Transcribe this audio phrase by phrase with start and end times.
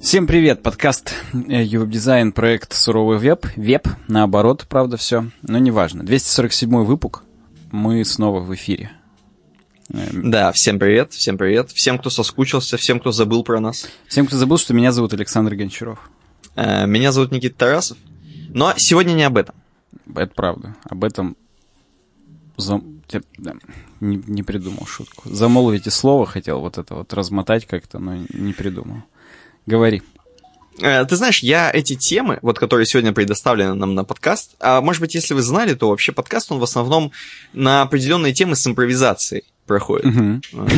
[0.00, 6.04] Всем привет, подкаст Ювеб Дизайн, проект Суровый веб, веб, наоборот, правда, все, но неважно.
[6.04, 7.22] 247 выпуск,
[7.72, 8.92] мы снова в эфире.
[9.88, 13.88] Да, всем привет, всем привет, всем, кто соскучился, всем, кто забыл про нас.
[14.06, 16.10] Всем, кто забыл, что меня зовут Александр Гончаров.
[16.56, 17.96] Э, Меня зовут Никита Тарасов,
[18.50, 19.54] но сегодня не об этом.
[20.14, 21.36] Это правда, об этом
[22.56, 23.00] зам-
[24.00, 25.28] не, не придумал шутку.
[25.28, 28.98] Замолвите слово, хотел вот это вот размотать как-то, но не придумал.
[29.68, 30.02] Говори.
[30.80, 35.02] Э, Ты знаешь, я эти темы, вот которые сегодня предоставлены нам на подкаст, а может
[35.02, 37.12] быть, если вы знали, то вообще подкаст, он в основном
[37.52, 40.06] на определенные темы с импровизацией проходит.
[40.06, 40.42] Мгм.
[40.54, 40.68] Э,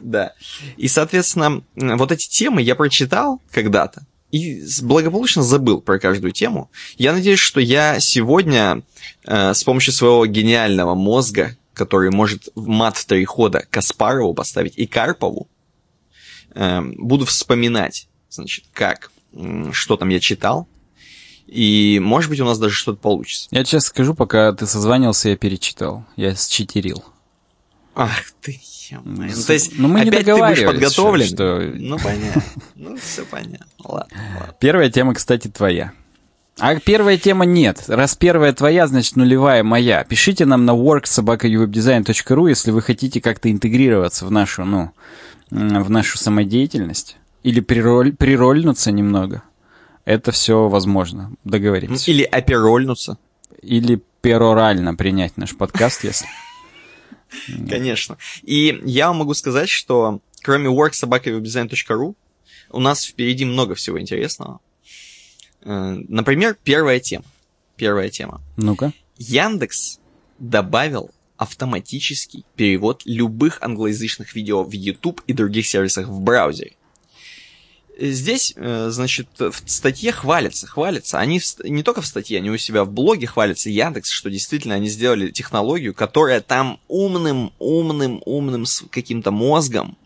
[0.00, 0.32] Да.
[0.78, 6.70] И, соответственно, вот эти темы я прочитал когда-то и благополучно забыл про каждую тему.
[6.96, 8.82] Я надеюсь, что я сегодня
[9.26, 14.78] э, с помощью своего гениального мозга, который может в мат в три хода Каспарову поставить
[14.78, 15.48] и Карпову,
[16.54, 19.10] э, буду вспоминать, значит, как,
[19.72, 20.68] что там я читал,
[21.46, 23.48] и, может быть, у нас даже что-то получится.
[23.50, 26.04] Я честно скажу, пока ты созванивался, я перечитал.
[26.16, 27.02] Я считерил.
[27.94, 28.60] Ах ты.
[28.90, 31.26] Ну, то есть, ну, мы не опять ты будешь подготовлен?
[31.26, 32.42] что- Ну, понятно.
[32.74, 33.66] Ну, все понятно.
[33.84, 34.54] Ладно, ладно.
[34.60, 35.92] Первая тема, кстати, твоя.
[36.58, 37.84] А первая тема нет.
[37.88, 40.04] Раз первая твоя, значит нулевая моя.
[40.04, 41.04] Пишите нам на work
[42.48, 44.90] если вы хотите как-то интегрироваться в нашу, ну,
[45.50, 47.16] в нашу самодеятельность.
[47.42, 49.42] Или прироль, прирольнуться немного.
[50.04, 51.32] Это все возможно.
[51.44, 52.10] Договоримся.
[52.10, 53.18] Или оперольнуться.
[53.62, 56.26] Или перорально принять наш подкаст, если...
[57.68, 58.16] Конечно.
[58.42, 62.14] И я могу сказать, что кроме worksobakawebdesign.ru
[62.70, 64.60] у нас впереди много всего интересного.
[65.62, 67.24] Э, Например, первая тема.
[67.76, 68.40] Первая тема.
[68.56, 68.92] Ну-ка.
[69.18, 70.00] Яндекс
[70.38, 76.72] добавил автоматический перевод любых англоязычных видео в YouTube и других сервисах в браузере.
[78.00, 81.18] Здесь, э, значит, в статье хвалятся, хвалятся.
[81.18, 84.76] Они в не только в статье, они у себя в блоге хвалятся Яндекс, что действительно
[84.76, 89.98] они сделали технологию, которая там умным, умным, умным с каким-то мозгом.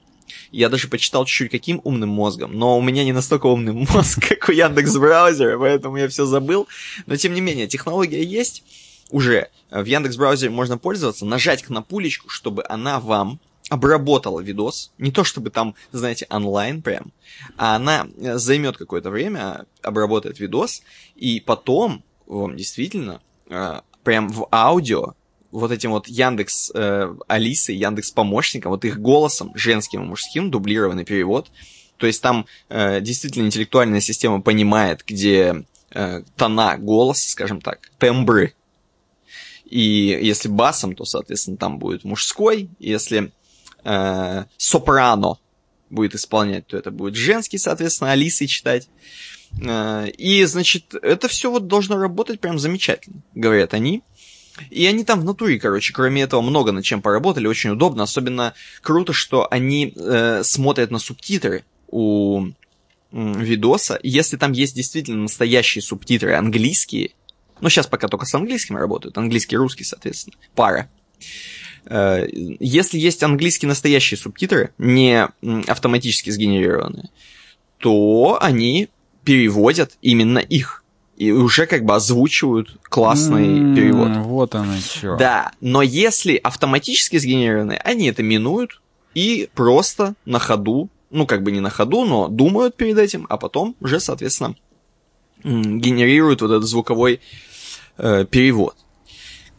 [0.52, 4.48] Я даже почитал чуть-чуть, каким умным мозгом, но у меня не настолько умный мозг, как
[4.48, 6.69] у Яндекс браузера, поэтому я все забыл.
[7.04, 8.64] Но тем не менее, технология есть
[9.10, 9.50] уже.
[9.70, 13.38] В Яндекс браузере можно пользоваться, нажать кнопулечку, чтобы она вам
[13.72, 14.92] обработала видос.
[14.98, 17.10] Не то чтобы там, знаете, онлайн прям,
[17.56, 20.82] а она э, займет какое-то время, обработает видос,
[21.16, 25.14] и потом вам действительно э, прям в аудио
[25.52, 31.06] вот этим вот Яндекс э, Алисой, Яндекс помощником, вот их голосом, женским и мужским, дублированный
[31.06, 31.50] перевод.
[31.96, 38.52] То есть там э, действительно интеллектуальная система понимает, где э, тона голоса, скажем так, тембры.
[39.64, 39.80] И
[40.22, 42.68] если басом, то, соответственно, там будет мужской.
[42.78, 43.32] Если
[43.84, 45.38] э, сопрано
[45.91, 48.88] будет исполнять, то это будет женский, соответственно, Алисой читать.
[49.60, 54.03] Э, и, значит, это все вот должно работать прям замечательно, говорят они.
[54.70, 58.03] И они там в натуре, короче, кроме этого, много над чем поработали, очень удобно.
[58.03, 62.47] Особенно круто, что они э, смотрят на субтитры у
[63.12, 63.99] видоса.
[64.03, 67.12] Если там есть действительно настоящие субтитры английские,
[67.60, 70.91] ну, сейчас пока только с английским работают, английский и русский, соответственно, пара.
[71.87, 75.28] Э, Если есть английские настоящие субтитры, не
[75.66, 77.10] автоматически сгенерированные,
[77.78, 78.88] то они
[79.25, 80.84] переводят именно их.
[81.16, 84.10] И уже как бы озвучивают классный М, перевод.
[84.25, 85.16] Вот оно что.
[85.16, 88.81] Да, но если автоматически сгенерированные, они это минуют
[89.14, 93.37] и просто на ходу, ну как бы не на ходу, но думают перед этим, а
[93.37, 94.56] потом уже, соответственно,
[95.44, 97.20] генерируют вот этот звуковой
[97.99, 98.76] э, перевод.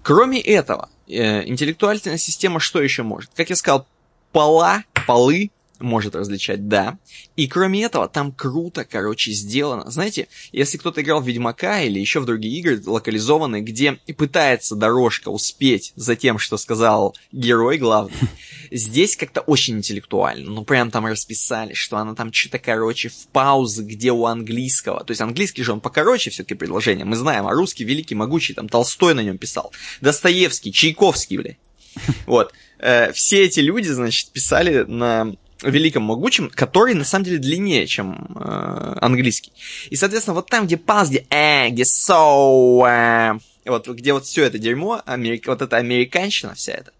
[0.02, 3.32] Кроме этого, интеллектуальная система что еще может?
[3.36, 3.86] Как я сказал,
[4.32, 5.52] пола, полы
[5.84, 6.98] может различать, да.
[7.36, 9.92] И кроме этого, там круто, короче, сделано.
[9.92, 14.76] Знаете, если кто-то играл в Ведьмака или еще в другие игры локализованные, где и пытается
[14.76, 18.16] дорожка успеть за тем, что сказал герой главный,
[18.72, 20.50] здесь как-то очень интеллектуально.
[20.50, 25.04] Ну, прям там расписали, что она там что-то, короче, в паузы, где у английского.
[25.04, 28.70] То есть английский же он покороче все-таки предложение, мы знаем, а русский великий, могучий, там
[28.70, 29.72] Толстой на нем писал.
[30.02, 31.58] Достоевский, Чайковский, блядь.
[32.26, 32.54] Вот.
[32.80, 38.36] Э, Все эти люди, значит, писали на великом могучем, который на самом деле длиннее, чем
[38.36, 39.52] э, английский.
[39.90, 44.44] И, соответственно, вот там, где пауз, где э, где so, э, вот где вот все
[44.44, 46.92] это дерьмо, америка, вот эта американщина вся эта,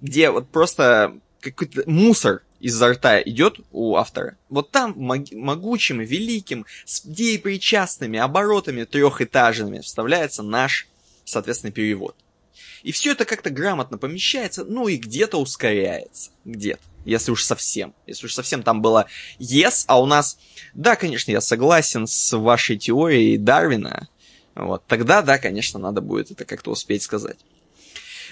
[0.00, 4.36] где вот просто какой-то мусор изо рта идет у автора.
[4.48, 10.88] Вот там мог- могучим и великим, с деепричастными оборотами трехэтажными вставляется наш,
[11.24, 12.16] соответственно, перевод.
[12.82, 16.30] И все это как-то грамотно помещается, ну и где-то ускоряется.
[16.44, 16.80] Где-то.
[17.08, 17.94] Если уж совсем.
[18.06, 19.06] Если уж совсем там было
[19.38, 20.38] yes, а у нас...
[20.74, 24.08] Да, конечно, я согласен с вашей теорией Дарвина.
[24.54, 24.84] Вот.
[24.86, 27.38] Тогда, да, конечно, надо будет это как-то успеть сказать.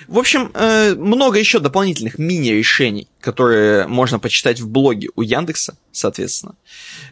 [0.09, 6.55] В общем, э, много еще дополнительных мини-решений, которые можно почитать в блоге у Яндекса, соответственно,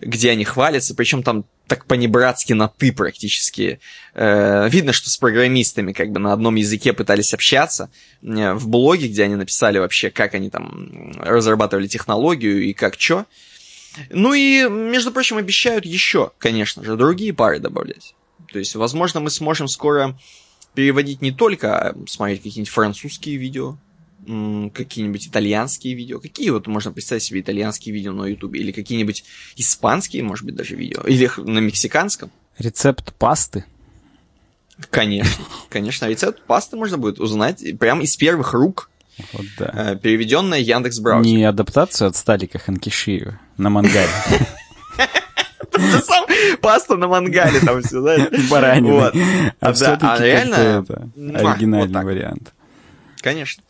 [0.00, 3.80] где они хвалятся, причем там так по-небратски на «ты» практически.
[4.14, 7.90] Э, видно, что с программистами как бы на одном языке пытались общаться.
[8.22, 13.24] Э, в блоге, где они написали вообще, как они там разрабатывали технологию и как что.
[14.10, 18.14] Ну и, между прочим, обещают еще, конечно же, другие пары добавлять.
[18.52, 20.18] То есть, возможно, мы сможем скоро
[20.74, 23.76] переводить не только, а смотреть какие-нибудь французские видео,
[24.26, 26.18] какие-нибудь итальянские видео.
[26.18, 28.60] Какие вот можно представить себе итальянские видео на ютубе?
[28.60, 29.24] Или какие-нибудь
[29.56, 31.02] испанские, может быть, даже видео?
[31.02, 32.30] Или на мексиканском?
[32.58, 33.64] Рецепт пасты?
[34.90, 38.90] Конечно, конечно, рецепт пасты можно будет узнать прямо из первых рук.
[39.32, 39.92] Вот да.
[39.92, 41.24] Э, переведенная Яндекс Браузер.
[41.24, 44.10] Не адаптацию от Сталика Ханкишиева на мангале.
[46.60, 48.28] Паста на мангале там все, знаешь.
[48.32, 48.90] С бараниной.
[48.90, 49.14] Вот.
[49.60, 50.54] А, да, а реально...
[50.54, 52.52] Это, оригинальный вариант.
[53.20, 53.62] Конечно.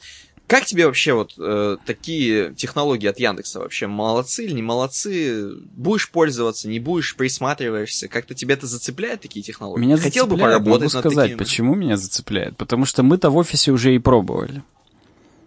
[0.47, 3.87] Как тебе вообще вот э, такие технологии от Яндекса вообще?
[3.87, 5.51] Молодцы или не молодцы?
[5.75, 8.09] Будешь пользоваться, не будешь, присматриваешься?
[8.09, 9.83] Как-то тебя это зацепляет, такие технологии?
[9.83, 11.39] Меня Хотел бы поработать могу сказать, такими?
[11.39, 12.59] почему меня зацепляет.
[12.59, 14.63] Потому что мы-то в офисе уже и пробовали.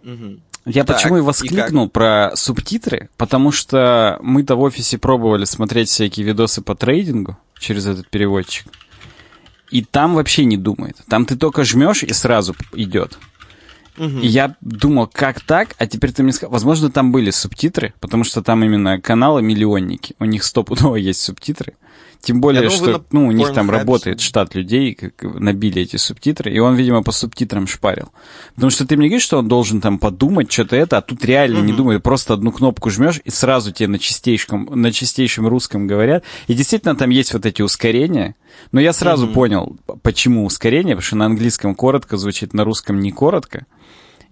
[0.02, 0.40] Угу.
[0.64, 5.88] Я так, почему и воскликнул и про субтитры, потому что мы-то в офисе пробовали смотреть
[5.88, 8.66] всякие видосы по трейдингу через этот переводчик.
[9.70, 10.96] И там вообще не думает.
[11.08, 13.18] Там ты только жмешь и сразу идет.
[13.98, 14.20] Угу.
[14.20, 15.74] И я думал, как так?
[15.78, 20.14] А теперь ты мне сказал, возможно, там были субтитры, потому что там именно каналы миллионники.
[20.18, 21.74] У них стопудово есть субтитры.
[22.20, 26.52] Тем более, думаю, что ну, у них там работает штат людей, как набили эти субтитры,
[26.52, 28.10] и он, видимо, по субтитрам шпарил.
[28.54, 31.58] Потому что ты мне говоришь, что он должен там подумать что-то это, а тут реально
[31.58, 31.66] mm-hmm.
[31.66, 36.24] не думает, просто одну кнопку жмешь, и сразу тебе на чистейшем, на чистейшем русском говорят.
[36.48, 38.34] И действительно там есть вот эти ускорения,
[38.72, 39.32] но я сразу mm-hmm.
[39.32, 43.64] понял, почему ускорение, потому что на английском коротко звучит, на русском не коротко.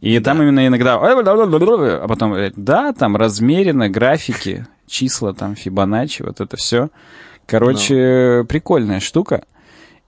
[0.00, 0.24] И да.
[0.24, 0.96] там именно иногда...
[0.96, 6.90] А потом, да, там размеренно, графики, числа, там, Фибоначчи, вот это все.
[7.46, 8.38] Короче.
[8.38, 8.44] Ну.
[8.46, 9.44] прикольная штука.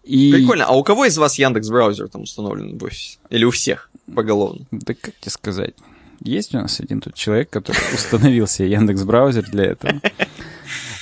[0.05, 0.33] И...
[0.33, 0.65] Прикольно.
[0.65, 3.19] А у кого из вас Яндекс браузер там установлен в офисе?
[3.31, 4.67] Или у всех поголовно?
[4.71, 5.75] Да как тебе сказать?
[6.21, 10.01] Есть у нас один тут человек, который установил себе Яндекс браузер для этого.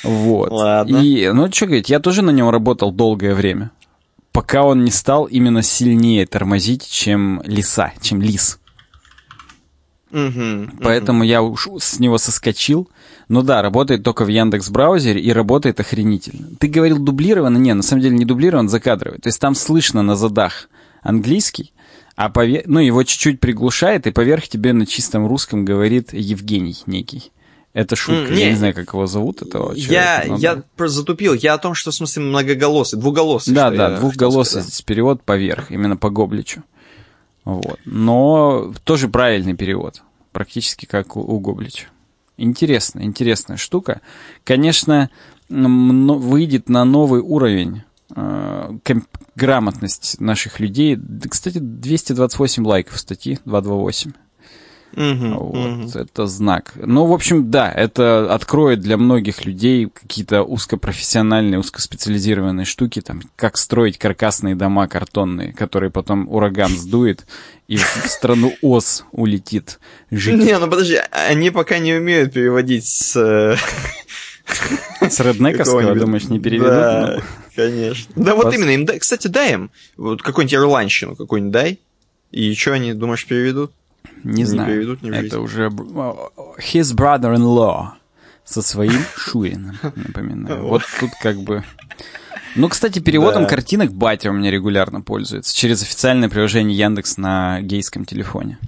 [0.02, 0.50] Вот.
[0.50, 0.98] Ладно.
[0.98, 3.70] И, ну, что говорить, я тоже на нем работал долгое время,
[4.32, 8.60] пока он не стал именно сильнее тормозить, чем лиса, чем лис.
[10.16, 11.26] Угу, Поэтому угу.
[11.26, 12.88] я уж с него соскочил.
[13.28, 16.48] Ну да, работает только в Яндекс браузере и работает охренительно.
[16.58, 17.58] Ты говорил дублированно?
[17.58, 19.20] Не, на самом деле не дублирован, закадровый.
[19.20, 20.70] То есть там слышно на задах
[21.02, 21.74] английский,
[22.14, 22.62] а повер...
[22.64, 27.30] ну, его чуть-чуть приглушает, и поверх тебе на чистом русском говорит Евгений некий.
[27.74, 28.32] Это шутка.
[28.32, 29.92] Mm, я не знаю, как его зовут, этого человека.
[29.92, 30.36] Я, но...
[30.38, 31.34] я просто затупил.
[31.34, 33.52] Я о том, что в смысле многоголосый, двуголосый.
[33.52, 36.62] Да, да, двухголосый перевод поверх, именно по Гобличу.
[37.44, 37.78] Вот.
[37.84, 40.02] Но тоже правильный перевод.
[40.36, 41.86] Практически как у, у Гоблича.
[42.36, 44.02] Интересная, интересная штука.
[44.44, 45.08] Конечно,
[45.48, 47.84] выйдет на новый уровень
[48.14, 48.78] э,
[49.34, 50.98] грамотность наших людей.
[51.30, 54.12] Кстати, 228 лайков статьи, 228.
[54.92, 55.98] Угу, вот, угу.
[55.98, 56.72] Это знак.
[56.76, 63.56] Ну, в общем, да, это откроет для многих людей какие-то узкопрофессиональные, узкоспециализированные штуки, там, как
[63.56, 67.26] строить каркасные дома картонные, которые потом ураган сдует
[67.68, 69.80] и в страну Оз улетит
[70.10, 70.38] жить.
[70.38, 73.16] Не, ну подожди, они пока не умеют переводить с...
[73.16, 73.56] Э,
[75.08, 76.70] с реднековского, думаешь, не переведут?
[76.70, 77.22] Да, ну.
[77.54, 78.12] конечно.
[78.14, 81.80] Да вот именно, им, кстати, дай им вот какую-нибудь ирландщину какую-нибудь дай,
[82.30, 83.72] и что они, думаешь, переведут?
[84.22, 84.68] Не, не знаю.
[84.68, 87.88] Переведут, не Это уже his brother-in-law
[88.44, 90.66] со своим Шурином, напоминаю.
[90.66, 91.64] Вот тут как бы...
[92.56, 93.48] Ну, кстати, переводом да.
[93.48, 98.58] картинок батя у меня регулярно пользуется через официальное приложение Яндекс на гейском телефоне.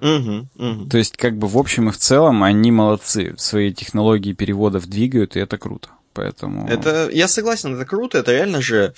[0.00, 0.86] Угу, угу.
[0.88, 3.34] То есть, как бы в общем и в целом они молодцы.
[3.38, 5.88] Свои технологии переводов двигают, и это круто.
[6.12, 6.68] Поэтому...
[6.68, 8.94] Это, я согласен, это круто, это реально же,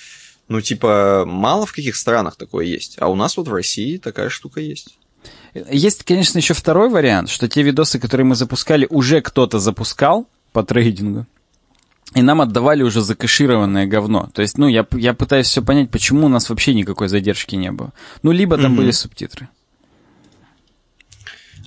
[0.49, 2.97] ну, типа, мало в каких странах такое есть.
[2.99, 4.99] А у нас вот в России такая штука есть.
[5.55, 10.63] Есть, конечно, еще второй вариант, что те видосы, которые мы запускали, уже кто-то запускал по
[10.63, 11.27] трейдингу.
[12.15, 14.29] И нам отдавали уже закэшированное говно.
[14.35, 17.71] То есть, ну, я, я пытаюсь все понять, почему у нас вообще никакой задержки не
[17.71, 17.93] было.
[18.23, 18.77] Ну, либо там mm-hmm.
[18.77, 19.49] были субтитры.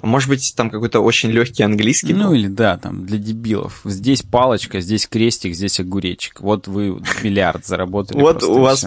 [0.03, 2.33] Может быть, там какой-то очень легкий английский Ну был?
[2.33, 3.81] или да, там для дебилов.
[3.85, 6.41] Здесь палочка, здесь крестик, здесь огуречек.
[6.41, 8.19] Вот вы миллиард заработали.
[8.19, 8.85] Вот у вас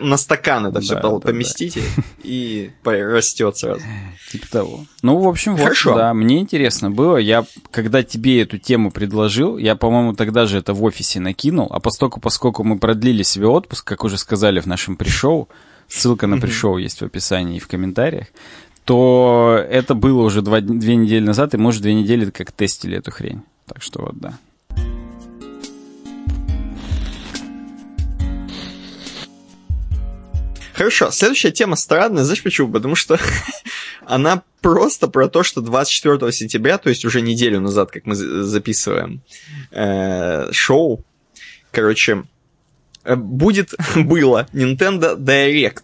[0.00, 1.82] на стакан это все поместите
[2.22, 3.82] и растет сразу.
[4.30, 4.84] Типа того.
[5.00, 5.94] Ну, в общем, вот, Хорошо.
[5.94, 7.16] да, мне интересно было.
[7.16, 11.80] Я, когда тебе эту тему предложил, я, по-моему, тогда же это в офисе накинул, а
[11.80, 15.48] поскольку, поскольку мы продлили себе отпуск, как уже сказали в нашем пришоу,
[15.88, 18.26] ссылка на пришоу есть в описании и в комментариях,
[18.84, 23.10] то это было уже два, две недели назад, и, может, две недели как тестили эту
[23.10, 23.42] хрень.
[23.66, 24.38] Так что вот, да.
[30.74, 32.72] Хорошо, следующая тема странная, знаешь почему?
[32.72, 33.18] Потому что
[34.06, 38.44] она просто про то, что 24 сентября, то есть уже неделю назад, как мы за-
[38.44, 39.20] записываем
[39.70, 41.04] э, шоу,
[41.70, 42.24] короче,
[43.04, 45.82] э, будет, было Nintendo Direct.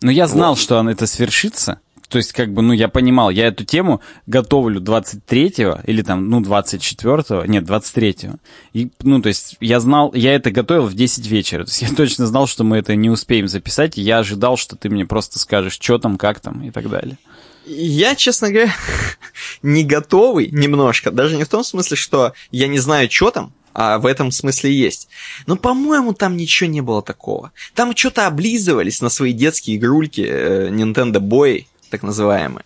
[0.00, 0.60] Но я знал, Вот.
[0.60, 1.80] что это свершится.
[2.10, 6.40] То есть, как бы, ну, я понимал, я эту тему готовлю 23-го или там, ну,
[6.40, 8.38] 24-го, нет, 23-го.
[8.72, 11.64] И, ну, то есть, я знал, я это готовил в 10 вечера.
[11.64, 14.74] То есть, я точно знал, что мы это не успеем записать, и я ожидал, что
[14.74, 17.16] ты мне просто скажешь, что там, как там и так далее.
[17.64, 18.74] Я, честно говоря,
[19.62, 23.98] не готовый немножко, даже не в том смысле, что я не знаю, что там, а
[23.98, 25.08] в этом смысле есть.
[25.46, 27.52] Но, по-моему, там ничего не было такого.
[27.74, 32.64] Там что-то облизывались на свои детские игрульки э, Nintendo Boy, так называемые.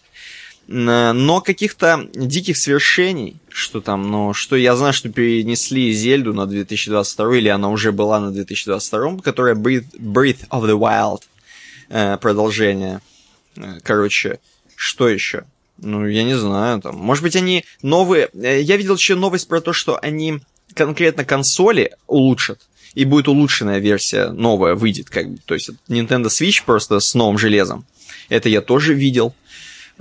[0.66, 7.36] Но каких-то диких свершений, что там, ну, что я знаю, что перенесли Зельду на 2022,
[7.36, 11.20] или она уже была на 2022, которая Breath, Breath of the Wild,
[11.90, 13.00] э, продолжение.
[13.56, 14.38] Э, Короче,
[14.74, 15.44] что еще?
[15.76, 16.96] Ну, я не знаю, там.
[16.96, 18.30] Может быть, они новые.
[18.32, 20.40] э, Я видел еще новость про то, что они
[20.72, 22.60] конкретно консоли улучшат.
[22.94, 25.38] И будет улучшенная версия новая выйдет, как бы.
[25.44, 27.84] То есть Nintendo Switch просто с новым железом.
[28.28, 29.34] Это я тоже видел.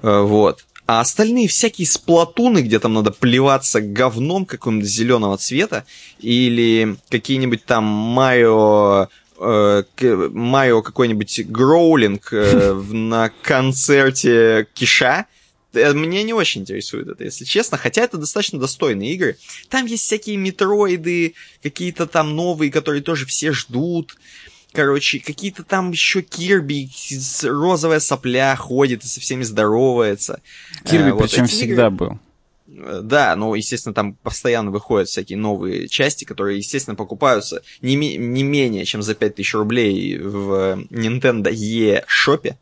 [0.01, 0.65] Э, Вот.
[0.85, 5.85] А остальные всякие сплатуны, где там надо плеваться говном какого-нибудь зеленого цвета,
[6.19, 9.07] или какие-нибудь там Марио
[9.39, 15.25] э, Марио какой-нибудь гроулинг э, на концерте Киша.
[15.73, 19.37] Меня не очень интересует это, если честно, хотя это достаточно достойные игры.
[19.69, 24.15] Там есть всякие метроиды, какие-то там новые, которые тоже все ждут.
[24.73, 26.89] Короче, какие-то там еще Кирби,
[27.43, 30.41] розовая сопля ходит и со всеми здоровается.
[30.83, 32.19] Кирби, Э, вот причем всегда игры- был.
[32.67, 38.41] Э, Да, но, естественно, там постоянно выходят всякие новые части, которые, естественно, покупаются не, не
[38.43, 42.55] менее, чем за 5000 рублей в Nintendo eShop.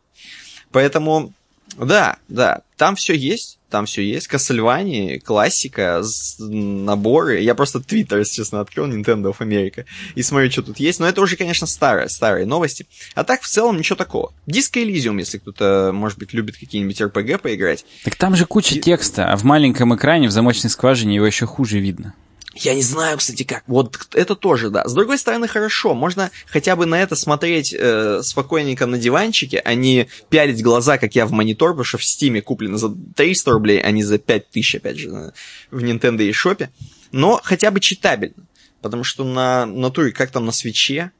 [0.70, 1.32] Поэтому,
[1.78, 4.28] да, да, там все есть, там все есть.
[4.32, 6.02] Castlevania, классика,
[6.38, 7.40] наборы.
[7.40, 11.00] Я просто Твиттер, если честно, открыл Nintendo of America и смотрю, что тут есть.
[11.00, 12.86] Но это уже, конечно, старые, старые новости.
[13.14, 14.32] А так, в целом, ничего такого.
[14.46, 17.84] Disco Elysium, если кто-то, может быть, любит какие-нибудь RPG поиграть.
[18.04, 21.46] Так там же куча И- текста, а в маленьком экране, в замочной скважине его еще
[21.46, 22.14] хуже видно.
[22.54, 23.64] Я не знаю, кстати, как.
[23.66, 24.86] Вот это тоже, да.
[24.86, 25.94] С другой стороны, хорошо.
[25.94, 31.14] Можно хотя бы на это смотреть э, спокойненько на диванчике, а не пялить глаза, как
[31.14, 34.76] я в монитор, потому что в Стиме куплено за 300 рублей, а не за 5000,
[34.76, 35.32] опять же,
[35.70, 36.68] в Nintendo и.
[37.10, 38.46] Но хотя бы читабельно.
[38.82, 41.12] Потому что на натуре, как там на свече,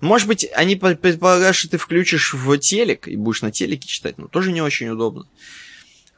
[0.00, 4.18] может быть, они по- предполагают, что ты включишь в телек и будешь на телеке читать,
[4.18, 5.26] но тоже не очень удобно.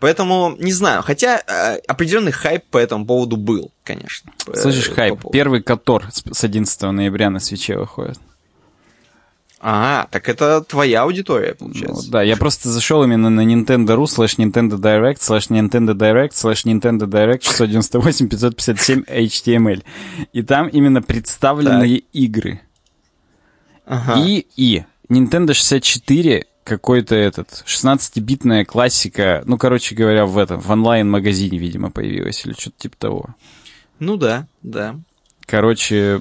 [0.01, 4.33] Поэтому, не знаю, хотя э, определенный хайп по этому поводу был, конечно.
[4.55, 8.19] Слышишь, Э, по хайп, поводу- первый Котор с с 11 ноября на свече выходит.
[9.61, 12.11] А, так это твоя аудитория, Ну, получается.
[12.13, 17.07] да, я просто зашел именно на Nintendo.ru slash Nintendo Direct slash Nintendo Direct slash Nintendo
[17.09, 19.83] Direct 698 557 HTML.
[20.33, 22.61] И там именно представленные игры.
[23.85, 24.21] Ага.
[24.25, 31.59] И, и Nintendo 64 какой-то этот, 16-битная классика, ну, короче говоря, в этом, в онлайн-магазине,
[31.59, 33.35] видимо, появилась, или что-то типа того.
[33.99, 35.01] Ну да, да.
[35.47, 36.21] Короче,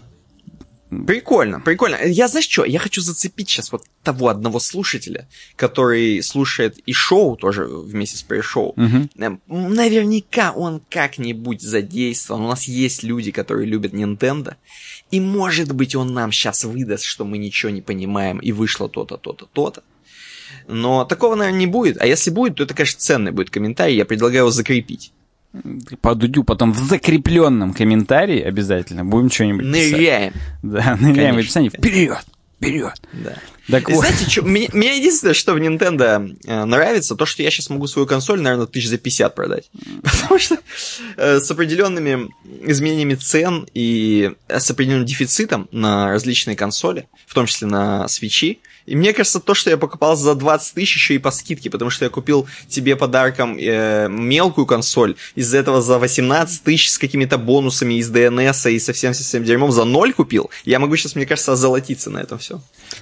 [0.90, 1.98] Прикольно, прикольно.
[2.06, 5.28] Я знаешь что, я хочу зацепить сейчас вот того одного слушателя,
[5.58, 8.74] который слушает и шоу тоже вместе с пресс-шоу.
[8.78, 12.46] Эм, Наверняка он как-нибудь задействован.
[12.46, 14.56] У нас есть люди, которые любят Nintendo.
[15.12, 19.18] И может быть он нам сейчас выдаст, что мы ничего не понимаем, и вышло то-то,
[19.18, 19.84] то-то, то-то.
[20.68, 21.98] Но такого, наверное, не будет.
[22.02, 23.96] А если будет, то это, конечно, ценный будет комментарий.
[23.96, 25.12] Я предлагаю его закрепить.
[26.02, 29.92] по Дудю потом в закрепленном комментарии обязательно будем что-нибудь писать.
[29.94, 30.34] Ныряем.
[30.64, 31.40] Да, ныряем в Конечно.
[31.40, 31.70] описании.
[31.70, 32.26] Вперед!
[32.58, 33.02] Вперед!
[33.14, 33.36] Да.
[33.70, 34.00] Так И вот.
[34.00, 37.88] знаете, что, мне, мне единственное, что в Nintendo э, нравится, то, что я сейчас могу
[37.88, 39.70] свою консоль, наверное, тысяч за 50 продать.
[40.04, 40.58] Потому что
[41.18, 42.30] э, с определенными
[42.66, 48.60] изменениями цен и э, с определенным дефицитом на различные консоли, в том числе на свечи,
[48.86, 51.92] И мне кажется, то, что я покупал за 20 тысяч, еще и по скидке, потому
[51.92, 57.38] что я купил тебе подарком э, мелкую консоль, из-за этого за 18 тысяч с какими-то
[57.38, 60.50] бонусами из DNS и совсем-совсем дерьмом за ноль купил.
[60.64, 62.62] Я могу сейчас, мне кажется, озолотиться на этом все.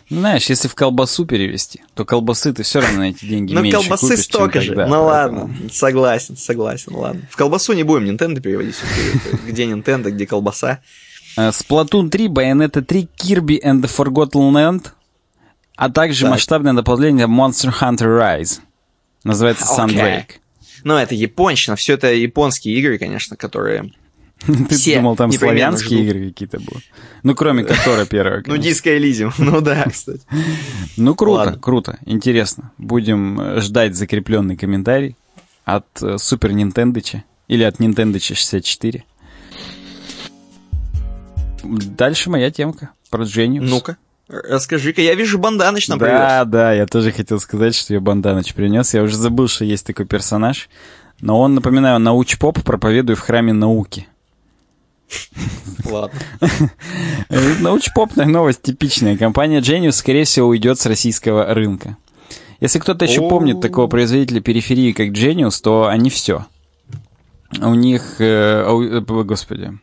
[0.10, 3.78] Знаешь, если в колбасу перевести, то колбасы ты все равно на эти деньги Ну, меньше
[3.80, 4.68] колбасы купишь, столько же.
[4.70, 7.22] тогда, ну поэтому- ладно, согласен, согласен, ладно.
[7.30, 8.76] В колбасу не будем Nintendo переводить.
[9.48, 10.80] Где Nintendo, где колбаса.
[11.38, 14.88] Э, Splatoon 3, Bayonetta 3, Kirby and the Forgotten Land,
[15.76, 16.32] а также Так.
[16.32, 18.60] масштабное дополнение Monster Hunter Rise.
[19.24, 19.66] Называется.
[19.66, 20.26] Sunbreak.
[20.84, 23.92] Ну, это японщина, все это японские игры, конечно, которые...
[24.70, 26.84] Ты думал, там славянские игры какие-то будут?
[27.24, 28.44] Ну, кроме Котора первого.
[28.46, 28.58] Ну.
[28.58, 30.22] Диско Элизиум, ну да, кстати.
[30.98, 32.72] Ну, круто, круто, интересно.
[32.78, 35.16] Будем э, ждать закрепленный комментарий
[35.64, 39.04] от э, Супер Нинтендыча или от Нинтендыча 64.
[41.64, 43.68] Дальше моя темка про Дженниус.
[43.68, 43.98] Ну-ка,
[44.28, 45.02] расскажи-ка.
[45.02, 46.14] Я вижу, Банданыч нам привез.
[46.14, 48.94] Да, да, я тоже хотел сказать, что я Банданыч принес.
[48.94, 50.70] Я уже забыл, что есть такой персонаж.
[51.22, 54.08] Но он, напоминаю, научпоп проповедует в храме науки.
[55.86, 56.20] Ладно.
[57.30, 59.18] Э, Научпопная новость типичная.
[59.18, 61.98] Компания Genius, скорее всего, уйдет с российского рынка.
[62.60, 66.46] Если кто-то еще помнит такого производителя периферии, как Genius, то они все.
[67.62, 69.78] У них, э, э, господи,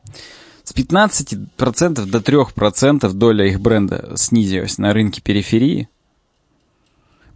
[0.65, 5.89] с 15% до 3% доля их бренда снизилась на рынке периферии,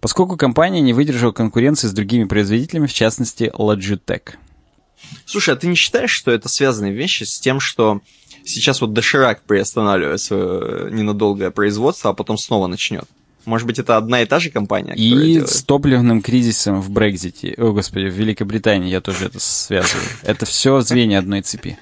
[0.00, 4.34] поскольку компания не выдержала конкуренции с другими производителями, в частности Logitech.
[5.24, 8.00] Слушай, а ты не считаешь, что это связанные вещи с тем, что
[8.44, 13.04] сейчас вот Доширак приостанавливает свое ненадолгое производство, а потом снова начнет?
[13.44, 15.48] Может быть, это одна и та же компания, И делает?
[15.48, 20.04] с топливным кризисом в Брекзите, о господи, в Великобритании я тоже это связываю.
[20.22, 21.78] Это все звенья одной цепи.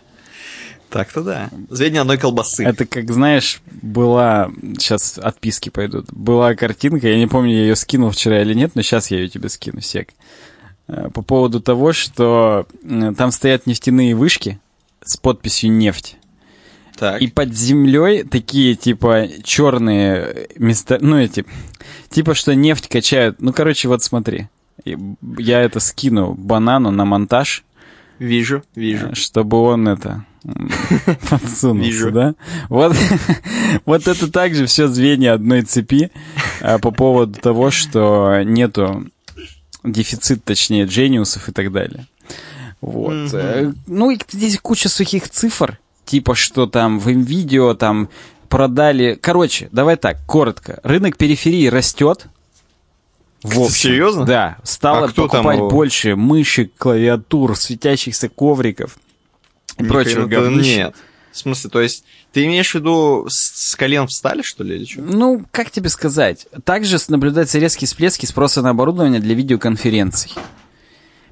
[0.90, 1.50] Так-то да.
[1.71, 2.64] Звенья одной колбасы.
[2.64, 8.11] Это как, знаешь, была, сейчас отписки пойдут, была картинка, я не помню, я ее скинул
[8.11, 10.11] вчера или нет, но сейчас я ее тебе скину, сек.
[10.88, 14.58] Э, По поводу того, что э, там стоят нефтяные вышки
[15.04, 16.16] с подписью «нефть».
[16.96, 17.20] Так.
[17.20, 21.44] И под землей такие, типа, черные места, ну, эти,
[22.08, 23.40] типа, что нефть качают.
[23.42, 24.48] Ну, короче, вот смотри.
[24.84, 27.64] Я это скину банану на монтаж,
[28.20, 29.08] Вижу, вижу.
[29.08, 30.24] э, чтобы он это
[31.30, 32.10] подсунулся, Вижу.
[32.12, 32.34] да?
[32.68, 32.94] Вот,
[33.86, 36.10] вот это также все звенья одной цепи
[36.80, 39.06] по поводу того, что нету
[39.84, 42.06] дефицит, точнее, джениусов и так далее.
[42.80, 43.32] Вот.
[43.32, 48.08] Э, Ну, и здесь куча сухих цифр, типа, что там в видео там
[48.49, 49.18] продали...
[49.20, 50.80] Короче, давай так, коротко.
[50.82, 52.26] Рынок периферии растет.
[53.42, 53.73] В общем.
[53.75, 54.25] Серьезно?
[54.25, 54.56] Да.
[54.62, 55.68] Стало А там покупать его?
[55.70, 58.97] больше мышек, клавиатур, светящихся ковриков
[59.78, 60.76] и да говнища.
[60.76, 60.97] Нет.
[61.34, 65.02] В смысле, то есть, ты имеешь в виду с, колен встали, что ли, или что?
[65.02, 66.47] Ну, как тебе сказать?
[66.62, 70.30] Также наблюдаются резкие всплески спроса на оборудование для видеоконференций.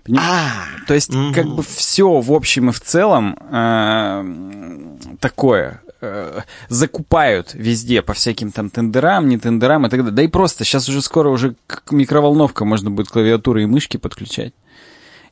[0.05, 0.51] Поним- А,
[0.89, 8.03] То есть, как бы все в общем и в целом э, такое э, закупают везде
[8.03, 10.17] по всяким там тендерам, не тендерам и так далее.
[10.17, 14.53] Да и просто сейчас уже скоро уже к микроволновка можно будет клавиатуры и мышки подключать.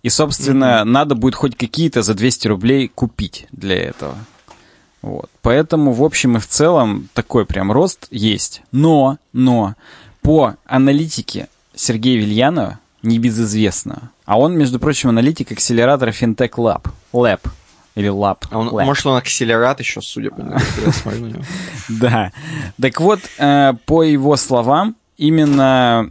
[0.04, 4.16] И, собственно, надо будет хоть какие-то за 200 рублей купить для этого.
[5.02, 5.30] Вот.
[5.42, 8.62] Поэтому, в общем и в целом, такой прям рост есть.
[8.70, 9.74] Но, но,
[10.20, 17.40] по аналитике Сергея Вильянова, небезызвестного, а он, между прочим, аналитик акселератора Fintech Lab, Lab,
[17.94, 18.44] или Lab.
[18.50, 18.84] а он, Lab.
[18.84, 20.40] может, он акселерат еще, судя по
[21.10, 21.42] нему.
[21.88, 22.32] Да.
[22.80, 26.10] Так вот, э, по его словам, именно,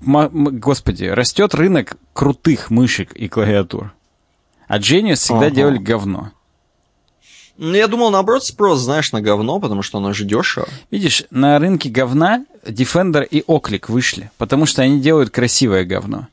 [0.00, 3.92] господи, растет рынок крутых мышек и клавиатур.
[4.66, 6.32] А Genius всегда делали говно.
[7.58, 10.66] Ну, я думал, наоборот, спрос, знаешь, на говно, потому что оно же дешево.
[10.90, 16.28] Видишь, на рынке говна Defender и Оклик вышли, потому что они делают красивое говно.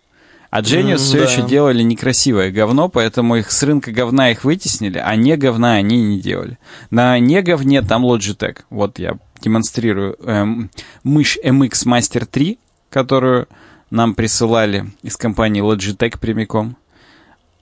[0.49, 1.31] А Genius М, все да.
[1.31, 6.01] еще делали некрасивое говно, поэтому их с рынка говна их вытеснили, а не говна они
[6.01, 6.57] не делали.
[6.89, 8.59] На не говне там Logitech.
[8.71, 10.71] Вот я демонстрирую эм,
[11.03, 12.57] мышь MX Master 3,
[12.89, 13.47] которую
[13.91, 16.77] нам присылали из компании Logitech прямиком.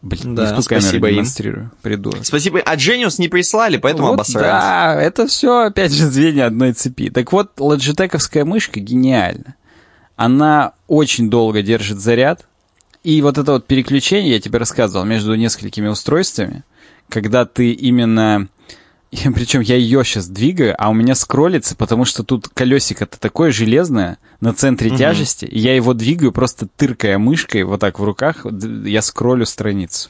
[0.01, 1.15] Блин, Да, не спасибо им.
[1.15, 2.25] демонстрирую, придурок.
[2.25, 2.59] Спасибо.
[2.59, 4.47] А Genius не прислали, поэтому Вот обосрались.
[4.47, 7.09] Да, это все, опять же, звенья одной цепи.
[7.09, 9.55] Так вот, лоджитековская мышка гениальна.
[10.15, 12.45] Она очень долго держит заряд.
[13.03, 16.63] И вот это вот переключение, я тебе рассказывал, между несколькими устройствами,
[17.09, 18.47] когда ты именно...
[19.35, 24.17] Причем я ее сейчас двигаю, а у меня скроллится, потому что тут колесико-то такое железное
[24.41, 24.97] на центре Мгм.
[24.97, 28.45] тяжести, и я его двигаю, просто тыркая мышкой вот так в руках,
[28.85, 30.09] я скроллю страницу.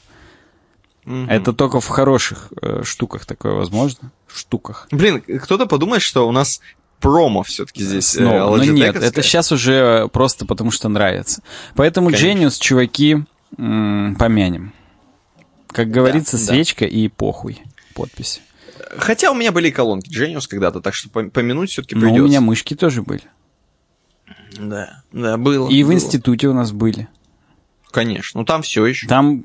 [1.06, 1.30] Мгм.
[1.30, 4.12] Это только в хороших э, штуках такое возможно.
[4.28, 4.88] В штуках.
[4.92, 6.60] Блин, кто-то подумает, что у нас
[7.00, 8.08] промо все-таки здесь.
[8.08, 8.56] Снова.
[8.56, 11.42] Э, ну нет, это сейчас уже просто потому что нравится.
[11.76, 12.46] Поэтому Конечно.
[12.46, 13.18] Genius, чуваки,
[13.58, 14.74] м- помянем.
[15.68, 16.92] Как говорится, да, свечка да.
[16.92, 17.62] и похуй.
[17.94, 18.42] Подпись.
[18.98, 22.18] Хотя у меня были колонки Genius когда-то, так что помянуть все-таки придется.
[22.18, 23.24] Ну, у меня мышки тоже были.
[24.60, 25.70] Да, да, было.
[25.70, 25.92] И было.
[25.92, 27.08] в институте у нас были.
[27.92, 29.08] Конечно, ну там все еще.
[29.08, 29.44] Там,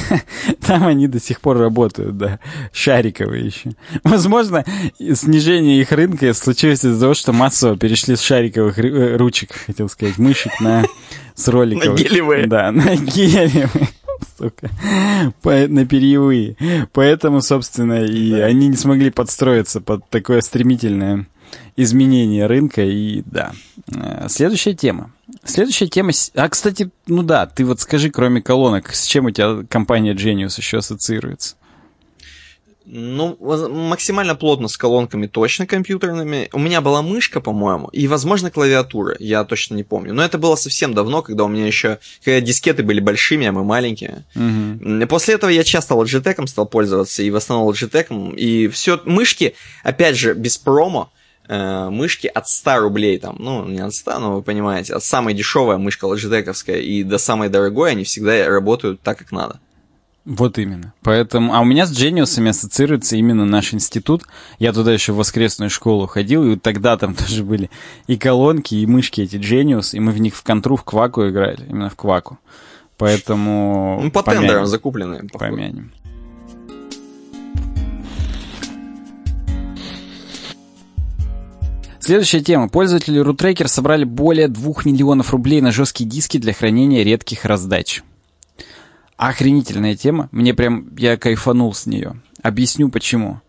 [0.66, 2.40] там они до сих пор работают, да,
[2.72, 3.72] шариковые еще.
[4.02, 4.64] Возможно,
[4.98, 10.18] снижение их рынка случилось из-за того, что массово перешли с шариковых э, ручек, хотел сказать,
[10.18, 10.84] мышек на
[11.34, 12.00] с роликовых.
[12.00, 12.46] На гелевые.
[12.46, 13.88] Да, на гелевые.
[14.38, 14.70] Сука.
[15.42, 16.56] По, на перьевые.
[16.92, 18.46] Поэтому, собственно, и да.
[18.46, 21.26] они не смогли подстроиться под такое стремительное
[21.76, 22.82] изменение рынка.
[22.82, 23.52] И да.
[23.94, 25.12] Э, следующая тема.
[25.44, 26.12] Следующая тема...
[26.34, 30.54] А, кстати, ну да, ты вот скажи, кроме колонок, с чем у тебя компания Genius
[30.58, 31.56] еще ассоциируется?
[32.96, 36.48] Ну, максимально плотно с колонками точно компьютерными.
[36.52, 39.16] У меня была мышка, по-моему, и, возможно, клавиатура.
[39.18, 40.14] Я точно не помню.
[40.14, 41.98] Но это было совсем давно, когда у меня еще...
[42.24, 44.24] Когда дискеты были большими, а мы маленькие.
[44.36, 45.08] Угу.
[45.08, 48.36] После этого я часто Logitech стал пользоваться, и в основном Logitech.
[48.36, 49.00] И все...
[49.04, 51.10] Мышки, опять же, без промо,
[51.48, 55.34] э, мышки от 100 рублей, там, ну, не от 100, но вы понимаете, от самой
[55.34, 59.58] дешевая мышка логитековская и до самой дорогой, они всегда работают так, как надо.
[60.24, 60.94] Вот именно.
[61.02, 64.22] Поэтому, а у меня с Джениусами ассоциируется именно наш институт.
[64.58, 67.70] Я туда еще в воскресную школу ходил, и тогда там тоже были
[68.06, 71.66] и колонки, и мышки эти Genius, и мы в них в контру, в кваку играли,
[71.68, 72.38] именно в кваку.
[72.96, 74.00] Поэтому...
[74.02, 74.42] Ну, по помянем.
[74.42, 75.24] тендерам закупленные.
[75.24, 75.56] Походу.
[75.56, 75.92] Помянем.
[82.00, 82.68] Следующая тема.
[82.68, 88.02] Пользователи RootRacker собрали более 2 миллионов рублей на жесткие диски для хранения редких раздач.
[89.16, 90.28] Охренительная тема.
[90.32, 92.20] Мне прям, я кайфанул с нее.
[92.42, 93.40] Объясню почему.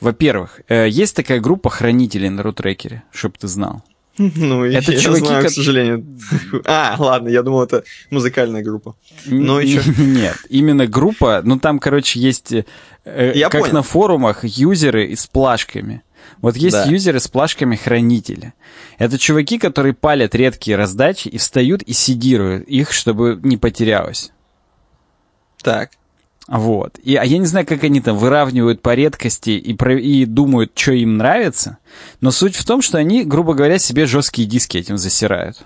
[0.00, 3.82] Во-первых, э, есть такая группа хранителей на рутрекере, чтоб ты знал.
[4.18, 6.04] Ну, это я чуваки, знаю, к сожалению.
[6.64, 8.96] А, ладно, я думал, это музыкальная группа.
[9.26, 9.82] Но еще...
[9.98, 13.74] Нет, именно группа, ну там, короче, есть, э, я как понял.
[13.74, 16.02] на форумах, юзеры с плашками.
[16.40, 16.84] Вот есть да.
[16.84, 18.54] юзеры с плашками хранителя.
[18.98, 24.32] Это чуваки, которые палят редкие раздачи и встают и сидируют их, чтобы не потерялось.
[25.62, 25.90] Так.
[26.48, 26.98] Вот.
[26.98, 30.72] И, а я не знаю, как они там выравнивают по редкости и, про, и думают,
[30.74, 31.78] что им нравится.
[32.20, 35.64] Но суть в том, что они, грубо говоря, себе жесткие диски этим засирают.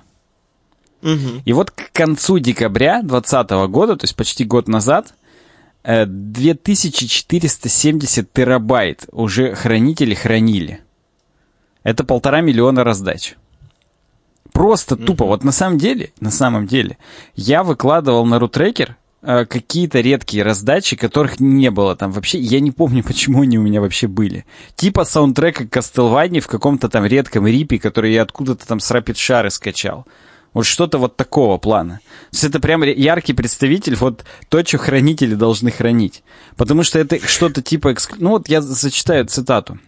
[1.03, 1.43] Угу.
[1.45, 5.15] И вот к концу декабря 2020 года, то есть почти год назад,
[5.85, 10.81] 2470 э, терабайт уже хранители хранили.
[11.85, 13.37] Это полтора миллиона раздач.
[14.53, 15.23] Просто тупо.
[15.23, 15.29] Mm-hmm.
[15.29, 16.99] Вот на самом деле, на самом деле,
[17.37, 22.39] я выкладывал на рутрекер какие-то редкие раздачи, которых не было там вообще.
[22.39, 24.47] Я не помню, почему они у меня вообще были.
[24.77, 29.51] Типа саундтрека Castlevania в каком-то там редком рипе, который я откуда-то там с Rapid Share
[29.51, 30.07] скачал.
[30.53, 32.01] Вот что-то вот такого плана.
[32.31, 36.23] То есть это прям яркий представитель, вот то, что хранители должны хранить.
[36.57, 37.95] Потому что это что-то типа...
[38.17, 39.79] Ну вот я зачитаю цитату.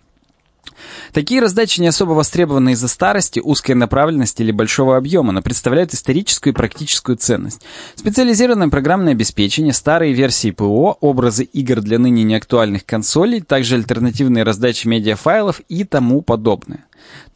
[1.12, 6.52] Такие раздачи не особо востребованы из-за старости, узкой направленности или большого объема, но представляют историческую
[6.52, 7.62] и практическую ценность.
[7.94, 14.86] Специализированное программное обеспечение, старые версии ПО, образы игр для ныне неактуальных консолей, также альтернативные раздачи
[14.86, 16.84] медиафайлов и тому подобное.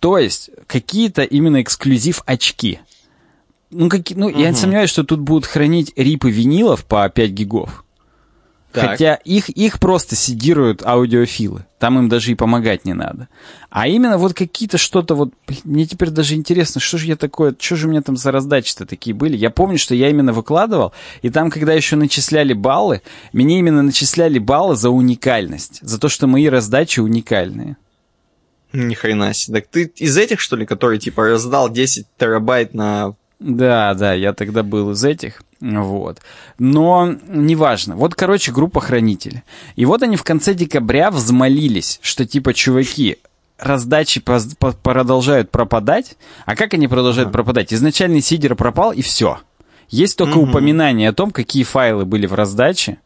[0.01, 2.81] То есть какие-то именно эксклюзив очки–
[3.73, 4.39] ну, как, ну угу.
[4.39, 7.82] я сомневаюсь, что тут будут хранить рипы винилов по 5 гигов.
[8.73, 8.91] Так.
[8.91, 11.67] Хотя их, их просто сидируют аудиофилы.
[11.79, 13.29] Там им даже и помогать не надо.
[13.69, 15.35] А именно вот какие-то что-то вот...
[15.65, 17.55] Мне теперь даже интересно, что же я такое...
[17.59, 19.37] Что же у меня там за раздачи-то такие были?
[19.37, 23.03] Я помню, что я именно выкладывал, и там, когда еще начисляли баллы,
[23.35, 25.79] мне именно начисляли баллы за уникальность.
[25.83, 27.77] За то, что мои раздачи уникальные.
[28.73, 29.61] Ни хрена себе.
[29.61, 34.33] Так ты из этих, что ли, который, типа, раздал 10 терабайт на да, да, я
[34.33, 35.43] тогда был из этих.
[35.61, 36.21] Вот.
[36.59, 37.97] Но неважно.
[37.97, 39.43] Вот, короче, группа хранителей.
[39.77, 43.19] И вот они в конце декабря взмолились, что типа, чуваки,
[43.59, 46.17] раздачи продолжают пропадать.
[46.47, 47.35] А как они продолжают ага.
[47.35, 47.73] пропадать?
[47.73, 49.39] Изначальный сидер пропал, и все.
[49.89, 50.51] Есть только угу.
[50.51, 52.99] упоминание о том, какие файлы были в раздаче.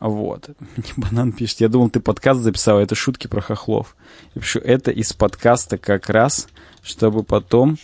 [0.00, 0.50] Вот.
[0.76, 1.60] Мне банан пишет.
[1.60, 3.96] Я думал, ты подкаст записал, а это шутки про хохлов.
[4.34, 6.48] Я пишу, это из подкаста как раз,
[6.82, 7.78] чтобы потом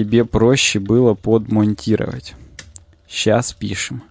[0.00, 2.34] тебе проще было подмонтировать.
[3.06, 4.02] Сейчас пишем.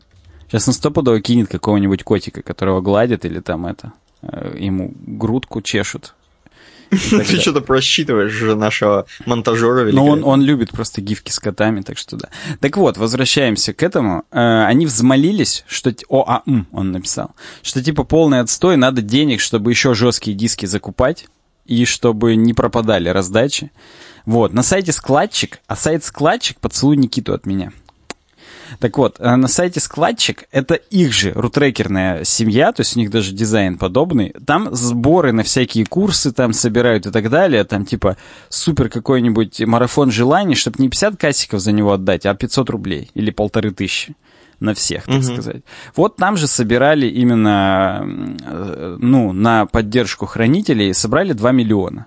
[0.47, 6.13] Сейчас он стопудово кинет какого-нибудь котика, которого гладят или там это, э, ему грудку чешут.
[6.89, 11.97] Ты что-то просчитываешь же нашего монтажера Ну, он, он любит просто гифки с котами, так
[11.97, 12.29] что да.
[12.59, 14.25] Так вот, возвращаемся к этому.
[14.31, 15.91] Э, они взмолились, что...
[16.09, 17.31] ОАМ он написал.
[17.63, 21.27] Что типа полный отстой, надо денег, чтобы еще жесткие диски закупать
[21.65, 23.71] и чтобы не пропадали раздачи.
[24.29, 27.71] Вот, на сайте складчик, а сайт складчик поцелуй Никиту от меня.
[28.77, 33.09] Так вот, э, на сайте складчик это их же рутрекерная семья, то есть у них
[33.09, 34.35] даже дизайн подобный.
[34.45, 37.63] Там сборы на всякие курсы там собирают и так далее.
[37.63, 38.17] Там типа
[38.49, 43.31] супер какой-нибудь марафон желаний, чтобы не 50 кассиков за него отдать, а 500 рублей или
[43.31, 44.13] полторы тысячи
[44.59, 45.23] на всех, так угу.
[45.23, 45.63] сказать.
[45.95, 48.05] Вот там же собирали именно,
[48.45, 52.05] э, ну, на поддержку хранителей, собрали 2 миллиона.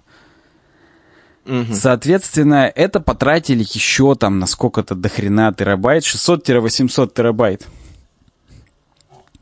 [1.47, 1.75] Угу.
[1.75, 7.67] Соответственно, это потратили еще там на сколько-то дохрена терабайт, 600-800 терабайт.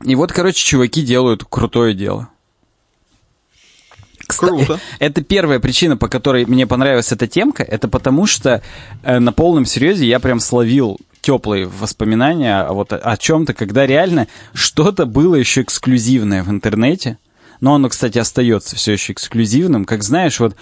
[0.03, 2.29] И вот, короче, чуваки делают крутое дело.
[4.27, 4.79] Круто.
[4.99, 7.63] Это первая причина, по которой мне понравилась эта темка.
[7.63, 8.61] Это потому, что
[9.03, 14.27] э, на полном серьезе я прям словил теплые воспоминания о, вот, о чем-то, когда реально
[14.53, 17.17] что-то было еще эксклюзивное в интернете.
[17.59, 19.85] Но оно, кстати, остается все еще эксклюзивным.
[19.85, 20.55] Как знаешь, вот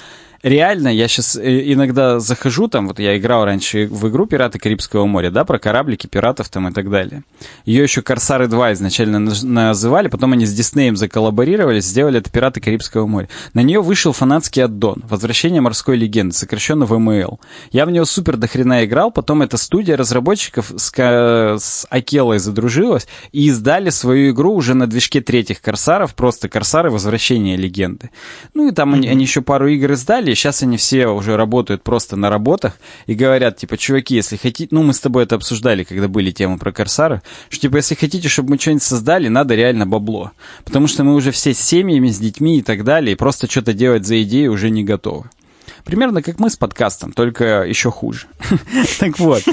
[0.43, 5.05] реально, я сейчас э, иногда захожу, там, вот я играл раньше в игру «Пираты Карибского
[5.05, 7.23] моря», да, про кораблики, пиратов там и так далее.
[7.65, 13.07] Ее еще «Корсары 2» изначально называли, потом они с Диснеем заколлаборировались, сделали это «Пираты Карибского
[13.07, 13.29] моря».
[13.53, 17.39] На нее вышел фанатский аддон «Возвращение морской легенды», сокращенно ВМЛ.
[17.71, 23.47] Я в него супер дохрена играл, потом эта студия разработчиков с, с Акелой задружилась и
[23.47, 26.89] издали свою игру уже на движке третьих «Корсаров», просто «Корсары.
[26.89, 28.09] Возвращение легенды».
[28.53, 28.97] Ну и там mm-hmm.
[28.97, 32.77] они, они еще пару игр издали, деле, сейчас они все уже работают просто на работах
[33.05, 36.57] и говорят, типа, чуваки, если хотите, ну, мы с тобой это обсуждали, когда были темы
[36.57, 40.31] про Корсара, что, типа, если хотите, чтобы мы что-нибудь создали, надо реально бабло.
[40.63, 43.73] Потому что мы уже все с семьями, с детьми и так далее, и просто что-то
[43.73, 45.29] делать за идею уже не готовы.
[45.83, 48.27] Примерно как мы с подкастом, только еще хуже.
[48.99, 49.43] Так вот,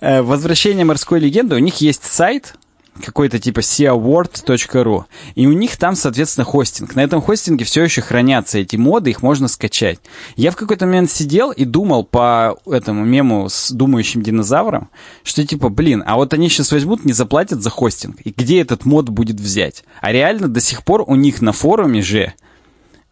[0.00, 2.54] э, «Возвращение морской легенды», у них есть сайт,
[3.02, 5.04] какой-то типа seaward.ru.
[5.34, 6.94] И у них там, соответственно, хостинг.
[6.94, 9.98] На этом хостинге все еще хранятся эти моды, их можно скачать.
[10.36, 14.88] Я в какой-то момент сидел и думал по этому мему с думающим динозавром,
[15.22, 18.20] что типа, блин, а вот они сейчас возьмут, не заплатят за хостинг.
[18.24, 19.84] И где этот мод будет взять?
[20.00, 22.34] А реально до сих пор у них на форуме же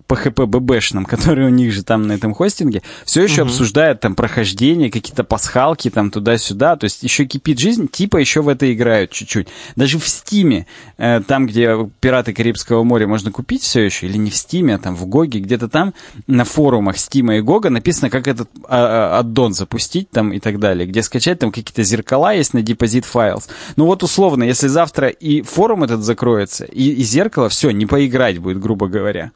[0.09, 3.51] PHP-ББшном, который у них же там на этом хостинге, все еще угу.
[3.51, 8.49] обсуждают там прохождение, какие-то пасхалки там туда-сюда, то есть еще кипит жизнь, типа еще в
[8.49, 9.49] это играют чуть-чуть.
[9.77, 10.67] Даже в Стиме,
[10.99, 14.79] э, там, где «Пираты Карибского моря» можно купить все еще, или не в Стиме, а
[14.79, 15.95] там в Гоге, где-то там
[16.27, 20.59] на форумах Стима и Гога написано, как этот а, а, аддон запустить там и так
[20.59, 23.45] далее, где скачать там какие-то зеркала есть на Deposit Files.
[23.77, 28.39] Ну вот условно, если завтра и форум этот закроется, и, и зеркало, все, не поиграть
[28.39, 29.33] будет, грубо говоря.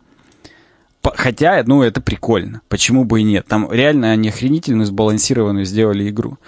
[1.02, 2.60] Хотя, ну, это прикольно.
[2.68, 3.46] Почему бы и нет?
[3.46, 6.38] Там реально они охренительную, сбалансированную сделали игру.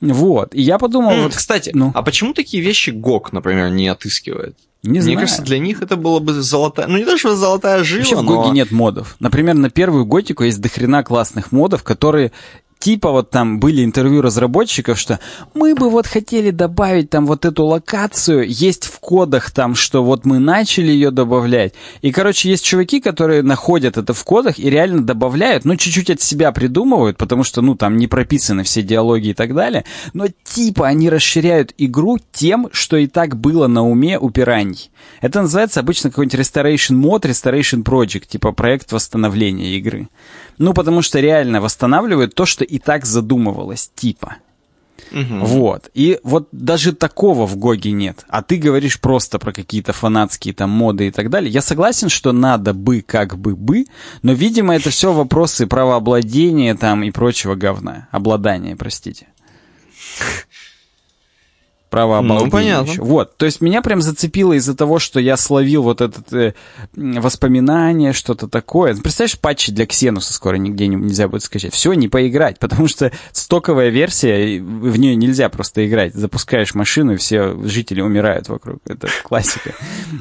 [0.00, 0.54] Вот.
[0.54, 1.12] И я подумал...
[1.12, 1.90] Mm, вот, кстати, ну.
[1.94, 4.56] а почему такие вещи ГОК, например, не отыскивает?
[4.84, 5.18] Не Мне знаю.
[5.18, 6.86] кажется, для них это было бы золотая...
[6.86, 8.22] Ну, не то, что золотая жила, Вообще но...
[8.22, 9.16] в Гоге нет модов.
[9.18, 12.30] Например, на первую Готику есть дохрена классных модов, которые
[12.78, 15.20] типа вот там были интервью разработчиков, что
[15.54, 20.24] мы бы вот хотели добавить там вот эту локацию, есть в кодах там, что вот
[20.24, 21.74] мы начали ее добавлять.
[22.02, 26.20] И, короче, есть чуваки, которые находят это в кодах и реально добавляют, ну, чуть-чуть от
[26.20, 30.86] себя придумывают, потому что, ну, там не прописаны все диалоги и так далее, но типа
[30.86, 34.90] они расширяют игру тем, что и так было на уме у пираний.
[35.20, 40.08] Это называется обычно какой-нибудь Restoration Mod, Restoration Project, типа проект восстановления игры.
[40.58, 44.36] Ну, потому что реально восстанавливают то, что и так задумывалось, типа.
[45.12, 45.46] Угу.
[45.46, 45.90] Вот.
[45.94, 48.24] И вот даже такого в Гоге нет.
[48.28, 51.50] А ты говоришь просто про какие-то фанатские там моды и так далее.
[51.50, 53.86] Я согласен, что надо бы как бы бы,
[54.22, 58.08] но, видимо, это все вопросы правообладения там и прочего говна.
[58.10, 59.28] Обладания, простите
[61.90, 62.44] правообладания.
[62.44, 63.04] Ну, понятно.
[63.04, 66.52] Вот, то есть меня прям зацепило из-за того, что я словил вот это э,
[66.94, 68.94] воспоминание, что-то такое.
[68.94, 71.74] Представляешь, патчи для Ксенуса скоро нигде не, нельзя будет скачать.
[71.74, 76.14] Все, не поиграть, потому что стоковая версия, в нее нельзя просто играть.
[76.14, 78.80] Запускаешь машину, и все жители умирают вокруг.
[78.86, 79.74] Это классика.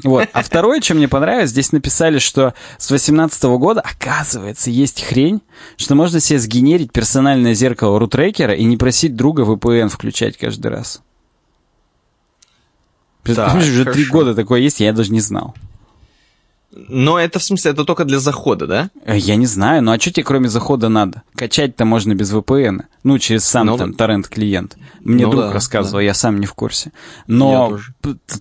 [0.03, 0.27] Вот.
[0.33, 5.41] А второе, что мне понравилось, здесь написали, что с 18 года, оказывается, есть хрень,
[5.77, 11.01] что можно себе сгенерить персональное зеркало рутрекера и не просить друга VPN включать каждый раз.
[13.27, 15.55] Представляешь, уже три года такое есть, я даже не знал.
[16.71, 18.89] Но это в смысле, это только для захода, да?
[19.05, 21.23] Э, я не знаю, ну а что тебе кроме захода надо?
[21.35, 22.83] Качать-то можно без VPN.
[23.03, 24.77] Ну, через сам ну, там торрент-клиент.
[24.99, 26.03] Мне ну, друг да, рассказывал, да.
[26.03, 26.91] я сам не в курсе.
[27.25, 27.79] Но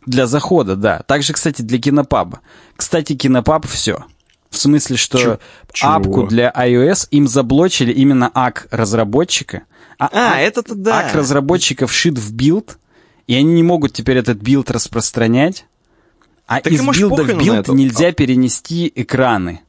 [0.05, 1.03] для захода, да.
[1.07, 2.41] Также, кстати, для кинопаба.
[2.77, 4.05] Кстати, кинопаб все.
[4.51, 5.39] В смысле, что Чё?
[5.83, 9.63] апку для iOS им заблочили именно ак разработчика.
[9.99, 11.01] А, а это-то да.
[11.01, 12.79] Ак разработчиков вшит в билд,
[13.27, 15.67] и они не могут теперь этот билд распространять.
[16.47, 19.63] А так из билда в билд нельзя перенести экраны.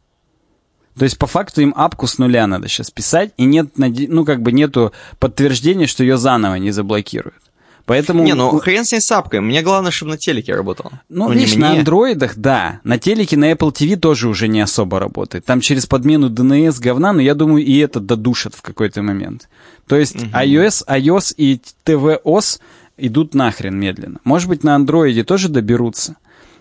[0.98, 4.42] То есть, по факту, им апку с нуля надо сейчас писать, и нет, ну, как
[4.42, 7.42] бы нету подтверждения, что ее заново не заблокируют.
[7.88, 8.24] Поэтому...
[8.24, 9.40] Не, ну хрен с ней с апкой.
[9.40, 10.92] Мне главное, чтобы на телеке работало.
[11.08, 12.82] Ну, ну видишь, на андроидах, да.
[12.84, 15.46] На телеке, на Apple TV тоже уже не особо работает.
[15.46, 19.48] Там через подмену DNS говна, но я думаю, и это додушат в какой-то момент.
[19.88, 20.26] То есть угу.
[20.34, 22.60] iOS, iOS и tvOS
[22.98, 24.20] идут нахрен медленно.
[24.24, 26.18] Может быть, на андроиде тоже доберутся.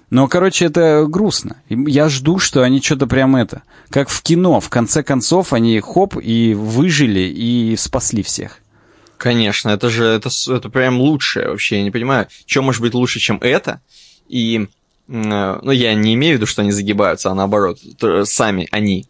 [0.08, 1.56] Но, короче, это грустно.
[1.68, 3.62] Я жду, что они что-то прям это...
[3.90, 8.60] Как в кино, в конце концов, они хоп, и выжили, и спасли всех.
[9.16, 11.78] Конечно, это же это, это прям лучшее вообще.
[11.78, 13.80] Я не понимаю, что может быть лучше, чем это.
[14.28, 14.68] И,
[15.08, 17.78] э, ну, я не имею в виду, что они загибаются, а наоборот,
[18.24, 19.06] сами они.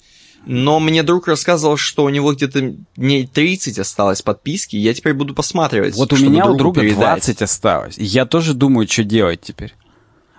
[0.47, 5.13] Но мне друг рассказывал, что у него где-то дней 30 осталось подписки, и я теперь
[5.13, 5.97] буду посматривать.
[5.97, 6.99] Вот у меня у друга передать.
[6.99, 7.99] 20 осталось.
[7.99, 9.75] Я тоже думаю, что делать теперь.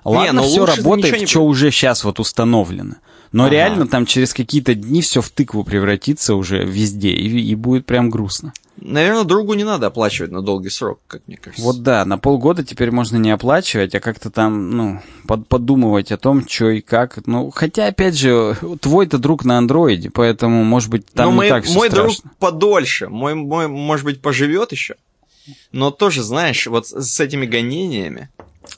[0.06, 2.96] Ладно, не, ну все работает, что уже сейчас вот установлено.
[3.32, 3.54] Но ага.
[3.54, 8.10] реально там через какие-то дни все в тыкву превратится уже везде, и, и будет прям
[8.10, 8.54] грустно.
[8.80, 11.64] Наверное, другу не надо оплачивать на долгий срок, как мне кажется.
[11.64, 16.18] Вот да, на полгода теперь можно не оплачивать, а как-то там, ну, под, подумывать о
[16.18, 17.26] том, что и как.
[17.26, 21.50] Ну, хотя, опять же, твой-то друг на андроиде, поэтому, может быть, там Но не мой,
[21.50, 22.22] так все Мой страшно.
[22.22, 24.96] друг подольше, мой, мой, может быть, поживет еще.
[25.72, 28.30] Но тоже, знаешь, вот с этими гонениями,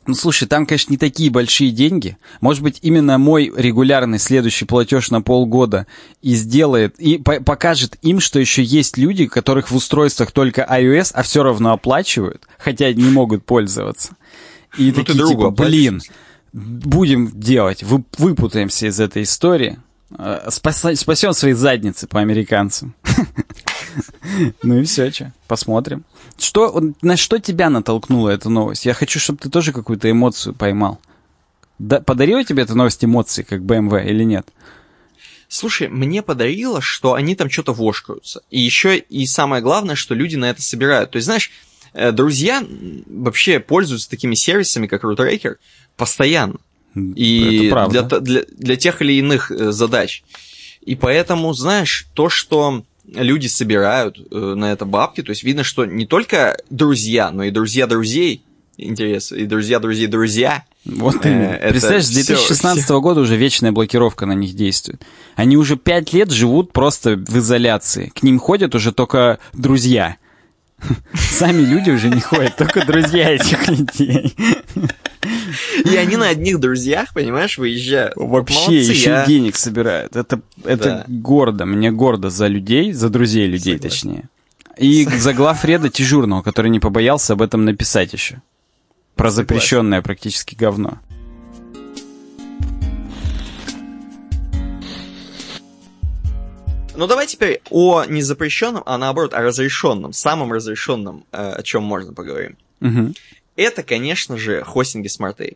[0.06, 2.18] ну, слушай, там, конечно, не такие большие деньги.
[2.42, 5.88] Может быть, именно мой регулярный следующий платеж на полгода
[6.22, 11.12] и сделает, и по покажет им, что еще есть люди, которых в устройствах только iOS,
[11.14, 14.16] а все равно оплачивают, хотя не могут пользоваться.
[14.78, 16.02] И ну, такие, типа, блин,
[16.54, 19.80] будем делать, вы, выпутаемся из этой истории,
[20.50, 22.96] спас, спасем свои задницы по американцам.
[24.62, 26.06] Ну и все, что, посмотрим.
[26.38, 28.86] Что, на что тебя натолкнула эта новость?
[28.86, 31.00] Я хочу, чтобы ты тоже какую-то эмоцию поймал.
[31.80, 34.48] Да, подарила тебе эта новость эмоции, как BMW, или нет?
[35.48, 38.42] Слушай, мне подарило, что они там что-то вошкаются.
[38.52, 41.12] И еще и самое главное, что люди на это собирают.
[41.12, 41.52] То есть, знаешь,
[41.94, 42.64] э, друзья
[43.08, 45.56] вообще пользуются такими сервисами, как RootRaker,
[45.98, 46.58] постоянно.
[47.16, 50.24] И для, для, для тех или иных э, задач.
[50.82, 52.84] И поэтому, знаешь, то, что
[53.14, 55.22] люди собирают э, на это бабки.
[55.22, 58.44] То есть видно, что не только друзья, но и друзья друзей.
[58.78, 59.34] Интерес.
[59.34, 60.64] И друзья друзей друзья.
[60.86, 65.02] Вот э, Представляешь, с 2016 все, года уже вечная блокировка на них действует.
[65.36, 68.12] Они уже пять лет живут просто в изоляции.
[68.16, 70.16] К ним ходят уже только друзья.
[71.14, 74.36] Сами люди уже не ходят, только друзья этих людей.
[75.86, 78.14] И они на одних друзьях, понимаешь, выезжают.
[78.16, 79.26] Вообще, Молодцы, еще я...
[79.26, 80.16] денег собирают.
[80.16, 81.06] Это, это да.
[81.08, 81.66] гордо.
[81.66, 83.90] Мне гордо за людей, за друзей людей, Согласен.
[83.90, 84.30] точнее.
[84.78, 88.42] И за глав Реда Тижурного, который не побоялся об этом написать еще.
[89.16, 91.00] Про запрещенное практически говно.
[97.00, 102.12] Ну давай теперь о незапрещенном, а наоборот о разрешенном, самом разрешенном, э, о чем можно
[102.14, 102.58] поговорим.
[102.82, 103.14] Угу.
[103.56, 105.56] Это, конечно же, хостинги SmartApe.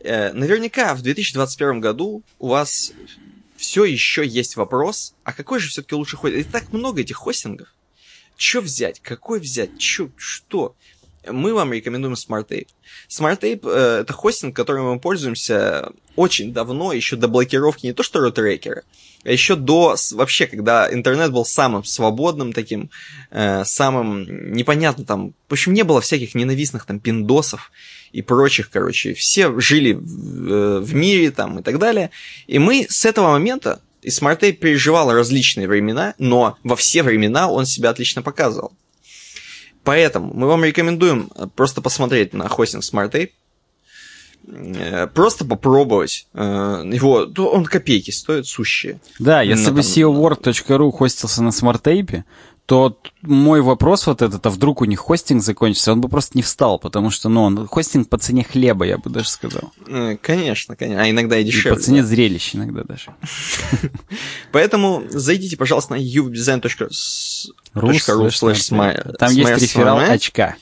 [0.00, 2.94] Э, наверняка в 2021 году у вас
[3.58, 6.46] все еще есть вопрос, а какой же все-таки лучше хостинг?
[6.46, 7.68] И так много этих хостингов.
[8.38, 9.00] Что взять?
[9.00, 9.76] Какой взять?
[9.76, 10.08] Чё?
[10.16, 10.76] Что?
[11.30, 12.68] Мы вам рекомендуем SmartApe.
[13.08, 18.20] SmartApe э, это хостинг, которым мы пользуемся очень давно, еще до блокировки не то что
[18.20, 18.82] роутерекера,
[19.24, 22.90] а еще до вообще, когда интернет был самым свободным таким,
[23.30, 27.72] э, самым непонятным там, в общем, не было всяких ненавистных там пиндосов
[28.12, 32.10] и прочих, короче, все жили в, э, в мире там и так далее,
[32.46, 37.64] и мы с этого момента и SmartTape переживал различные времена, но во все времена он
[37.64, 38.72] себя отлично показывал.
[39.84, 43.30] Поэтому мы вам рекомендуем э, просто посмотреть на хостинг SmartTape,
[44.46, 46.38] Э, просто попробовать э,
[46.92, 49.00] его, он копейки стоит, сущие.
[49.18, 52.24] Да, если бы seowork.ru хостился на SmartApe,
[52.66, 56.42] то мой вопрос вот этот, а вдруг у них хостинг закончится, он бы просто не
[56.42, 59.72] встал, потому что, ну, он хостинг по цене хлеба, я бы даже сказал.
[59.86, 61.72] Э, конечно, конечно, а иногда и дешевле.
[61.72, 62.08] И по цене да.
[62.08, 63.14] зрелищ иногда даже.
[64.52, 66.88] Поэтому зайдите, пожалуйста, на uwebdesign.ru
[69.18, 70.56] Там есть рефералочка.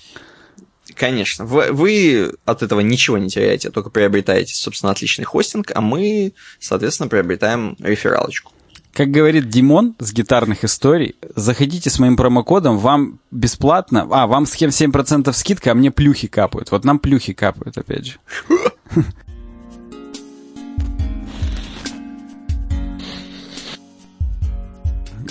[0.95, 1.45] Конечно.
[1.45, 7.09] Вы, вы от этого ничего не теряете, только приобретаете, собственно, отличный хостинг, а мы, соответственно,
[7.09, 8.53] приобретаем рефералочку.
[8.93, 14.55] Как говорит Димон с гитарных историй, заходите с моим промокодом, вам бесплатно, а, вам с
[14.55, 16.71] 7% скидка, а мне плюхи капают.
[16.71, 18.19] Вот нам плюхи капают, опять же.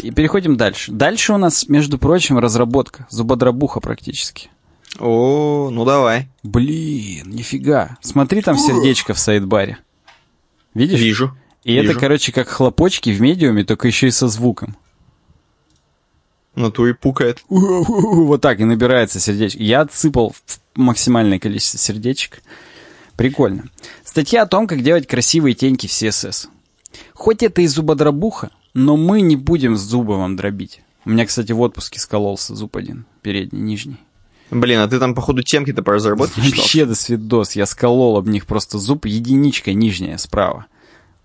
[0.01, 0.91] И переходим дальше.
[0.91, 3.05] Дальше у нас, между прочим, разработка.
[3.11, 4.49] Зубодробуха практически.
[4.99, 6.29] О, ну давай.
[6.41, 7.97] Блин, нифига.
[8.01, 9.77] Смотри там сердечко в сайдбаре.
[10.73, 10.99] Видишь?
[10.99, 11.35] Вижу.
[11.63, 11.91] И Вижу.
[11.91, 14.75] это, короче, как хлопочки в медиуме, только еще и со звуком.
[16.55, 17.43] В натуре пукает.
[17.49, 19.61] Вот так и набирается сердечко.
[19.61, 20.35] Я отсыпал
[20.75, 22.41] максимальное количество сердечек.
[23.15, 23.65] Прикольно.
[24.03, 26.47] Статья о том, как делать красивые теньки в CSS.
[27.13, 30.81] Хоть это и зубодробуха, но мы не будем с зуба вам дробить.
[31.05, 33.97] У меня, кстати, в отпуске скололся зуб один, передний, нижний.
[34.49, 36.41] Блин, а ты там, походу, темки-то по разработке?
[36.41, 37.53] Вообще до свидос.
[37.53, 40.65] Я сколол об них просто зуб, единичка нижняя справа.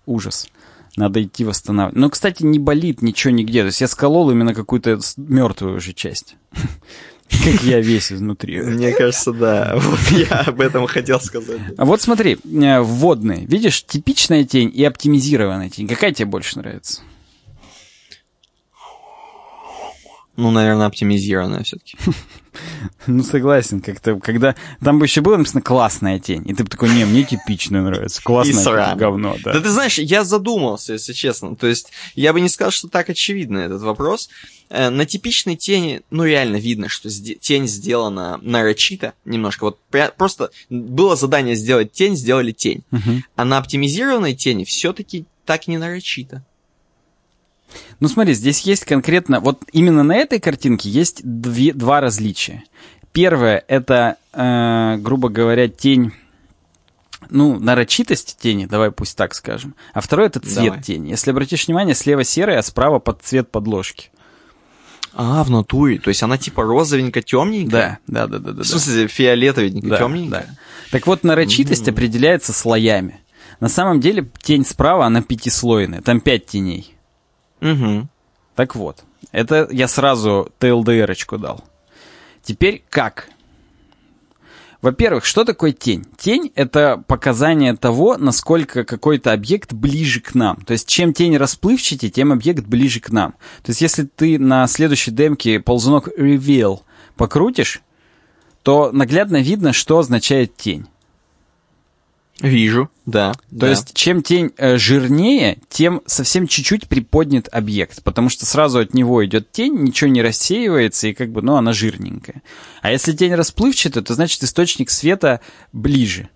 [0.07, 0.47] Ужас.
[0.95, 1.95] Надо идти восстанавливать.
[1.95, 3.61] Но, кстати, не болит ничего нигде.
[3.61, 6.35] То есть я сколол именно какую-то мертвую уже часть.
[7.29, 8.61] Как я весь изнутри.
[8.61, 9.75] Мне кажется, да.
[9.79, 11.59] Вот я об этом хотел сказать.
[11.77, 13.45] А вот смотри, э, вводные.
[13.45, 15.87] Видишь, типичная тень и оптимизированная тень.
[15.87, 17.01] Какая тебе больше нравится?
[20.37, 21.97] Ну, наверное, оптимизированная все-таки.
[23.05, 24.55] Ну, согласен, как-то, когда...
[24.83, 28.19] Там бы еще было написано «классная тень», и ты бы такой, не, мне типичная нравится,
[28.23, 29.53] классная говно, да.
[29.53, 31.55] Да ты знаешь, я задумался, если честно.
[31.55, 34.29] То есть, я бы не сказал, что так очевидно этот вопрос.
[34.69, 39.65] Э, На типичной тени, ну, реально видно, что тень сделана нарочито немножко.
[39.65, 39.79] Вот
[40.17, 42.83] просто было задание сделать тень, сделали тень.
[43.35, 46.43] А на оптимизированной тени все-таки так не нарочито.
[47.99, 52.63] Ну смотри, здесь есть конкретно, вот именно на этой картинке есть две, два различия.
[53.11, 56.11] Первое это, э, грубо говоря, тень,
[57.29, 59.75] ну, нарочитость тени, давай пусть так скажем.
[59.93, 60.83] А второе это цвет Давай.
[60.83, 61.09] тени.
[61.09, 64.11] Если обратишь внимание, слева серый, а справа под цвет подложки.
[65.13, 65.97] А, в натуре.
[65.99, 67.71] То есть она типа розовенько-темненькая?
[67.71, 68.63] Да, да, да, да, да.
[68.63, 70.45] В смысле, фиолетовенько, Да, темненькая?
[70.47, 70.55] да.
[70.91, 73.19] Так вот, нарочитость определяется слоями.
[73.59, 76.95] На самом деле, тень справа, она пятислойная, там пять теней.
[77.61, 78.07] Угу.
[78.55, 81.63] Так вот, это я сразу TLDR-очку дал.
[82.43, 83.29] Теперь как?
[84.81, 86.05] Во-первых, что такое тень?
[86.17, 90.57] Тень— это показание того, насколько какой-то объект ближе к нам.
[90.57, 93.33] То есть, чем тень расплывчатее, тем объект ближе к нам.
[93.63, 96.81] То есть, если ты на следующей демке ползунок Reveal
[97.15, 97.81] покрутишь,
[98.61, 100.85] то наглядно видно, что означает тень.
[102.39, 103.33] Вижу, да.
[103.59, 108.93] То есть, чем тень э, жирнее, тем совсем чуть-чуть приподнят объект, потому что сразу от
[108.93, 112.43] него идет тень, ничего не рассеивается, и как бы, ну, она жирненькая.
[112.83, 115.39] А если тень расплывчатая, то значит источник света
[115.73, 116.29] ближе.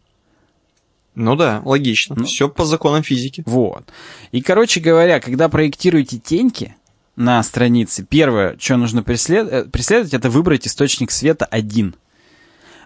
[1.13, 2.15] Ну да, логично.
[2.17, 2.25] Ну.
[2.25, 3.43] Все по законам физики.
[3.45, 3.83] Вот.
[4.31, 6.75] И, короче говоря, когда проектируете теньки
[7.15, 11.95] на странице, первое, что нужно преслед- э, преследовать, это выбрать источник света один.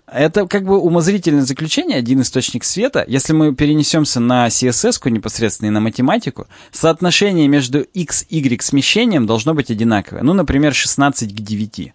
[0.08, 3.04] Это как бы умозрительное заключение, один источник света.
[3.08, 9.56] Если мы перенесемся на CSS непосредственно и на математику, соотношение между x, y смещением должно
[9.56, 10.22] быть одинаковое.
[10.22, 11.94] Ну, например, 16 к 9.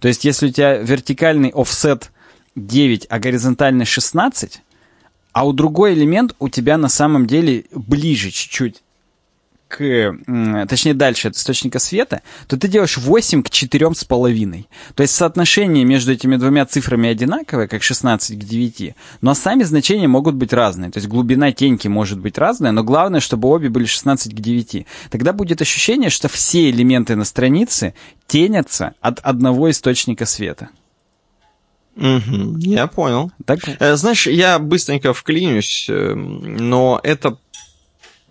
[0.00, 2.10] То есть, если у тебя вертикальный офсет
[2.56, 4.60] 9, а горизонтальный 16,
[5.32, 8.82] а у другой элемент у тебя на самом деле ближе чуть-чуть
[9.76, 10.16] к,
[10.68, 14.64] точнее дальше от источника света, то ты делаешь 8 к 4,5.
[14.94, 20.08] То есть соотношение между этими двумя цифрами одинаковое, как 16 к 9, но сами значения
[20.08, 20.90] могут быть разные.
[20.90, 24.86] То есть глубина теньки может быть разная, но главное, чтобы обе были 16 к 9.
[25.10, 27.94] Тогда будет ощущение, что все элементы на странице
[28.26, 30.68] тенятся от одного источника света.
[31.96, 33.30] Угу, я понял.
[33.44, 37.38] Так, Э, Знаешь, я быстренько вклинюсь, э, но это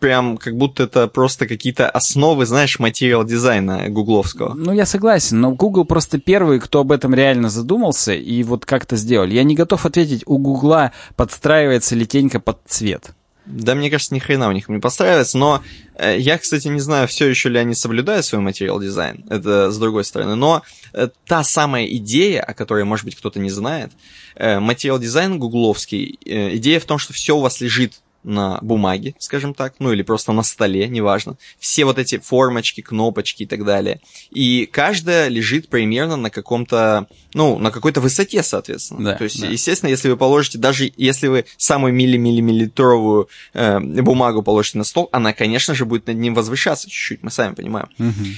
[0.03, 4.53] прям как будто это просто какие-то основы, знаешь, материал дизайна гугловского.
[4.53, 8.97] Ну, я согласен, но Google просто первый, кто об этом реально задумался и вот как-то
[8.97, 9.33] сделали.
[9.33, 13.11] Я не готов ответить, у Гугла подстраивается ли тенька под цвет.
[13.45, 15.63] Да, мне кажется, ни хрена у них не подстраивается, но
[15.95, 19.77] э, я, кстати, не знаю, все еще ли они соблюдают свой материал дизайн, это с
[19.77, 23.93] другой стороны, но э, та самая идея, о которой, может быть, кто-то не знает,
[24.35, 29.15] э, материал дизайн гугловский, э, идея в том, что все у вас лежит на бумаге,
[29.19, 31.37] скажем так, ну или просто на столе, неважно.
[31.59, 33.99] Все вот эти формочки, кнопочки и так далее.
[34.31, 39.11] И каждая лежит примерно на каком-то, ну, на какой-то высоте, соответственно.
[39.11, 39.47] Да, То есть, да.
[39.47, 45.33] естественно, если вы положите, даже если вы самую милли-миллиметровую э, бумагу положите на стол, она,
[45.33, 47.89] конечно же, будет над ним возвышаться чуть-чуть, мы сами понимаем.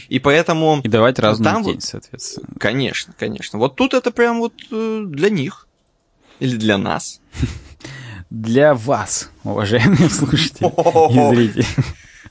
[0.09, 0.81] И поэтому...
[0.83, 2.47] И давать разную там тень, вот- соответственно.
[2.59, 3.59] Конечно, конечно.
[3.59, 5.67] Вот тут это прям вот э, для них.
[6.39, 7.21] Или для нас.
[8.29, 11.65] Для вас, уважаемые слушатели и зрители.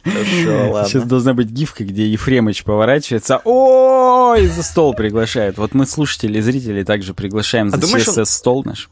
[0.05, 3.41] Хорошо, Сейчас должна быть гифка, где Ефремыч поворачивается.
[3.45, 5.57] О, и за стол приглашает.
[5.57, 8.91] Вот мы слушатели и зрители также приглашаем за А думаешь, он- стол наш.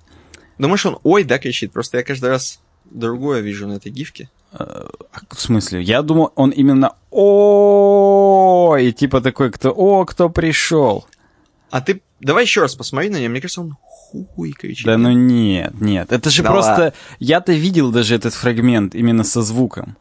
[0.59, 1.73] Думаешь, он ой, да, кричит?
[1.73, 4.31] Просто я каждый раз другое вижу на этой гифке.
[4.53, 4.87] А
[5.31, 5.83] В смысле?
[5.83, 11.07] Я думал, он именно о и типа такой, кто о, кто пришел.
[11.71, 13.31] А ты давай еще раз посмотри на него.
[13.31, 13.77] Мне кажется, он
[14.35, 14.87] хуй кричит.
[14.87, 16.13] Да ну нет, нет.
[16.13, 16.71] Это же Да просто...
[16.71, 16.93] ладно.
[17.19, 19.97] Я-то видел даже этот фрагмент именно со звуком.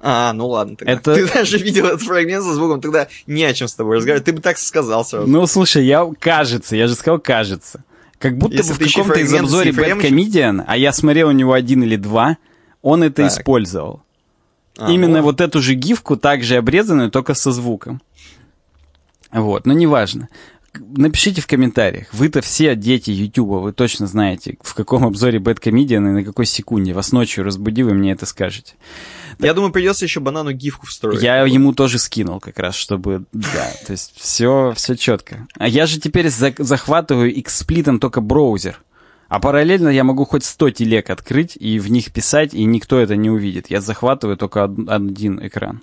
[0.00, 0.92] А, ну ладно тогда.
[0.92, 4.24] Это- Ты даже видел этот фрагмент со звуком, тогда не о чем с тобой разговаривать.
[4.26, 5.26] Ты бы так сказал сразу.
[5.26, 7.82] Ну, слушай, я кажется, я же сказал кажется.
[8.18, 11.52] Как будто Если бы в каком-то из обзоре Bad Comedian, а я смотрел у него
[11.52, 12.36] один или два,
[12.82, 13.32] он это Так.
[13.32, 14.02] использовал.
[14.76, 18.00] А, Именно ну вот эту же гифку, также обрезанную, только со звуком.
[19.32, 20.28] Вот, но неважно.
[20.96, 22.08] Напишите в комментариях.
[22.12, 26.46] Вы-то все дети Ютуба, вы точно знаете, в каком обзоре Bad Comedian и на какой
[26.46, 26.92] секунде.
[26.92, 28.74] Вас ночью разбуди, вы мне это скажете.
[29.38, 31.22] Я думаю, придется еще банану гифку встроить.
[31.22, 35.46] Я ему тоже скинул как раз, чтобы, да, то есть все, все четко.
[35.58, 38.80] А я же теперь за- захватываю эксплитом только браузер.
[39.28, 43.14] А параллельно я могу хоть 100 телег открыть и в них писать, и никто это
[43.14, 43.68] не увидит.
[43.70, 45.82] Я захватываю только од- один экран.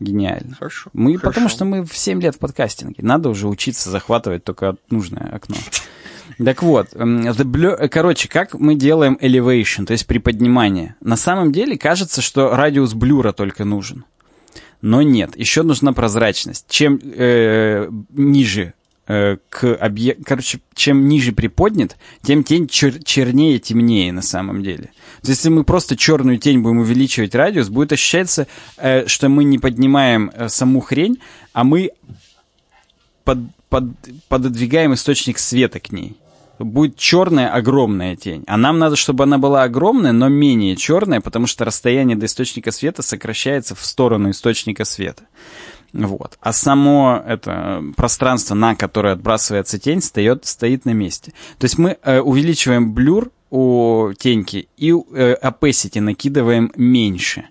[0.00, 0.54] Гениально.
[0.56, 0.90] Хорошо.
[0.92, 1.26] Мы, хорошо.
[1.30, 2.96] потому что мы в 7 лет в подкастинге.
[3.02, 5.56] Надо уже учиться захватывать только нужное окно.
[6.44, 10.94] Так вот, м, the blur- э, короче, как мы делаем elevation, то есть приподнимание?
[11.00, 14.04] На самом деле кажется, что радиус блюра только нужен.
[14.80, 16.66] Но нет, еще нужна прозрачность.
[16.68, 18.74] Чем э, ниже
[19.08, 24.92] э, к объекту, короче, чем ниже приподнят, тем тень чер- чернее, темнее на самом деле.
[25.22, 28.46] То есть, если мы просто черную тень будем увеличивать радиус, будет ощущаться,
[28.76, 31.18] э, что мы не поднимаем э, саму хрень,
[31.52, 31.90] а мы
[33.24, 33.38] под,
[33.68, 33.96] под-
[34.28, 36.16] пододвигаем источник света к ней.
[36.58, 38.42] Будет черная огромная тень.
[38.48, 42.72] А нам надо, чтобы она была огромная, но менее черная, потому что расстояние до источника
[42.72, 45.22] света сокращается в сторону источника света.
[45.92, 46.38] Вот.
[46.40, 51.32] А само это э, пространство, на которое отбрасывается тень, стоит, стоит на месте.
[51.58, 57.46] То есть мы э, увеличиваем блюр у теньки и э, opacity накидываем меньше.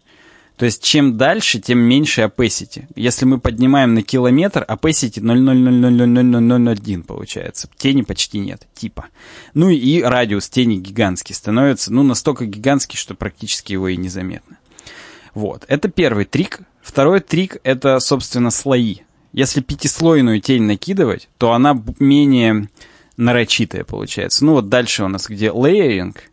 [0.57, 2.85] То есть чем дальше, тем меньше opacity.
[2.95, 7.69] Если мы поднимаем на километр, opacity 0,0000001 получается.
[7.77, 9.05] Тени почти нет, типа.
[9.53, 14.57] Ну и радиус тени гигантский становится, ну настолько гигантский, что практически его и незаметно.
[15.35, 16.61] Вот, это первый трик.
[16.88, 18.99] Второй трик— это, собственно, слои.
[19.33, 22.69] Если пятислойную тень накидывать, то она менее
[23.17, 24.45] нарочитая получается.
[24.45, 26.23] Ну вот дальше у нас где лейеринг.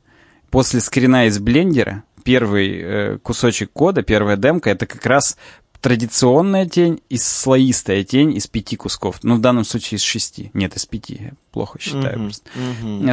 [0.51, 5.37] После скрина из блендера первый э, кусочек кода, первая демка, это как раз
[5.85, 9.19] традиционная тень и слоистая тень из пяти кусков.
[9.23, 10.51] Ну, в данном случае из шести.
[10.55, 11.19] Нет, из пяти.
[11.21, 12.51] Я плохо считаю Мгм, просто.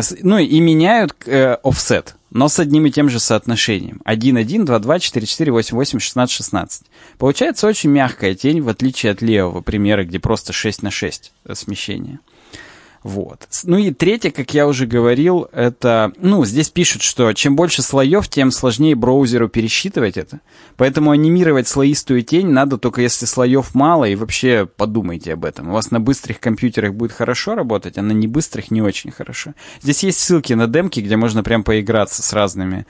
[0.02, 4.00] С- Ну и меняют э, офсет, но с одним и тем же соотношением.
[4.06, 6.84] 1, 1, 2, 2, 4, 4, 8, 8, 16, 16.
[7.18, 12.20] Получается очень мягкая тень, в отличие от левого примера, где просто 6 на 6 смещение.
[13.04, 13.48] Вот.
[13.64, 16.12] Ну и третье, как я уже говорил, это...
[16.18, 20.40] Ну, здесь пишут, что чем больше слоев, тем сложнее браузеру пересчитывать это.
[20.78, 25.70] Поэтому анимировать слоистую тень надо только если слоев мало, и вообще подумайте об этом.
[25.70, 29.54] У вас на быстрых компьютерах будет хорошо работать, а на небыстрых не очень хорошо.
[29.82, 32.86] Здесь есть ссылки на демки, где можно прям поиграться с разными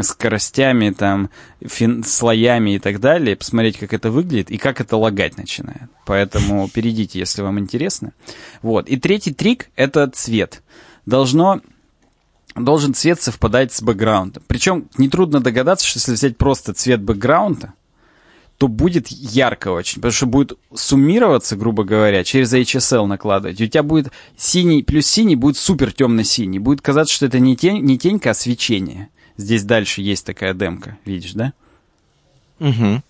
[0.00, 5.36] скоростями, там, фин- слоями и так далее, посмотреть, как это выглядит и как это лагать
[5.36, 5.90] начинает.
[6.04, 8.12] Поэтому перейдите, если вам интересно.
[8.60, 8.88] Вот.
[8.88, 10.62] И третий трик— это цвет.
[11.06, 11.60] Должно
[12.54, 14.42] должен цвет совпадать с бэкграундом.
[14.46, 17.72] Причем нетрудно догадаться, что если взять просто цвет бэкграунда,
[18.58, 23.60] то будет ярко очень, потому что будет суммироваться, грубо говоря, через HSL накладывать.
[23.60, 26.58] У тебя будет синий плюс синий будет супер темно-синий.
[26.58, 29.08] Будет казаться, что это не тень, не тенька, а свечение.
[29.36, 31.54] Здесь дальше есть такая демка, видишь, да?
[32.58, 33.02] Мгм.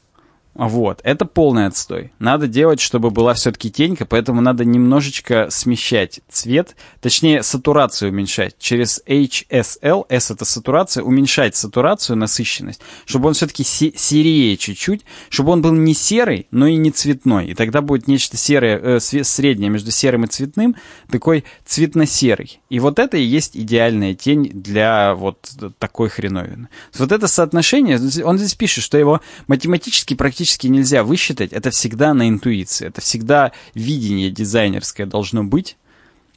[0.55, 2.13] Вот, это полный отстой.
[2.19, 8.57] Надо делать, чтобы была все-таки тенька, поэтому надо немножечко смещать цвет, точнее, сатурацию уменьшать.
[8.59, 15.63] Через HSL, S это сатурация, уменьшать сатурацию, насыщенность, чтобы он все-таки серее чуть-чуть, чтобы он
[15.63, 17.47] был не серый, но и не цветной.
[17.47, 20.77] И тогда будет нечто серое, э, среднее между серым и цветным,
[21.11, 22.61] такой цветно-серый.
[22.69, 26.69] И вот это и есть идеальная тень для вот такой хреновины.
[26.99, 32.29] Вот это соотношение, он здесь пишет, что его математически практически нельзя высчитать, это всегда на
[32.29, 35.77] интуиции, это всегда видение дизайнерское должно быть.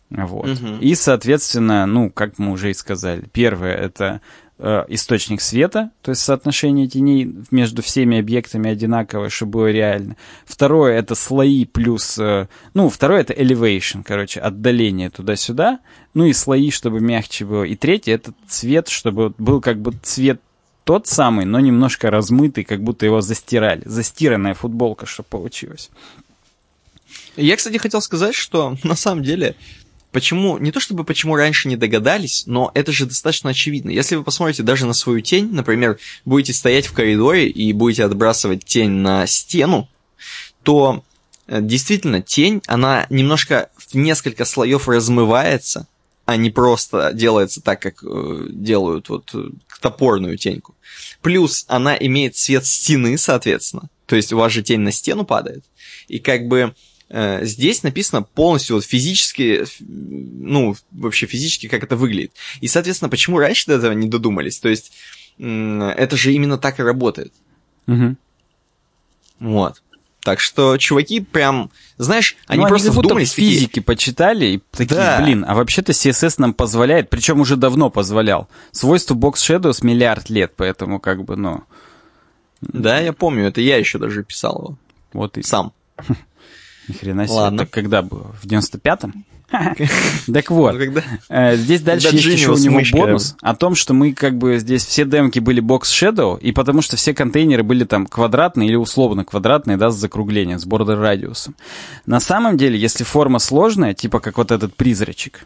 [0.10, 0.48] Вот.
[0.48, 0.80] Мгм.
[0.80, 4.22] И, соответственно, ну, как мы уже и сказали, первое это
[4.60, 10.16] э, источник света, то есть соотношение теней между всеми объектами одинаковое, чтобы было реально.
[10.46, 15.80] Второе это слои плюс, э, ну, второе это elevation, короче, отдаление туда-сюда,
[16.14, 17.64] ну и слои, чтобы мягче было.
[17.64, 20.40] И третье это цвет, чтобы был как бы цвет
[20.86, 23.82] тот самый, но немножко размытый, как будто его застирали.
[23.86, 25.90] Застиранная футболка, чтобы получилось.
[27.36, 29.56] Я, кстати, хотел сказать, что на самом деле,
[30.12, 33.90] почему, не то чтобы почему раньше не догадались, но это же достаточно очевидно.
[33.90, 38.64] Если вы посмотрите даже на свою тень, например, будете стоять в коридоре и будете отбрасывать
[38.64, 39.90] тень на стену,
[40.62, 41.04] то
[41.48, 45.88] э, действительно тень, она немножко в несколько слоев размывается,
[46.26, 49.50] а не просто делается так, как э, делают вот э,
[49.80, 50.76] топорную теньку.
[51.22, 53.90] Плюс она имеет цвет стены, соответственно.
[54.08, 55.64] То есть у вас же тень на стену падает.
[56.08, 56.74] И как бы
[57.10, 62.34] э, здесь написано полностью вот физически, ну, вообще физически, как это выглядит.
[62.62, 64.60] И, соответственно, почему раньше до этого не додумались?
[64.60, 64.92] То есть
[65.38, 67.34] э, это же именно так и работает.
[67.88, 68.16] Угу.
[69.42, 69.84] Вот.
[70.26, 71.70] Так что чуваки прям,
[72.00, 73.34] знаешь, они ну, просто они вдумались.
[73.34, 73.84] Физики такие...
[73.84, 75.22] почитали и такие, да.
[75.22, 78.50] блин, а вообще-то CSS нам позволяет, причем уже давно позволял.
[78.72, 81.64] Свойство Box Shadows миллиард лет, поэтому как бы, ну...
[82.62, 84.78] Да, я помню, это я еще даже писал его.
[85.14, 85.44] Вот и...
[85.44, 85.74] Сам.
[86.88, 87.62] Ни хрена себе, Ладно.
[87.62, 88.36] это когда было?
[88.42, 89.26] В 95-м?
[90.34, 94.14] Так вот, ну, э, здесь дальше есть еще у него бонус о том, что мы
[94.14, 98.08] как бы здесь все демки были Box Shadow, и потому что все контейнеры были там
[98.08, 101.56] квадратные или условно квадратные, да, с закруглением, с бордер радиусом.
[102.06, 105.46] На самом деле, если форма сложная, типа как вот этот призрачек,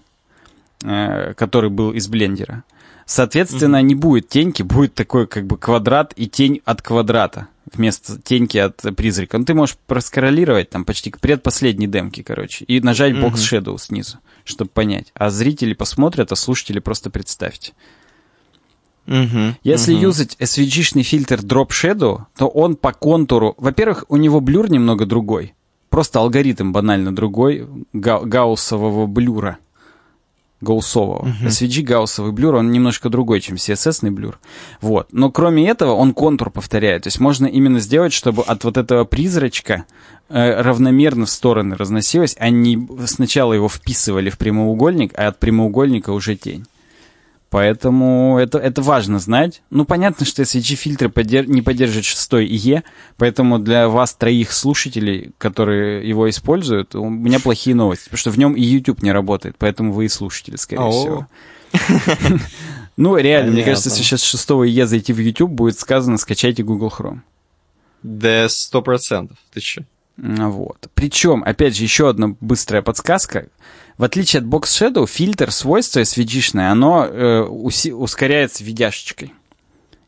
[0.84, 2.64] э, который был из блендера,
[3.10, 8.58] соответственно, не будет теньки, будет такой как бы квадрат и тень от квадрата вместо теньки
[8.58, 9.38] от призрака.
[9.38, 14.18] Ну, ты можешь проскорролировать там почти к предпоследней демке, короче, и нажать Box Shadow снизу,
[14.44, 15.12] чтобы понять.
[15.16, 17.74] А зрители посмотрят, а слушатели просто представьте.
[19.64, 23.56] Если юзать SVG-шный фильтр Drop Shadow, то он по контуру...
[23.58, 25.56] Во-первых, у него блюр немного другой.
[25.90, 29.58] Просто алгоритм банально другой га гауссового блюра
[30.62, 31.28] гаусового.
[31.28, 31.48] Uh-huh.
[31.48, 34.40] SVG гауссовый блюр, он немножко другой, чем CSS-ный блюр.
[34.82, 35.08] Вот.
[35.12, 37.04] Но кроме этого, он контур повторяет.
[37.04, 39.86] То есть можно именно сделать, чтобы от вот этого призрачка
[40.30, 46.12] э, равномерно в стороны разносилось, а не сначала его вписывали в прямоугольник, а от прямоугольника
[46.12, 46.66] уже тень.
[47.50, 49.64] Поэтому это, это важно знать.
[49.72, 51.50] Ну, понятно, что SVG-фильтры подер...
[51.50, 52.84] не поддерживают 6 ИЕ,
[53.18, 58.38] поэтому для вас, троих слушателей, которые его используют, у меня плохие новости, потому что в
[58.38, 61.28] нем и YouTube не работает, поэтому вы и слушатели, скорее О-о-о.
[61.72, 62.40] всего.
[62.98, 66.64] Ну, реально, мне кажется, если сейчас с 6 ИЕ зайти в YouTube, будет сказано, скачайте
[66.64, 67.20] Google Chrome.
[68.04, 69.38] Да, сто процентов.
[69.54, 69.86] Ты че?
[70.18, 70.90] Вот.
[70.96, 73.48] Причем, опять же, еще одна быстрая подсказка.
[74.00, 79.34] В отличие от Box Shadow, фильтр свойство SVG-шное, оно э, ускоряется видяшечкой.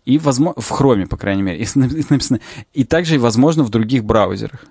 [0.05, 1.61] И возможно, в хроме, по крайней мере.
[1.61, 2.39] И, написано,
[2.71, 4.63] и также, возможно, в других браузерах.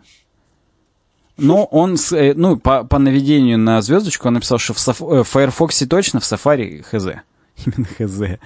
[1.37, 5.23] Но он, э, ну, по, по наведению на звездочку, он написал, что в, Saf- э,
[5.23, 7.21] в Firefox точно, в Safari хз.
[7.67, 8.41] Именно хз.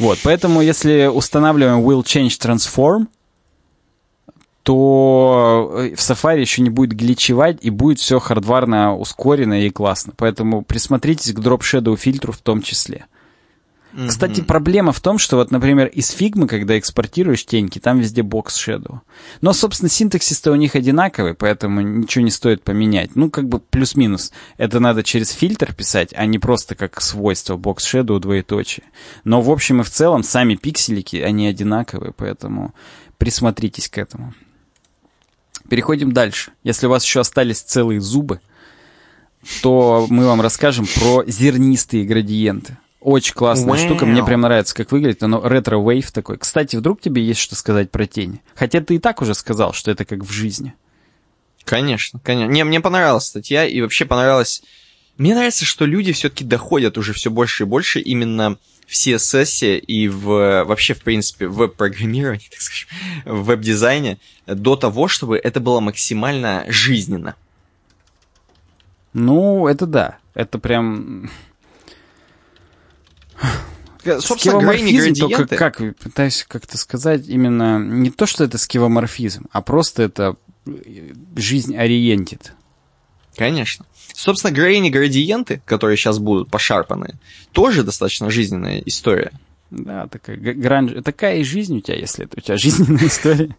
[0.00, 3.06] Вот, поэтому если устанавливаем will change transform,
[4.66, 10.12] то э, в Safari еще не будет гличевать и будет все хардварно ускорено и классно.
[10.16, 13.06] Поэтому присмотритесь к Drop Shadow фильтру в том числе.
[13.92, 14.08] Mm-hmm.
[14.08, 18.46] Кстати, проблема в том, что вот, например, из фигмы, когда экспортируешь теньки, там везде Box
[18.46, 19.02] Shadow.
[19.40, 23.14] Но, собственно, синтаксис-то у них одинаковый, поэтому ничего не стоит поменять.
[23.14, 24.32] Ну, как бы плюс-минус.
[24.58, 28.86] Это надо через фильтр писать, а не просто как свойство Box Shadow двоеточие.
[29.22, 32.74] Но, в общем и в целом, сами пикселики, они одинаковые, поэтому
[33.16, 34.34] присмотритесь к этому.
[35.68, 36.52] Переходим дальше.
[36.64, 38.40] Если у вас еще остались целые зубы,
[39.62, 42.78] то мы вам расскажем про зернистые градиенты.
[43.00, 43.84] Очень классная wow.
[43.84, 45.22] штука, мне прям нравится, как выглядит.
[45.22, 46.38] Оно retrowave такой.
[46.38, 48.42] Кстати, вдруг тебе есть что сказать про тени?
[48.56, 50.74] Хотя ты и так уже сказал, что это как в жизни.
[51.64, 52.50] Конечно, конечно.
[52.50, 54.62] Не, мне понравилась статья, и вообще понравилось...
[55.18, 60.08] Мне нравится, что люди все-таки доходят уже все больше и больше именно в CSS и
[60.08, 62.88] в, вообще, в принципе, в веб-программировании, так скажем,
[63.24, 67.34] в веб-дизайне до того, чтобы это было максимально жизненно.
[69.12, 70.18] Ну, это да.
[70.34, 71.30] Это прям...
[74.20, 74.60] Собственно,
[75.18, 80.36] только как, пытаюсь как-то сказать, именно не то, что это скивоморфизм, а просто это
[81.34, 82.52] жизнь ориентит.
[83.36, 83.84] Конечно.
[84.14, 87.14] Собственно, грейни градиенты, которые сейчас будут пошарпаны,
[87.52, 89.32] тоже достаточно жизненная история.
[89.70, 91.02] Да, такая, гранж...
[91.04, 93.56] такая и жизнь у тебя, если это у тебя жизненная история.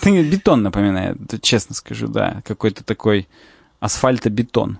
[0.00, 2.42] Ты бетон напоминает, честно скажу, да.
[2.44, 3.28] Какой-то такой
[3.80, 4.78] асфальтобетон.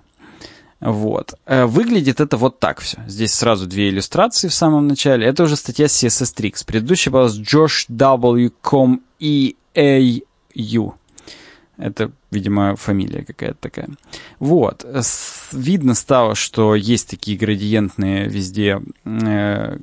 [0.79, 1.35] Вот.
[1.45, 2.97] Э, выглядит это вот так все.
[3.07, 5.27] Здесь сразу две иллюстрации в самом начале.
[5.27, 6.65] Это уже статья CSS Tricks.
[6.65, 8.51] Предыдущая была с Josh W.
[8.63, 9.53] Com E.
[9.75, 10.21] A.
[10.55, 10.95] U.
[11.77, 13.89] Это, видимо, фамилия какая-то такая.
[14.39, 14.85] Вот.
[15.51, 19.77] Видно стало, что есть такие градиентные везде э,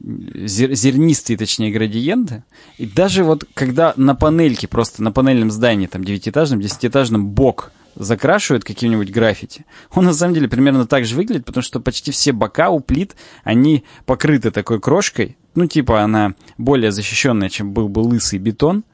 [0.00, 2.44] зернистые, точнее, градиенты.
[2.78, 8.64] И даже вот когда на панельке, просто на панельном здании, там, девятиэтажном, десятиэтажном, бок закрашивают
[8.64, 12.70] каким-нибудь граффити, он на самом деле примерно так же выглядит, потому что почти все бока
[12.70, 18.38] у плит, они покрыты такой крошкой, ну, типа она более защищенная, чем был бы лысый
[18.38, 18.84] бетон,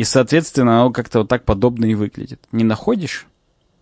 [0.00, 2.40] и, соответственно, оно как-то вот так подобно и выглядит.
[2.52, 3.26] Не находишь?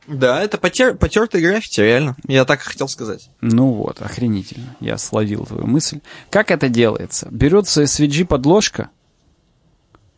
[0.09, 2.17] Да, это потер, потертый граффити, реально.
[2.27, 3.31] Я так и хотел сказать.
[3.41, 4.75] Ну вот, охренительно.
[4.81, 6.01] Я словил твою мысль.
[6.29, 7.29] Как это делается?
[7.31, 8.89] Берется SVG-подложка,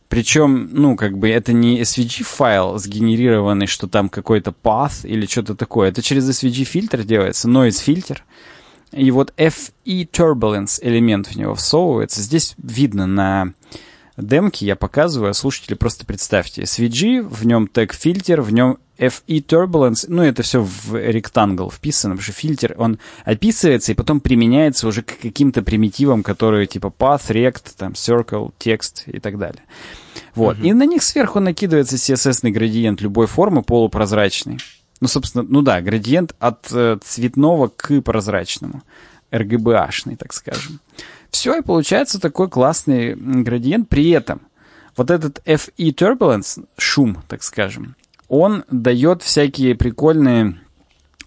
[0.09, 5.89] причем, ну, как бы это не SVG-файл сгенерированный, что там какой-то path или что-то такое.
[5.89, 8.23] Это через SVG-фильтр делается, noise фильтр.
[8.91, 12.23] И вот FE Turbulence элемент в него всовывается.
[12.23, 13.53] Здесь видно на
[14.17, 16.63] демки я показываю, а слушатели просто представьте.
[16.63, 22.15] SVG, в нем тег фильтр, в нем FE Turbulence, ну, это все в Rectangle вписано,
[22.15, 27.29] потому что фильтр, он описывается и потом применяется уже к каким-то примитивам, которые типа Path,
[27.29, 29.63] Rect, там, Circle, текст и так далее.
[30.35, 30.57] Вот.
[30.57, 30.67] Uh-huh.
[30.67, 34.59] И на них сверху накидывается CSS-ный градиент любой формы, полупрозрачный.
[34.99, 38.83] Ну, собственно, ну да, градиент от э, цветного к прозрачному.
[39.31, 40.79] RGB-шный, так скажем.
[41.31, 43.89] Все, и получается такой классный градиент.
[43.89, 44.41] При этом
[44.95, 47.95] вот этот FE Turbulence, шум, так скажем,
[48.27, 50.59] он дает всякие прикольные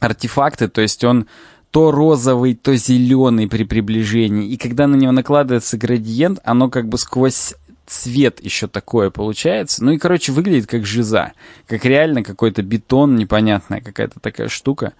[0.00, 1.26] артефакты, то есть он
[1.70, 4.48] то розовый, то зеленый при приближении.
[4.48, 7.54] И когда на него накладывается градиент, оно как бы сквозь
[7.86, 9.84] цвет еще такое получается.
[9.84, 11.32] Ну и, короче, выглядит как жиза.
[11.66, 14.92] Как реально какой-то бетон, непонятная какая-то такая штука.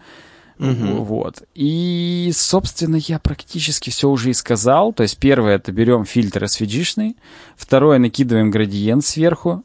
[0.59, 1.05] Угу.
[1.05, 1.43] Вот.
[1.55, 4.93] И, собственно, я практически все уже и сказал.
[4.93, 7.17] То есть первое это берем фильтр svg
[7.57, 9.65] второе накидываем градиент сверху,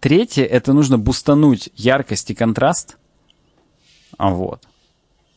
[0.00, 2.96] третье это нужно бустануть яркость и контраст.
[4.16, 4.62] А вот.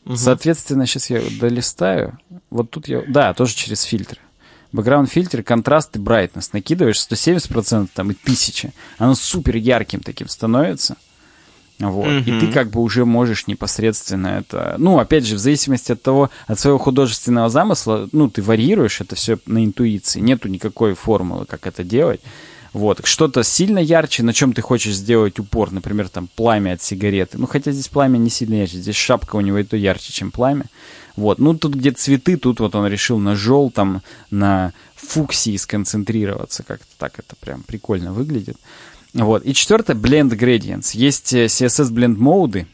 [0.05, 0.15] Угу.
[0.15, 2.19] Соответственно, сейчас я долистаю.
[2.49, 3.03] Вот тут я...
[3.07, 4.19] Да, тоже через фильтры.
[4.71, 6.53] Бэкграунд фильтр, контраст и брайтнес.
[6.53, 8.71] Накидываешь 170% там и 1000.
[8.97, 10.97] Оно супер ярким таким становится.
[11.79, 12.07] Вот.
[12.07, 12.37] Mm-hmm.
[12.37, 14.75] И ты как бы уже можешь непосредственно это...
[14.77, 19.15] Ну, опять же, в зависимости от того, от своего художественного замысла, ну, ты варьируешь это
[19.15, 20.21] все на интуиции.
[20.21, 22.21] Нету никакой формулы, как это делать.
[22.71, 23.01] Вот.
[23.05, 25.71] Что-то сильно ярче, на чем ты хочешь сделать упор.
[25.71, 27.37] Например, там пламя от сигареты.
[27.37, 28.77] Ну, хотя здесь пламя не сильно ярче.
[28.77, 30.65] Здесь шапка у него и то ярче, чем пламя.
[31.17, 31.39] Вот.
[31.39, 36.63] Ну, тут где цветы, тут вот он решил на желтом, на фуксии сконцентрироваться.
[36.63, 38.57] Как-то так это прям прикольно выглядит.
[39.15, 39.45] Вот.
[39.45, 40.91] И четвертое, Blend Gradients.
[40.93, 42.67] Есть э, CSS Blend моды.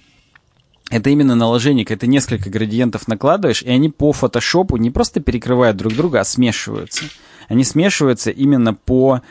[0.90, 5.78] Это именно наложение, когда ты несколько градиентов накладываешь, и они по фотошопу не просто перекрывают
[5.78, 7.06] друг друга, а смешиваются.
[7.48, 9.22] Они смешиваются именно по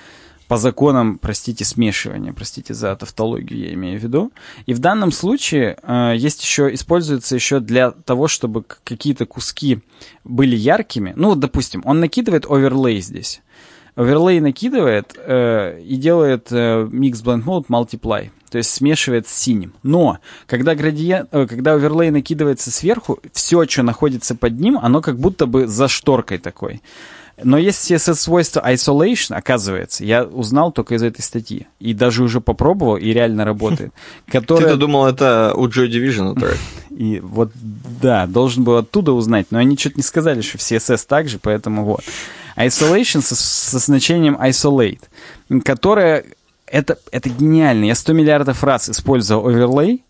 [0.47, 4.33] по законам, простите, смешивания, простите за тавтологию, я имею в виду.
[4.67, 9.79] И в данном случае э, есть еще, используется еще для того, чтобы какие-то куски
[10.25, 11.13] были яркими.
[11.15, 13.43] Ну, вот, допустим, он накидывает оверлей здесь.
[13.95, 18.31] Оверлей накидывает э, и делает э, Mix Blend Mode Multiply.
[18.51, 19.75] То есть смешивает с синим.
[19.83, 25.19] Но когда, градиент, э, когда оверлей накидывается сверху, все, что находится под ним, оно как
[25.19, 26.83] будто бы за шторкой такой.
[27.43, 31.67] Но есть CSS-свойство isolation, оказывается, я узнал только из этой статьи.
[31.79, 33.93] И даже уже попробовал, и реально работает.
[34.27, 34.73] Которая...
[34.73, 36.59] Ты думал, это у Joy Division трек?
[36.91, 37.53] И вот,
[38.03, 41.39] да, должен был оттуда узнать, но они что-то не сказали, что в CSS так же,
[41.41, 42.03] поэтому вот.
[42.57, 45.03] Isolation со, со значением isolate,
[45.65, 46.25] которое...
[46.67, 47.87] Это, это гениально.
[47.87, 50.03] Я 100 миллиардов раз использовал overlay,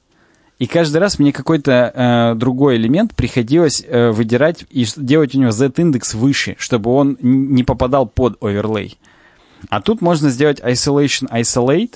[0.60, 5.52] и каждый раз мне какой-то э, другой элемент приходилось э, выдирать и делать у него
[5.52, 8.98] z-индекс выше, чтобы он не попадал под оверлей.
[9.70, 11.94] А тут можно сделать isolation isolate,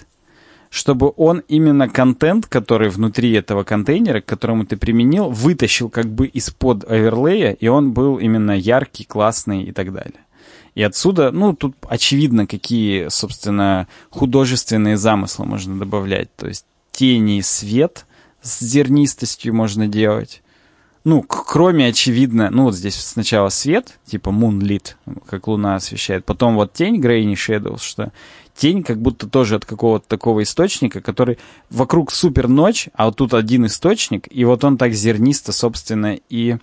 [0.70, 6.26] чтобы он именно контент, который внутри этого контейнера, к которому ты применил, вытащил как бы
[6.26, 10.23] из-под оверлея, и он был именно яркий, классный и так далее.
[10.74, 16.34] И отсюда, ну, тут очевидно, какие, собственно, художественные замыслы можно добавлять.
[16.36, 18.06] То есть тени и свет—
[18.44, 20.42] с зернистостью можно делать.
[21.02, 24.94] Ну, кроме, очевидно, ну, вот здесь сначала свет, типа moonlit,
[25.26, 28.12] как луна освещает, потом вот тень, grainy shadows, что
[28.56, 33.34] тень как будто тоже от какого-то такого источника, который вокруг супер ночь, а вот тут
[33.34, 36.56] один источник, и вот он так зернисто, собственно, и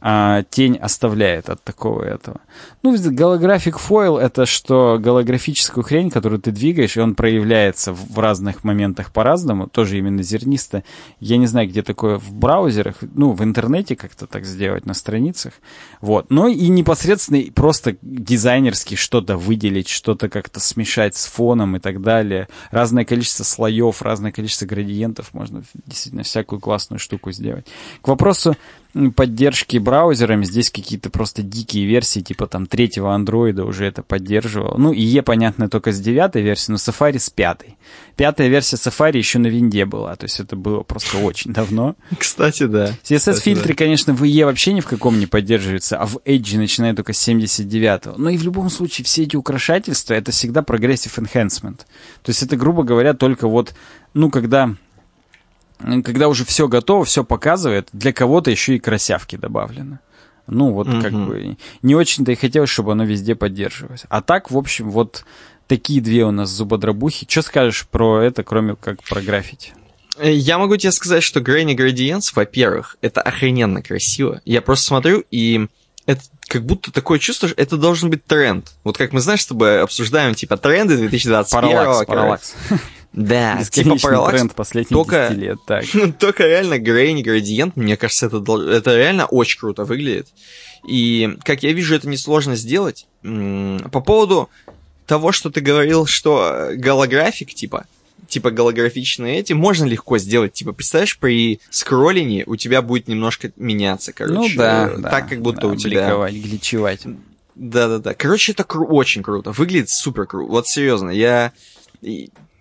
[0.00, 2.40] а, тень оставляет от такого этого.
[2.82, 8.64] Ну, голографик фойл— это что голографическую хрень, которую ты двигаешь, и он проявляется в разных
[8.64, 10.84] моментах по-разному, тоже именно зернисто.
[11.18, 15.52] Я не знаю, где такое в браузерах, ну, в интернете как-то так сделать, на страницах.
[16.00, 16.30] Вот.
[16.30, 22.48] Но и непосредственно просто дизайнерски что-то выделить, что-то как-то смешать с фоном и так далее.
[22.70, 27.66] Разное количество слоев, разное количество градиентов, можно действительно всякую классную штуку сделать.
[28.00, 28.56] К вопросу
[29.14, 30.44] поддержки браузерами.
[30.44, 34.76] Здесь какие-то просто дикие версии, типа там третьего андроида уже это поддерживал.
[34.78, 37.76] Ну, IE, понятно, только с девятой версии, но Safari с пятой.
[38.16, 41.96] Пятая версия Safari еще на винде была, то есть это было просто очень давно.
[42.18, 42.90] Кстати, да.
[43.04, 47.12] CSS-фильтры, конечно, в IE вообще ни в каком не поддерживаются, а в Edge начинает только
[47.12, 48.14] с 79-го.
[48.18, 51.78] Но и в любом случае все эти украшательства, это всегда progressive enhancement.
[52.22, 53.74] То есть это, грубо говоря, только вот,
[54.14, 54.74] ну, когда
[56.04, 59.98] когда уже все готово, все показывает, для кого-то еще и красявки добавлены.
[60.46, 61.02] Ну, вот Мгм.
[61.02, 64.04] как бы не очень-то и хотелось, чтобы оно везде поддерживалось.
[64.08, 65.24] А так, в общем, вот
[65.68, 67.26] такие две у нас зубодробухи.
[67.28, 69.72] Что скажешь про это, кроме как про граффити?
[70.18, 74.40] Э, Я могу тебе сказать, что Granny Gradients, во-первых, это охрененно красиво.
[74.44, 75.68] Я просто смотрю, и
[76.06, 78.72] это как будто такое чувство, что это должен быть тренд.
[78.82, 82.54] Вот как мы, знаешь, с тобой обсуждаем, типа, тренды 2021 Параллакс, параллакс.
[83.12, 84.36] Да, типа параллакс.
[84.36, 85.58] тренд последних только- 10 лет.
[85.66, 85.84] Так.
[85.94, 88.36] Ну, Только реально Granny Gradient, мне кажется, это,
[88.70, 90.28] это реально очень круто выглядит.
[90.86, 93.06] И, как я вижу, это несложно сделать.
[93.22, 94.48] По поводу
[95.06, 97.84] того, что ты говорил, что э, голографик, типа,
[98.28, 100.52] типа голографичные эти, можно легко сделать.
[100.52, 104.34] Типа, представляешь, при скроллинге у тебя будет немножко меняться, короче.
[104.34, 106.02] ну да, э, да, Так, как будто да, у тебя...
[106.04, 107.00] бликовать, гличевать.
[107.56, 108.14] Да-да-да.
[108.14, 109.50] Короче, это кру- очень круто.
[109.50, 110.48] Выглядит супер круто.
[110.50, 111.52] Вот серьезно, я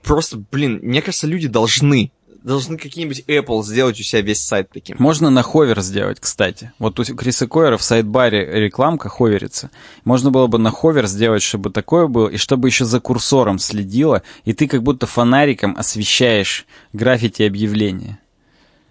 [0.10, 4.96] просто, блин, мне кажется, люди должны должны какие-нибудь Apple сделать у себя весь сайт таким.
[4.98, 6.72] Можно на ховер сделать, кстати.
[6.80, 9.70] Вот у Криса Койера в сайт-баре рекламка ховерится.
[10.06, 14.24] Можно было бы на ховер сделать, чтобы такое было, и чтобы еще за курсором следило,
[14.46, 18.20] и ты как будто фонариком освещаешь граффити объявления.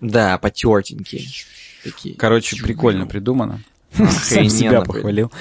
[0.01, 1.27] Да, потертенькие.
[1.83, 2.15] Такие.
[2.15, 3.63] Короче, прикольно придумано.
[3.97, 5.33] Сам себя похвалил.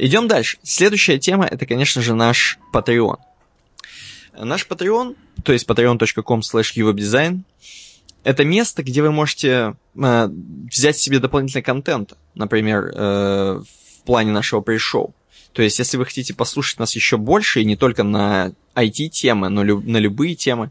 [0.00, 0.56] Идем дальше.
[0.62, 3.18] Следующая тема это, конечно же, наш Patreon.
[4.38, 7.40] Наш Patreon, то есть patreon.com slash
[8.22, 10.28] это место, где вы можете э,
[10.70, 15.14] взять себе дополнительный контент, например, э, в плане нашего пришоу.
[15.52, 19.62] То есть, если вы хотите послушать нас еще больше, и не только на IT-темы, но
[19.62, 20.70] лю- на любые темы,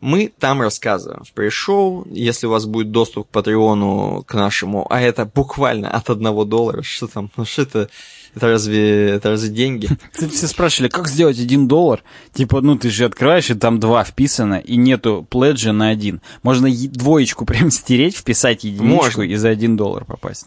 [0.00, 2.06] мы там рассказываем в пришоу.
[2.10, 6.82] Если у вас будет доступ к Патреону, к нашему, а это буквально от одного доллара,
[6.82, 7.88] что там, что это,
[8.34, 9.88] это разве, это разве деньги?
[10.12, 12.02] Кстати, все спрашивали, как сделать один доллар?
[12.32, 16.20] Типа, ну ты же открываешь, и там два вписано, и нету пледжа на один.
[16.42, 19.22] Можно двоечку прям стереть, вписать единичку Можно.
[19.22, 20.46] и за один доллар попасть.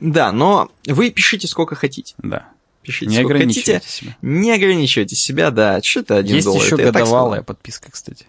[0.00, 2.14] Да, но вы пишите сколько хотите.
[2.18, 2.48] Да.
[2.82, 3.92] Пишите Не сколько ограничивайте хотите.
[3.92, 4.16] себя.
[4.22, 5.80] Не ограничивайте себя, да.
[5.80, 6.62] Что это один Есть доллар?
[6.64, 8.26] еще Это годовалая подписка, кстати.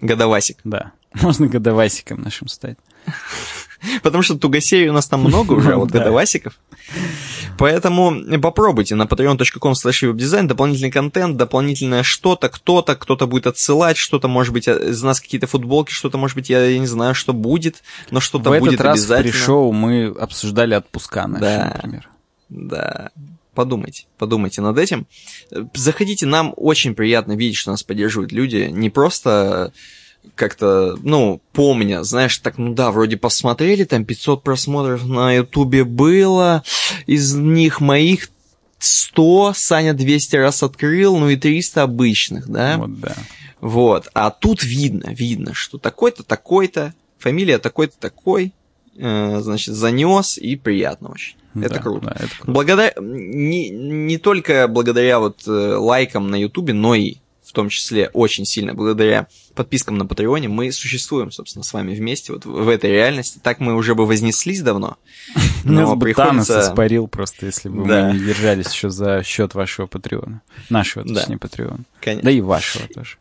[0.00, 0.56] Годовасик.
[0.64, 0.92] Да.
[1.14, 2.78] Можно годовасиком нашим стать.
[4.02, 5.98] Потому что тугосерий у нас там много уже, вот Да.
[6.00, 6.54] годовасиков.
[7.58, 14.28] Поэтому попробуйте на patreon.com slash webdesign дополнительный контент, дополнительное что-то, кто-то, кто-то будет отсылать, что-то,
[14.28, 17.82] может быть, из нас какие-то футболки, что-то, может быть, я, я не знаю, что будет,
[18.10, 19.32] но что-то В будет этот раз в обязательно.
[19.32, 21.72] пришоу мы обсуждали отпуска наши, Да.
[21.76, 22.08] например.
[22.50, 23.10] Да,
[23.54, 25.06] подумайте, подумайте над этим.
[25.50, 29.72] Э, Заходите, нам очень приятно видеть, что нас поддерживают люди, не просто
[30.34, 36.62] как-то, ну, помня, знаешь, так, ну да, вроде посмотрели, там 500 просмотров на ютубе было,
[37.06, 38.28] из них моих
[38.78, 42.76] 100, Саня 200 раз открыл, ну и 300 обычных, да?
[42.78, 43.14] Вот, да.
[43.60, 44.08] Вот.
[44.12, 48.52] А тут видно, видно, что такой-то, такой-то, фамилия такой-то, такой,
[48.98, 51.36] э, значит, занес, и приятно очень.
[51.54, 52.06] Это Да, круто.
[52.06, 52.50] да, это круто.
[52.52, 57.16] Благодаря, не, не только благодаря вот э, лайкам на Ютубе, но и
[57.54, 62.44] том числе очень сильно благодаря подпискам на Патреоне мы существуем, собственно, с вами вместе вот
[62.44, 63.38] в, этой реальности.
[63.42, 64.96] Так мы уже бы вознеслись давно,
[65.64, 66.72] но бы Танос приходится...
[66.72, 68.08] испарил просто, если бы Да.
[68.08, 70.42] мы не держались еще за счет вашего Патреона.
[70.68, 71.20] Нашего, Да.
[71.20, 71.80] точнее, Патреона.
[72.00, 72.24] Конечно.
[72.24, 73.16] Да и вашего тоже.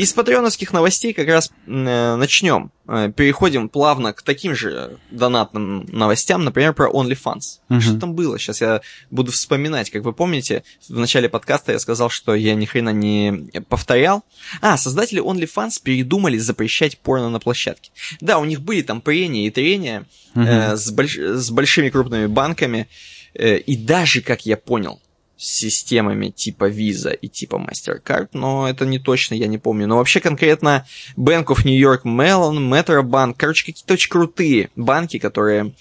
[0.00, 2.70] Из патреоновских новостей как раз э, начнем.
[2.88, 7.60] Э, переходим плавно к таким же донатным новостям, например, про OnlyFans.
[7.68, 7.80] Мгм.
[7.80, 8.38] Что там было?
[8.38, 8.80] Сейчас я
[9.10, 9.90] буду вспоминать.
[9.90, 14.24] Как вы помните, в начале подкаста я сказал, что я ни хрена не повторял.
[14.62, 17.90] А, создатели OnlyFans передумали запрещать порно на площадке.
[18.20, 22.88] Да, у них были там прения и трения э, с, больш- с большими крупными банками.
[23.34, 25.00] э, и даже, как я понял,
[25.40, 29.86] системами типа Visa и типа MasterCard, но это не точно, я не помню.
[29.86, 30.86] Но вообще конкретно
[31.16, 35.74] Bank of New York Mellon, Metrobank, короче, какие-то очень крутые банки, которые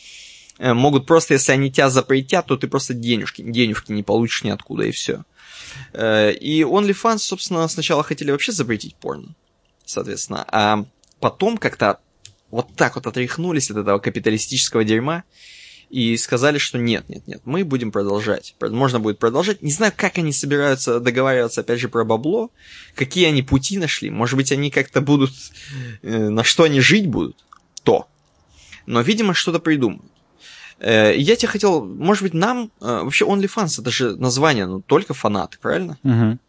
[0.60, 4.84] э, могут просто, если они тебя запретят, то ты просто денежки, денежки не получишь ниоткуда,
[4.84, 5.24] и все.
[5.94, 9.36] И OnlyFans, собственно, сначала хотели вообще запретить порно,
[9.86, 10.86] соответственно, а
[11.20, 12.00] потом как-то
[12.50, 15.24] вот так вот отряхнулись от этого капиталистического дерьма,
[15.90, 18.56] и сказали, что нет, нет, нет, мы будем продолжать.
[18.60, 19.62] Про- Можно будет продолжать.
[19.62, 22.52] Не знаю, как они собираются договариваться, опять же, про бабло,
[22.96, 24.10] какие они пути нашли.
[24.10, 25.32] Может быть, они как-то будут...
[26.04, 27.44] э, на что они жить будут?
[27.84, 28.08] То.
[28.86, 30.12] Но, видимо, что-то придумают.
[30.80, 32.72] Э, Я тебе хотел, может быть, нам...
[32.82, 35.98] э, Вообще, OnlyFans, это же название, ну, только фанаты, правильно?
[36.04, 36.40] Мгм.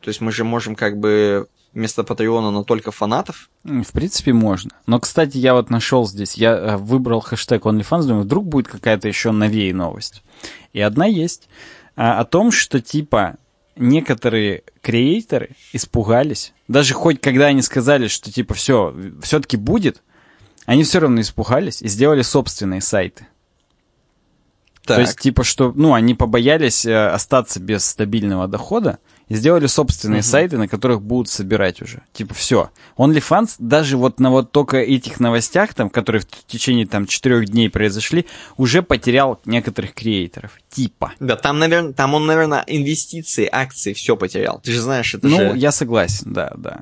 [0.00, 3.50] То есть мы же можем как бы вместо Патреона, но только фанатов?
[3.64, 4.70] В принципе, можно.
[4.86, 9.08] Но, кстати, я вот нашел здесь, я э, выбрал хэштег OnlyFans, думаю, вдруг будет какая-то
[9.08, 10.22] еще новее новость.
[10.72, 11.48] И одна есть.
[11.96, 13.36] А, о том, что, типа,
[13.76, 20.02] некоторые креаторы испугались, даже хоть когда они сказали, что, типа, все, все-таки будет,
[20.66, 23.26] они все равно испугались и сделали собственные сайты.
[24.84, 24.96] Так.
[24.96, 28.98] То есть, типа, что, ну, они побоялись э, остаться без стабильного дохода
[29.36, 30.26] сделали собственные угу.
[30.26, 32.02] сайты, на которых будут собирать уже.
[32.12, 32.70] Типа, все.
[32.96, 37.68] OnlyFans даже вот на вот только этих новостях, там, которые в течение там четырех дней
[37.70, 38.26] произошли,
[38.56, 40.52] уже потерял некоторых креаторов.
[40.70, 41.12] Типа.
[41.20, 44.60] Да, там, наверное, там он, наверное, инвестиции, акции, все потерял.
[44.62, 45.48] Ты же знаешь, это ну, же...
[45.50, 46.80] Ну, я согласен, да, да.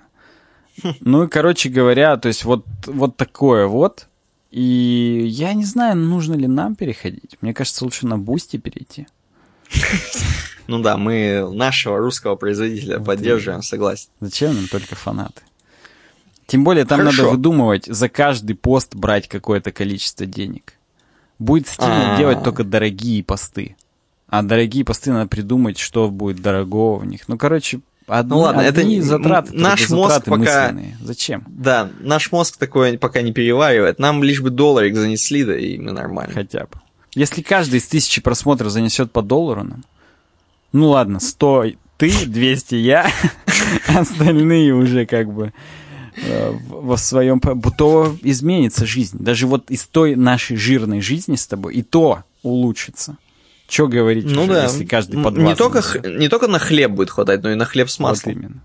[1.00, 4.08] Ну и, короче говоря, то есть вот, вот такое вот.
[4.50, 7.38] И я не знаю, нужно ли нам переходить.
[7.40, 9.06] Мне кажется, лучше на Бусти перейти.
[10.66, 13.64] Ну да, мы нашего русского производителя вот поддерживаем, и...
[13.64, 14.08] согласен.
[14.20, 15.42] Зачем нам только фанаты?
[16.46, 17.22] Тем более там Хорошо.
[17.22, 20.74] надо выдумывать, за каждый пост брать какое-то количество денег.
[21.38, 22.18] Будет стимул А-а-а.
[22.18, 23.76] делать только дорогие посты.
[24.28, 27.28] А дорогие посты надо придумать, что будет дорогого в них.
[27.28, 30.96] Ну, короче, Одни, ну ладно, одни это затраты, наш мозг пока мысленные.
[31.00, 31.44] Зачем?
[31.48, 33.98] Да, наш мозг такое пока не переваривает.
[33.98, 36.34] Нам лишь бы долларик занесли, да и мы нормально.
[36.34, 36.80] Хотя бы.
[37.14, 39.84] Если каждый из тысячи просмотров занесет по доллару нам,
[40.72, 43.10] ну ладно, 100 ты, 200 я,
[43.86, 45.52] остальные уже как бы
[46.16, 47.40] э, во своем...
[47.40, 49.18] То изменится жизнь.
[49.20, 53.16] Даже вот из той нашей жирной жизни с тобой и то улучшится.
[53.68, 54.64] Что говорить, ну, уже, да.
[54.64, 57.88] если каждый по не только, не только на хлеб будет хватать, но и на хлеб
[57.88, 58.34] с маслом.
[58.34, 58.62] Вот именно.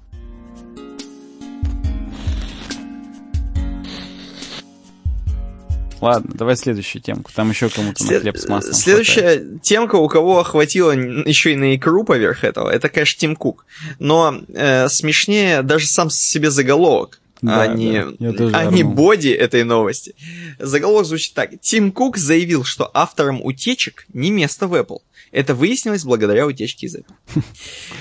[6.02, 7.32] Ладно, давай следующую темку.
[7.34, 8.12] Там еще кому-то След...
[8.12, 8.74] на хлеб с маслом.
[8.74, 9.62] Следующая хватает.
[9.62, 13.66] темка, у кого хватило еще и на икру поверх этого, это, конечно, Тим Кук.
[14.00, 17.20] Но э, смешнее даже сам себе заголовок.
[17.42, 20.16] Да, а, не, да, а не боди этой новости.
[20.58, 21.52] Заголовок звучит так.
[21.62, 25.02] Тим Кук заявил, что авторам утечек не место в Apple.
[25.32, 27.44] Это выяснилось благодаря утечке из Apple.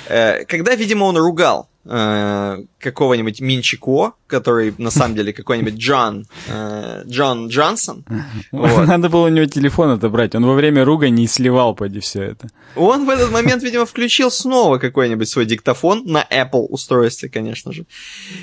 [0.09, 7.03] Э, когда, видимо, он ругал э, какого-нибудь Минчико, который на самом деле какой-нибудь Джон, э,
[7.07, 8.05] Джон Джонсон.
[8.53, 8.87] Вот.
[8.87, 12.49] Надо было у него телефон отобрать, он во время руга не сливал, поди, все это.
[12.75, 17.87] Он в этот момент, видимо, включил снова какой-нибудь свой диктофон на Apple устройстве, конечно же.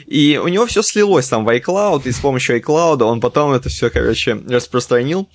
[0.06, 3.70] И у него все слилось там в iCloud, и с помощью iCloud он потом это
[3.70, 5.30] все, короче, распространил.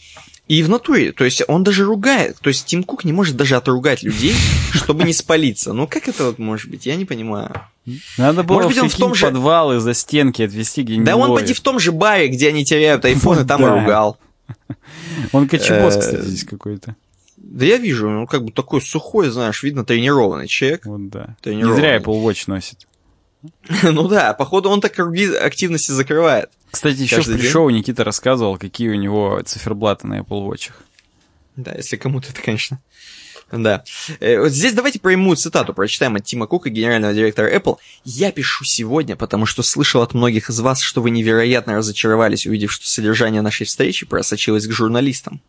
[0.49, 3.55] И в натуре, то есть он даже ругает, то есть Тим Кук не может даже
[3.55, 4.34] отругать людей,
[4.72, 5.74] чтобы не спалиться.
[5.74, 7.55] Ну как это вот может быть, я не понимаю.
[8.16, 9.26] Надо было Может быть, он в том же...
[9.26, 11.07] подвалы за стенки отвести где-нибудь.
[11.07, 14.18] Да он поди в том же баре, где они теряют айфоны, там и ругал.
[15.32, 16.96] Он кочебос, э, кстати, здесь какой-то.
[17.36, 20.86] Да я вижу, ну как бы такой сухой, знаешь, видно, тренированный человек.
[20.86, 21.36] Вот да.
[21.44, 22.86] Не зря Apple Watch носит.
[23.82, 26.51] Ну да, походу он так круги активности закрывает.
[26.70, 30.70] Кстати, еще в пришоу Никита рассказывал, какие у него циферблаты на Apple Watch.
[31.56, 32.80] Да, если кому-то это, конечно.
[33.50, 33.82] Да.
[34.20, 37.78] Э, вот здесь давайте прямую цитату прочитаем от Тима Кука, генерального директора Apple.
[38.04, 42.70] «Я пишу сегодня, потому что слышал от многих из вас, что вы невероятно разочаровались, увидев,
[42.70, 45.40] что содержание нашей встречи просочилось к журналистам.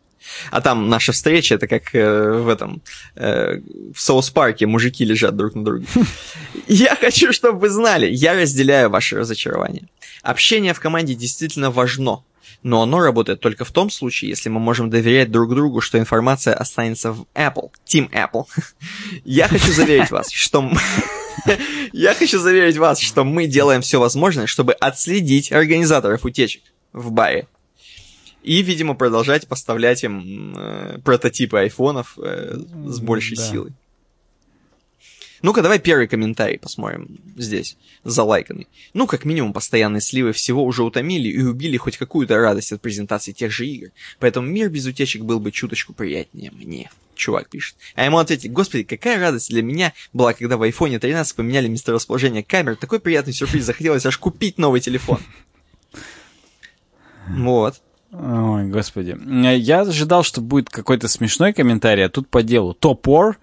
[0.52, 2.82] А там наша встреча, это как э, в этом,
[3.16, 3.60] э,
[3.94, 5.86] в Соус-парке мужики лежат друг на друге.
[6.68, 9.88] Я хочу, чтобы вы знали, я разделяю ваше разочарование.
[10.22, 12.24] Общение в команде действительно важно,
[12.64, 16.54] но оно работает только в том случае, если мы можем доверять друг другу, что информация
[16.54, 18.46] останется в Apple, Team Apple.
[19.24, 20.70] Я хочу заверить вас, что...
[21.94, 27.48] Я хочу заверить вас, что мы делаем все возможное, чтобы отследить организаторов утечек в баре
[28.44, 33.44] и, видимо, продолжать поставлять им э, прототипы айфонов э, с большей да.
[33.44, 33.74] силой.
[35.42, 38.68] Ну-ка, давай первый комментарий посмотрим здесь, залайканный.
[38.94, 43.32] Ну, как минимум, постоянные сливы всего уже утомили и убили хоть какую-то радость от презентации
[43.32, 43.90] тех же игр.
[44.20, 46.92] Поэтому мир без утечек был бы чуточку приятнее мне.
[47.16, 47.76] Чувак пишет.
[47.96, 52.44] А ему ответить, господи, какая радость для меня была, когда в iPhone 13 поменяли месторасположение
[52.44, 52.76] камер.
[52.76, 55.20] Такой приятный сюрприз, захотелось аж купить новый телефон.
[57.28, 57.80] Вот.
[58.12, 59.18] Ой, господи.
[59.58, 62.74] Я ожидал, что будет какой-то смешной комментарий, а тут по делу.
[62.74, 63.38] Топор.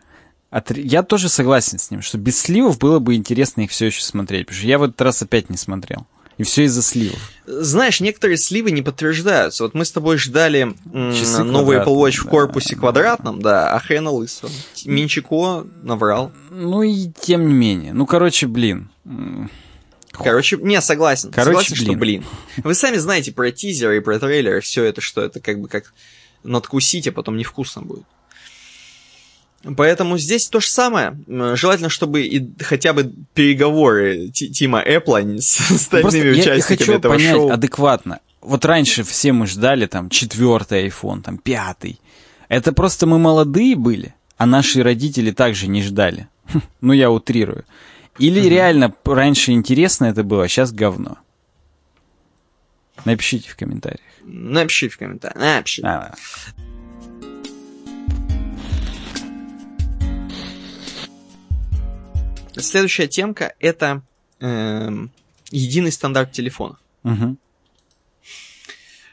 [0.50, 0.76] От...
[0.76, 4.46] Я тоже согласен с ним, что без сливов было бы интересно их все еще смотреть,
[4.46, 6.06] потому что я в этот раз опять не смотрел.
[6.38, 7.18] И все из-за сливов.
[7.46, 9.62] Знаешь, некоторые сливы не подтверждаются.
[9.62, 10.74] Вот мы с тобой ждали
[11.18, 12.80] Часы новый Apple Watch в корпусе да.
[12.80, 14.50] квадратном, да, а хрена лысого.
[14.84, 16.32] Минчико наврал.
[16.50, 17.94] Ну и тем не менее.
[17.94, 18.90] Ну, короче, блин.
[20.24, 21.30] Короче, не, согласен.
[21.30, 21.86] Короче, согласен, блин.
[21.86, 22.24] что, блин.
[22.64, 25.92] Вы сами знаете про тизеры и про трейлеры, все это, что это как бы как
[26.42, 28.04] надкусить, а потом невкусно будет.
[29.76, 31.18] Поэтому здесь то же самое.
[31.26, 36.92] Желательно, чтобы и хотя бы переговоры Тима Apple с остальными Просто участниками я, я хочу
[36.92, 37.50] этого понять шоу.
[37.50, 38.20] адекватно.
[38.40, 42.00] Вот раньше все мы ждали там четвертый iPhone, там пятый.
[42.48, 46.28] Это просто мы молодые были, а наши родители также не ждали.
[46.80, 47.64] Ну, я утрирую.
[48.18, 48.48] Или угу.
[48.48, 51.18] реально раньше интересно это было, а сейчас говно.
[53.04, 54.00] Напишите в комментариях.
[54.22, 55.38] Напишите в комментариях.
[55.38, 55.86] Напишите.
[55.86, 56.14] А,
[62.58, 64.02] Следующая темка это
[64.40, 64.88] э,
[65.50, 66.78] единый стандарт телефонов.
[67.04, 67.36] Угу.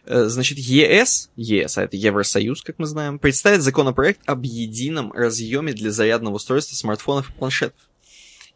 [0.06, 5.92] Значит, ЕС, ЕС, а это Евросоюз, как мы знаем, представит законопроект об едином разъеме для
[5.92, 7.80] зарядного устройства смартфонов и планшетов.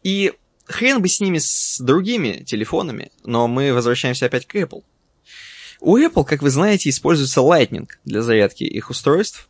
[0.04, 0.34] И
[0.66, 4.84] хрен бы с ними, с другими телефонами, но мы возвращаемся опять к Apple.
[5.80, 9.48] У Apple, как вы знаете, используется Lightning для зарядки их устройств.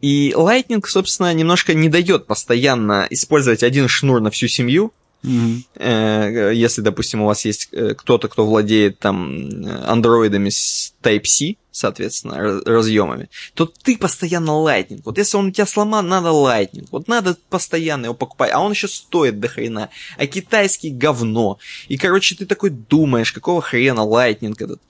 [0.00, 4.92] И Lightning, собственно, немножко не дает постоянно использовать один шнур на всю семью.
[5.22, 6.54] Mm-hmm.
[6.54, 13.28] Если, допустим, у вас есть э, кто-то, кто владеет там андроидами с Type-C, соответственно, разъемами,
[13.54, 15.00] то ты постоянно Lightning.
[15.04, 16.86] Вот если он у тебя сломан, надо Lightning.
[16.90, 18.52] Вот надо постоянно его покупать.
[18.52, 19.88] А он еще стоит до хрена.
[20.18, 21.58] А китайский говно.
[21.88, 24.80] И, короче, ты такой думаешь, какого хрена Lightning этот.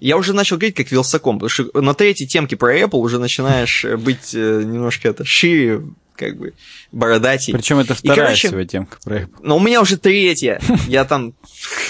[0.00, 3.84] Я уже начал говорить как Вилсаком, потому что на третьей темке про Apple уже начинаешь
[3.84, 5.82] э, быть э, немножко это шире,
[6.14, 6.54] как бы,
[6.92, 7.52] бородатей.
[7.52, 9.38] Причем это вторая и, короче, всего темка про Apple.
[9.42, 10.60] Но у меня уже третья.
[10.86, 11.34] Я там...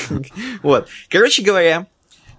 [0.62, 0.88] Вот.
[1.10, 1.86] Короче говоря,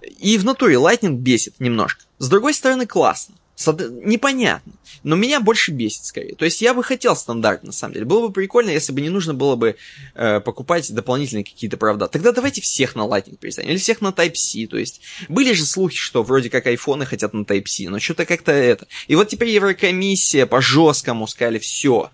[0.02, 2.04] и в натуре Lightning бесит немножко.
[2.18, 3.34] С другой стороны, классно
[3.66, 4.72] непонятно.
[5.02, 6.34] Но меня больше бесит скорее.
[6.34, 8.06] То есть я бы хотел стандарт, на самом деле.
[8.06, 9.76] Было бы прикольно, если бы не нужно было бы
[10.14, 12.06] э, покупать дополнительные какие-то правда.
[12.08, 13.70] Тогда давайте всех на Lightning перестанем.
[13.70, 14.66] Или всех на Type-C.
[14.66, 17.88] То есть были же слухи, что вроде как айфоны хотят на Type-C.
[17.88, 18.86] Но что-то как-то это.
[19.08, 22.10] И вот теперь Еврокомиссия по жесткому сказали все.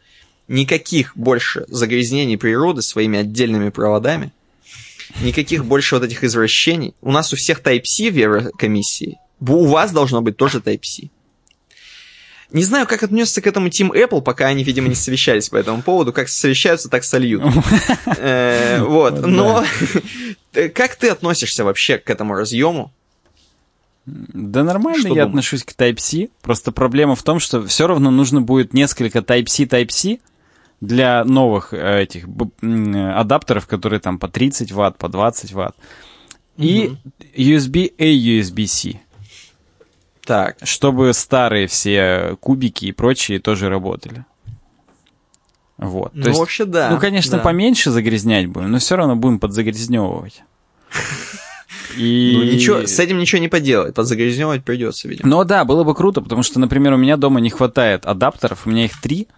[0.49, 4.33] Никаких больше загрязнений природы своими отдельными проводами.
[5.23, 6.95] Никаких больше вот этих извращений.
[7.01, 9.19] У нас у всех Type-C в Еврокомиссии.
[9.41, 11.09] У вас должно быть тоже Type-C.
[12.53, 15.83] Не знаю, как отнесся к этому Team Apple, пока они, видимо, не совещались по этому
[15.83, 16.13] поводу.
[16.13, 17.43] Как совещаются, так сольют.
[18.19, 19.27] Э, вот.
[19.27, 19.65] Но
[20.75, 22.93] как ты относишься вообще к этому разъему?
[24.07, 25.29] Да нормально что я думаешь?
[25.29, 26.29] отношусь к Type-C.
[26.41, 30.19] Просто проблема в том, что все равно нужно будет несколько Type-C, Type-C
[30.81, 32.27] для новых э, этих
[32.63, 35.77] адаптеров, которые там по 30 ватт, по 20 ватт.
[36.57, 36.97] И
[37.37, 39.01] USB-A, USB-C.
[40.25, 40.57] Так.
[40.63, 44.25] Чтобы старые все кубики и прочие тоже работали.
[45.79, 46.13] Вот.
[46.13, 46.91] То ну, есть, вообще, да.
[46.91, 47.43] Ну, конечно, да.
[47.43, 50.43] поменьше загрязнять будем, но все равно будем подзагрязневывать.
[51.97, 52.35] И...
[52.37, 55.29] Ну, ничего, с этим ничего не поделать, подзагрязневывать придется, видимо.
[55.29, 58.71] Ну да, было бы круто, потому что, например, у меня дома не хватает адаптеров, у
[58.71, 59.29] меня их три.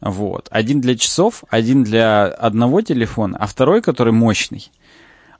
[0.00, 0.48] Вот.
[0.50, 4.70] Один для часов, один для одного телефона, а второй, который мощный,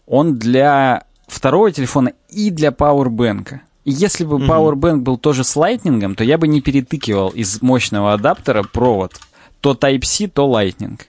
[0.06, 3.62] он для второго телефона и для пауэрбэнка.
[3.84, 8.12] И если бы Powerbank был тоже с Lightning, то я бы не перетыкивал из мощного
[8.12, 9.14] адаптера провод.
[9.60, 11.00] То Type-C, то Lightning.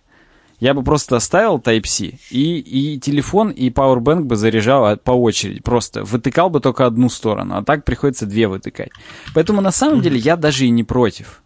[0.59, 5.59] Я бы просто оставил Type-C, и, и телефон, и Powerbank бы заряжал по очереди.
[5.59, 8.91] Просто вытыкал бы только одну сторону, а так приходится две вытыкать.
[9.33, 11.41] Поэтому на самом деле я даже и не против.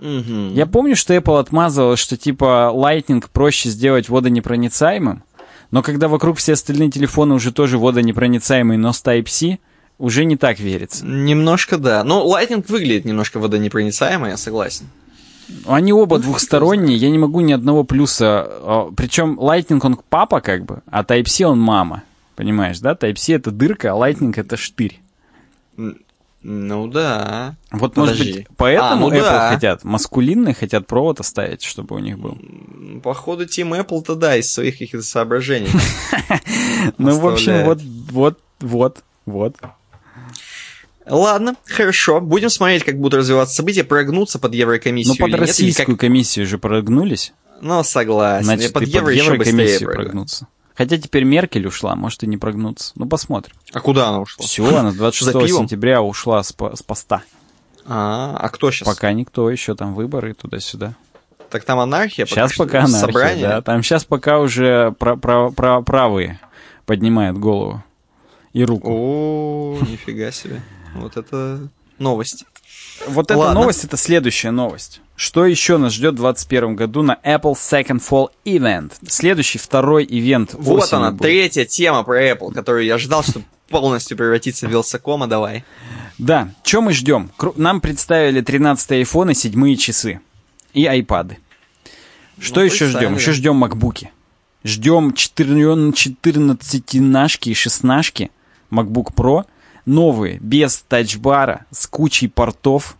[0.00, 5.22] Я помню, что Apple отмазывал, что типа Lightning проще сделать водонепроницаемым,
[5.70, 9.58] но когда вокруг все остальные телефоны уже тоже водонепроницаемые, но с Type-C,
[9.98, 11.04] уже не так верится.
[11.04, 12.04] Немножко да.
[12.04, 14.86] Но Lightning выглядит немножко водонепроницаемо, я согласен.
[15.66, 18.46] Они оба двухсторонние, я не могу ни одного плюса.
[18.48, 22.04] А, Причем Lightning он папа как бы, а Type-C он мама.
[22.36, 22.92] Понимаешь, да?
[22.92, 25.00] Type-C это дырка, а Lightning это штырь.
[26.42, 27.56] Ну да.
[27.72, 28.24] Вот Подожди.
[28.24, 29.50] может быть поэтому а, ну Apple да.
[29.50, 32.38] хотят, маскулинные хотят провод оставить, чтобы у них был.
[33.02, 35.68] Походу Team Apple-то да, из своих каких-то соображений.
[36.96, 39.56] Ну, в общем, вот, вот, вот, вот.
[41.06, 42.20] Ладно, хорошо.
[42.20, 45.16] Будем смотреть, как будут развиваться события, прогнуться под Еврокомиссию.
[45.18, 46.00] Ну, под российскую как...
[46.00, 47.32] комиссию же прогнулись.
[47.60, 48.44] Ну, согласен.
[48.44, 50.46] Значит, под, Евро под Еврокомиссию прогнуться.
[50.78, 52.92] Хотя теперь Меркель ушла, может и не прогнуться.
[52.94, 53.56] Ну, посмотрим.
[53.72, 54.46] А куда она ушла?
[54.46, 57.24] Все, она 26 сентября ушла с, с поста.
[57.84, 58.86] А, а кто сейчас?
[58.86, 60.94] Пока никто, еще там выборы туда-сюда.
[61.50, 62.26] Так там анархия?
[62.26, 63.48] Сейчас пока, пока анархия, собрание?
[63.48, 63.60] да.
[63.60, 66.38] Там сейчас пока уже про про про правые
[66.86, 67.82] поднимают голову
[68.52, 68.88] и руку.
[68.88, 70.62] О, нифига себе.
[70.94, 71.68] Вот это
[71.98, 72.44] новость.
[73.06, 75.00] Вот эта новость, это следующая новость.
[75.16, 78.92] Что еще нас ждет в 2021 году на Apple Second Fall Event?
[79.08, 81.22] Следующий, второй ивент Вот она, будет.
[81.22, 85.64] третья тема про Apple, которую я ждал, чтобы полностью превратиться в Вилсакома, давай.
[86.18, 87.30] Да, что мы ждем?
[87.56, 90.20] Нам представили 13 iPhone и 7 часы.
[90.72, 91.38] и айпады.
[92.40, 93.14] Что Ну, еще ждем?
[93.16, 94.10] Еще ждем макбуки.
[94.64, 98.30] Ждем 14-нашки и 16
[98.70, 99.44] MacBook Pro.
[99.88, 102.96] Новые, без тачбара, с кучей портов.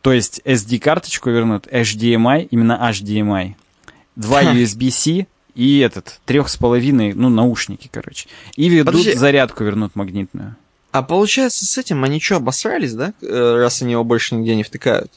[0.00, 3.54] То есть SD-карточку вернут, HDMI, именно HDMI.
[4.16, 4.42] Два.
[4.42, 8.28] USB-C и этот, трех с половиной, ну, наушники, короче.
[8.56, 9.14] И ведут Подожди.
[9.14, 10.56] зарядку вернут магнитную.
[10.92, 13.12] А получается, с этим они что, обосрались, да?
[13.20, 15.12] Э, Раз они его больше нигде не втыкают.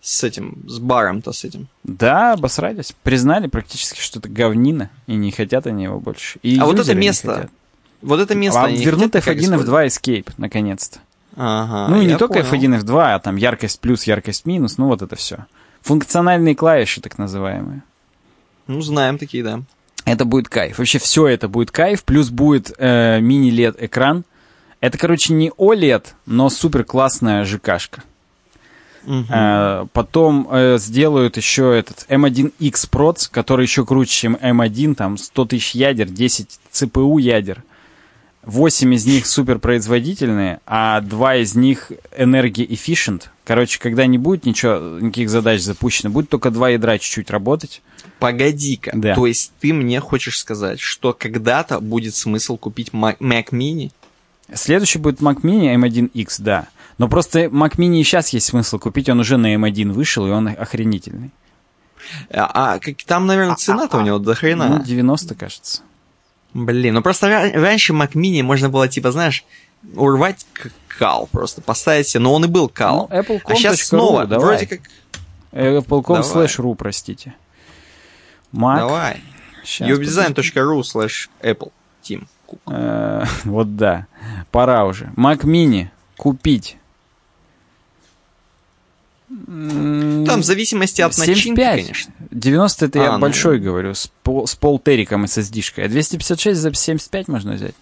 [0.00, 1.68] С этим, с баром-то с этим.
[1.84, 2.94] Да, обосрались.
[3.02, 6.38] Признали практически, что это говнина, и не хотят они его больше.
[6.42, 7.50] И А вот это место.
[8.02, 9.92] Вот это место а не вернут хотят как F1 и использовать?
[9.92, 10.98] F2 Escape, наконец-то.
[11.36, 12.76] Ага, ну, и не только понял.
[12.76, 15.46] F1 и F2, а там яркость плюс, яркость минус, ну вот это все.
[15.82, 17.82] Функциональные клавиши, так называемые.
[18.66, 19.62] Ну, знаем такие, да.
[20.04, 20.78] Это будет кайф.
[20.78, 22.04] Вообще все это будет кайф.
[22.04, 24.24] Плюс будет э, мини-LED экран.
[24.80, 28.02] Это, короче, не OLED, но супер классная ЖКшка.
[29.04, 29.26] Мгм.
[29.30, 35.44] Э, потом э, сделают еще этот M1X Proц, который еще круче, чем M1, там 100
[35.46, 37.62] тысяч ядер, 10 CPU ядер.
[38.44, 43.24] 8 из них суперпроизводительные, а 2 из них энергия-efficient.
[43.44, 47.82] Короче, когда не будет ничего, никаких задач запущено, будет только два ядра чуть-чуть работать.
[48.18, 48.92] Погоди-ка.
[48.94, 49.14] Да.
[49.14, 53.90] То есть ты мне хочешь сказать, что когда-то будет смысл купить Mac, Mini?
[54.52, 56.68] Следующий будет Mac Mini M1X, да.
[56.98, 60.48] Но просто Mac Mini сейчас есть смысл купить, он уже на M1 вышел, и он
[60.48, 61.30] охренительный.
[62.30, 64.68] А, а, как, там, наверное, цена-то у него до хрена.
[64.68, 65.82] Ну, 90, кажется.
[66.54, 69.44] Блин, ну просто ра- раньше Mac Mini можно было, типа, знаешь,
[69.94, 70.46] урвать
[70.98, 73.08] кал просто, поставить себе, но он и был кал.
[73.10, 74.46] Ну, Apple.com.ru, а сейчас снова, давай.
[74.46, 74.80] вроде как...
[75.52, 77.34] Apple.com slash ru, простите.
[78.52, 78.78] Mac.
[78.78, 79.22] Давай.
[79.64, 81.72] Щас, uwdesign.ru slash Apple.
[82.02, 82.26] Team.
[82.66, 84.06] Э, вот да.
[84.50, 85.12] Пора уже.
[85.16, 86.76] Mac Mini купить.
[90.26, 91.80] Там в зависимости от начинки, 75.
[91.82, 92.14] конечно.
[92.30, 93.18] 90 это А, я ну.
[93.18, 95.84] большой говорю, с, пол, с полтериком и SSD-шкой.
[95.84, 97.74] А 256 за 75 можно взять.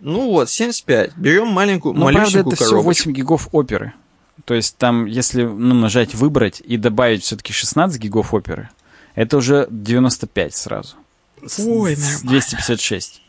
[0.00, 1.16] Ну вот, 75.
[1.16, 3.04] Берем маленькую, Ну, правда, малюсенькую это все коробочку.
[3.08, 3.92] 8 гигов оперы.
[4.44, 8.70] То есть там, если ну, нажать «Выбрать» и добавить все-таки 16 гигов оперы,
[9.14, 10.96] это уже 95 сразу.
[11.46, 12.30] С- Ой, с нормально.
[12.30, 13.22] 256.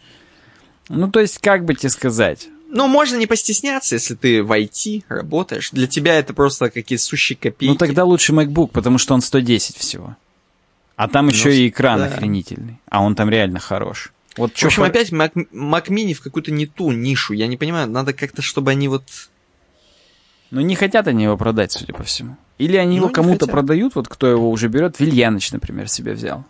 [0.89, 2.47] Ну, то есть, как бы тебе сказать?
[2.73, 5.71] Ну, можно не постесняться, если ты в IT работаешь.
[5.71, 7.69] Для тебя это просто какие-то сущие копейки.
[7.71, 10.15] Ну, тогда лучше MacBook, потому что он 110 всего.
[10.95, 12.05] А там Ну, еще и экран да.
[12.05, 12.79] охренительный.
[12.89, 14.13] А он там реально хорош.
[14.37, 17.33] Вот В общем, по- опять Mac, Mac Mini в какую-то не ту нишу.
[17.33, 19.03] Я не понимаю, надо как-то, чтобы они вот...
[20.51, 22.37] Ну, не хотят они его продать, судя по всему.
[22.57, 24.99] Или они Ну, его кому-то продают, вот кто его уже берет.
[24.99, 26.45] Вильяныч, например, себе взял.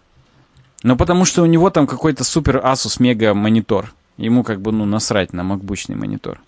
[0.84, 3.93] Ну, потому что у него там какой-то супер Asus мега монитор.
[4.22, 6.39] Ему как бы, ну, насрать на макбучный монитор.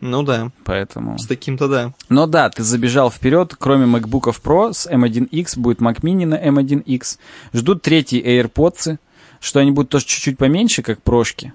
[0.00, 1.18] Ну да, Поэтому...
[1.18, 1.92] с таким-то да.
[2.10, 7.18] Но да, ты забежал вперед, кроме MacBook Pro с M1X, будет Mac Mini на M1X.
[7.54, 8.98] Ждут третьи AirPods,
[9.40, 11.54] что они будут тоже чуть-чуть поменьше, как прошки.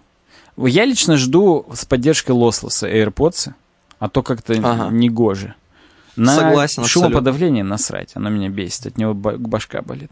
[0.57, 3.51] Я лично жду с поддержкой лослоса AirPods,
[3.99, 4.89] а то как-то Ага.
[4.91, 5.53] негоже.
[6.15, 10.11] На Согласен, шумоподавление насрать, оно меня бесит, от него ба- башка болит.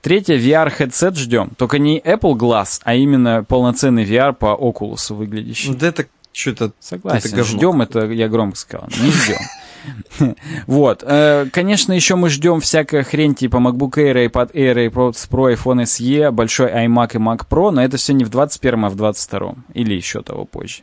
[0.00, 1.50] Третье, VR-хедсет ждем.
[1.56, 5.74] Только не Apple Glass, а именно полноценный VR по Oculus выглядящий.
[5.74, 6.72] Да это что-то...
[6.80, 7.30] Согласен.
[7.32, 8.88] Это ждем, это я громко сказал.
[8.88, 9.38] Не ждем.
[10.68, 11.02] Вот.
[11.04, 15.82] Э, Конечно, еще мы ждем всякая хрень типа MacBook Air, iPad Air, iPods Pro, iPhone
[15.82, 19.54] SE, большой iMac и Mac Pro, но это все не в 21 а в 22
[19.74, 20.82] или еще того позже.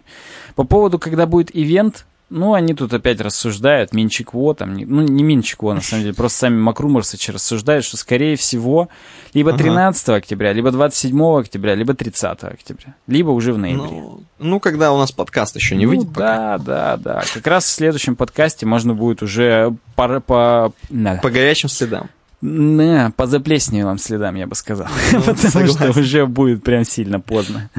[0.56, 5.24] По поводу, когда будет ивент, ну, они тут опять рассуждают, Минчик Во, там, ну, не
[5.24, 8.90] Минчик Во, на самом деле, просто сами Макруморсачи рассуждают, что, скорее всего,
[9.34, 9.60] либо Ага.
[9.60, 13.90] 13 октября, либо 27 октября, либо 30 октября, либо уже в ноябре.
[13.90, 16.58] Ну, ну, когда у нас подкаст еще не Ну выйдет пока.
[16.58, 17.24] Да, да, да.
[17.34, 21.20] Как раз в следующем подкасте можно будет уже по, по, да.
[21.22, 22.10] По горячим следам.
[22.42, 24.88] Не, по заплесневелым следам, я бы сказал.
[25.12, 26.00] Ну, Потому что согласен.
[26.00, 27.70] уже будет прям сильно поздно.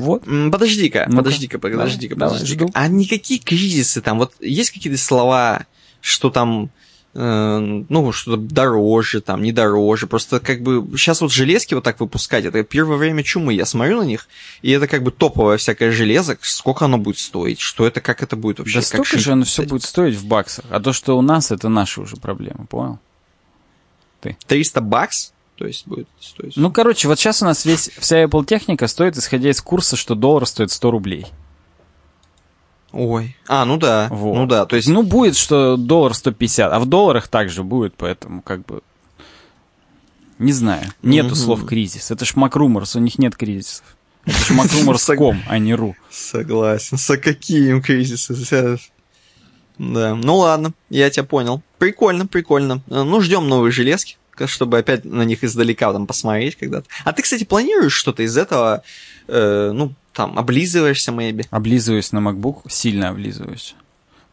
[0.00, 0.24] Вот.
[0.24, 1.16] Подожди-ка, Ну-ка.
[1.24, 2.66] подожди-ка, подожди-ка, подожди-ка.
[2.74, 5.66] А никакие кризисы там, вот есть какие-то слова,
[6.00, 6.70] что там,
[7.14, 7.58] э,
[7.88, 12.44] ну, что-то дороже, там, не дороже, просто как бы сейчас вот железки вот так выпускать,
[12.44, 14.28] это первое время чумы, я смотрю на них,
[14.62, 18.36] и это как бы топовое всякое железо, сколько оно будет стоить, что это, как это
[18.36, 20.64] будет вообще, Да как столько же оно все будет стоить в баксах.
[20.70, 22.98] А то, что у нас, это наши уже проблемы, понял?
[24.46, 26.56] 300 бакс, то есть будет стоить.
[26.56, 30.14] Ну, короче, вот сейчас у нас весь, вся Apple техника стоит, исходя из курса, что
[30.14, 31.26] доллар стоит 100 рублей.
[32.92, 34.34] Ой, а, ну да, Вот.
[34.36, 38.40] ну да, то есть, Ну, будет, что доллар 150, а в долларах также будет, поэтому
[38.40, 38.80] как бы...
[40.38, 41.36] Не знаю, нету Мгм.
[41.36, 42.10] слов кризис.
[42.10, 43.84] Это ж Макруморс, у них нет кризисов.
[44.24, 45.94] Это ж Макруморс.ком, а не ру.
[46.10, 46.96] Согласен.
[46.96, 48.78] Со каким кризисом?
[49.76, 50.14] Да.
[50.14, 51.62] Ну ладно, я тебя понял.
[51.78, 52.80] Прикольно, прикольно.
[52.86, 54.16] Ну, ждем новые железки,
[54.46, 56.86] чтобы опять на них издалека там посмотреть когда-то.
[57.04, 58.82] А ты, кстати, планируешь что-то из этого,
[59.28, 61.46] э, ну, там, облизываешься, maybe?
[61.50, 63.74] Облизываюсь на MacBook, сильно облизываюсь.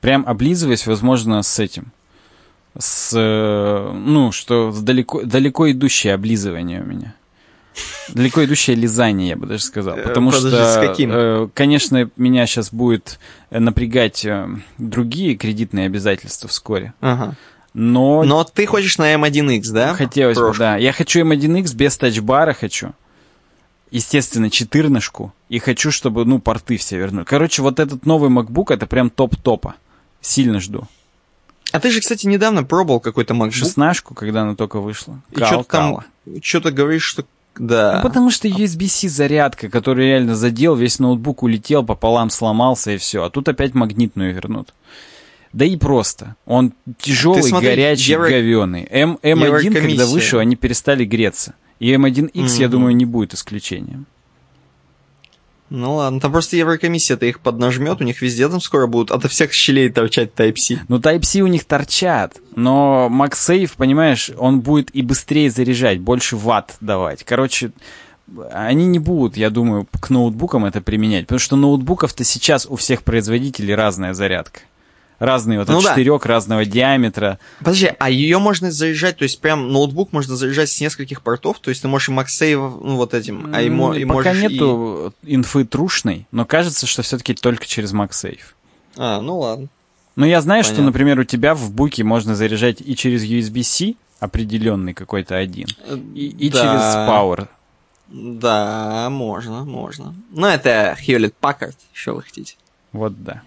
[0.02, 1.92] Прям облизываюсь, возможно, с этим.
[2.78, 7.16] С, э, ну, что далеко, далеко идущее облизывание у меня.
[8.10, 9.98] Далеко идущее лизание, я бы даже сказал.
[9.98, 13.20] Э, Потому подожди, что, с э, конечно, меня сейчас будет
[13.50, 14.26] напрягать
[14.78, 16.94] другие кредитные обязательства вскоре.
[17.02, 17.36] Ага.
[17.80, 19.94] Но, Но ты хочешь на M1X, да?
[19.94, 20.60] хотелось бы, Прошку.
[20.62, 20.78] да.
[20.78, 22.94] Я хочу M1X без тачбара хочу.
[23.92, 25.12] Естественно, 14
[25.50, 27.26] И хочу, чтобы, ну, порты все вернули.
[27.26, 29.76] Короче, вот этот новый MacBook, это прям топ-топа.
[30.22, 30.88] Сильно жду.
[31.72, 33.52] А ты же, кстати, недавно пробовал какой-то MacBook.
[33.52, 35.22] 16 когда она только вышла.
[35.30, 36.00] И что-то там,
[36.42, 37.26] что-то говоришь, что...
[37.60, 37.98] Да.
[37.98, 43.24] Ну, потому что USB-C зарядка, который реально задел, весь ноутбук улетел, пополам сломался и все.
[43.24, 44.74] А тут опять магнитную вернут.
[45.54, 46.36] Да и просто.
[46.46, 48.88] Он тяжелый, смотри, горячий, евро- говеный.
[48.92, 51.54] М, M1, когда вышел, они перестали греться.
[51.80, 52.72] И M1X, я Мгм.
[52.72, 54.06] думаю, не будет исключением.
[55.70, 59.52] Ну ладно, там просто Еврокомиссия-то их поднажмет, у них везде там скоро будут ото всех
[59.52, 60.80] щелей торчать Type-C.
[60.88, 66.78] Ну, Type-C у них торчат, но MagSafe, понимаешь, он будет и быстрее заряжать, больше ватт
[66.80, 67.26] давать.
[67.26, 67.72] Короче,
[68.54, 73.04] они не будут, я думаю, к ноутбукам это применять, потому что ноутбуков-то сейчас у всех
[73.04, 74.62] производителей разная зарядка.
[75.20, 75.90] Разные вот Ну от да.
[75.92, 77.40] четырех, разного диаметра.
[77.60, 81.70] Подожди, а ее можно заряжать, то есть прям ноутбук можно заряжать с нескольких портов, то
[81.70, 84.48] есть ты можешь и MagSafe, ну вот этим, а и, мо- и Пока можешь и-
[84.54, 88.40] нету инфы трушной, но кажется, что все-таки только через MagSafe.
[88.96, 89.68] А, ну ладно.
[90.16, 90.88] Но я знаю, что, Понятно.
[90.88, 95.68] например, у тебя в буке можно заряжать и через USB-C, определенный какой-то один,
[96.16, 96.60] и, и Да.
[96.60, 97.48] через Power.
[98.08, 100.16] Да, можно, можно.
[100.32, 102.56] Ну, это Hewlett Packard, что вы хотите.
[102.94, 103.42] Вот да.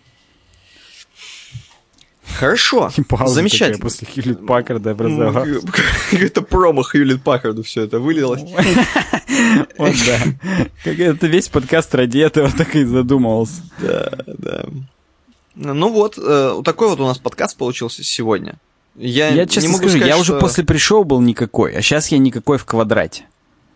[2.38, 3.78] Хорошо, пауза замечательно.
[3.78, 5.62] такая после Хьюлит Паккарда образовалась.
[5.62, 5.70] Ну,
[6.10, 8.42] Какой-то промо Hewlett Packard все это вылилось.
[9.78, 10.18] Вот да.
[10.84, 13.62] Как это весь подкаст ради этого так и задумывался.
[13.78, 14.64] Да, да.
[15.54, 18.56] Ну вот, э, такой вот у нас подкаст получился сегодня.
[18.96, 21.80] Я, Я не честно могу скажу, сказать, я уже что- после пришел был никакой, а
[21.82, 23.24] сейчас я никакой в квадрате.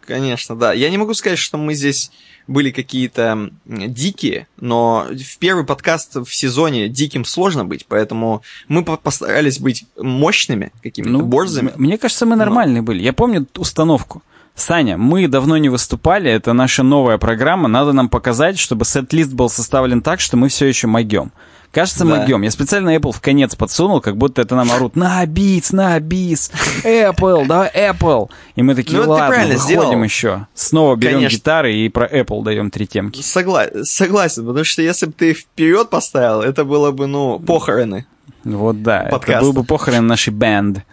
[0.00, 0.72] Конечно, да.
[0.72, 2.10] Я не могу сказать, что мы здесь
[2.46, 8.96] были какие-то дикие, но в первый подкаст в сезоне диким сложно быть, поэтому мы по-
[8.96, 11.72] постарались быть мощными, какими-то Ну, борзыми.
[11.76, 13.02] Мне кажется, мы нормальные были.
[13.02, 14.22] Я помню установку.
[14.56, 19.50] Саня, мы давно не выступали, это наша новая программа, надо нам показать, чтобы сет-лист был
[19.50, 21.32] составлен так, что мы все еще могем.
[21.74, 22.16] Кажется, Да.
[22.16, 22.42] могем.
[22.42, 26.52] Я специально Apple в конец подсунул, как будто это нам орут на бис, на бис,
[26.84, 28.30] Apple, да, Apple.
[28.54, 30.02] И мы такие, Ну, это ладно, выходим сделал.
[30.04, 30.46] еще.
[30.54, 31.36] Снова берем Конечно.
[31.36, 33.20] гитары и про Apple даем три темки.
[33.20, 38.06] Согла- Согласен, потому что если бы ты вперед поставил, это было бы, ну, похороны.
[38.44, 39.42] Вот да, это Подкаста.
[39.42, 40.84] был бы похорон нашей бэнд,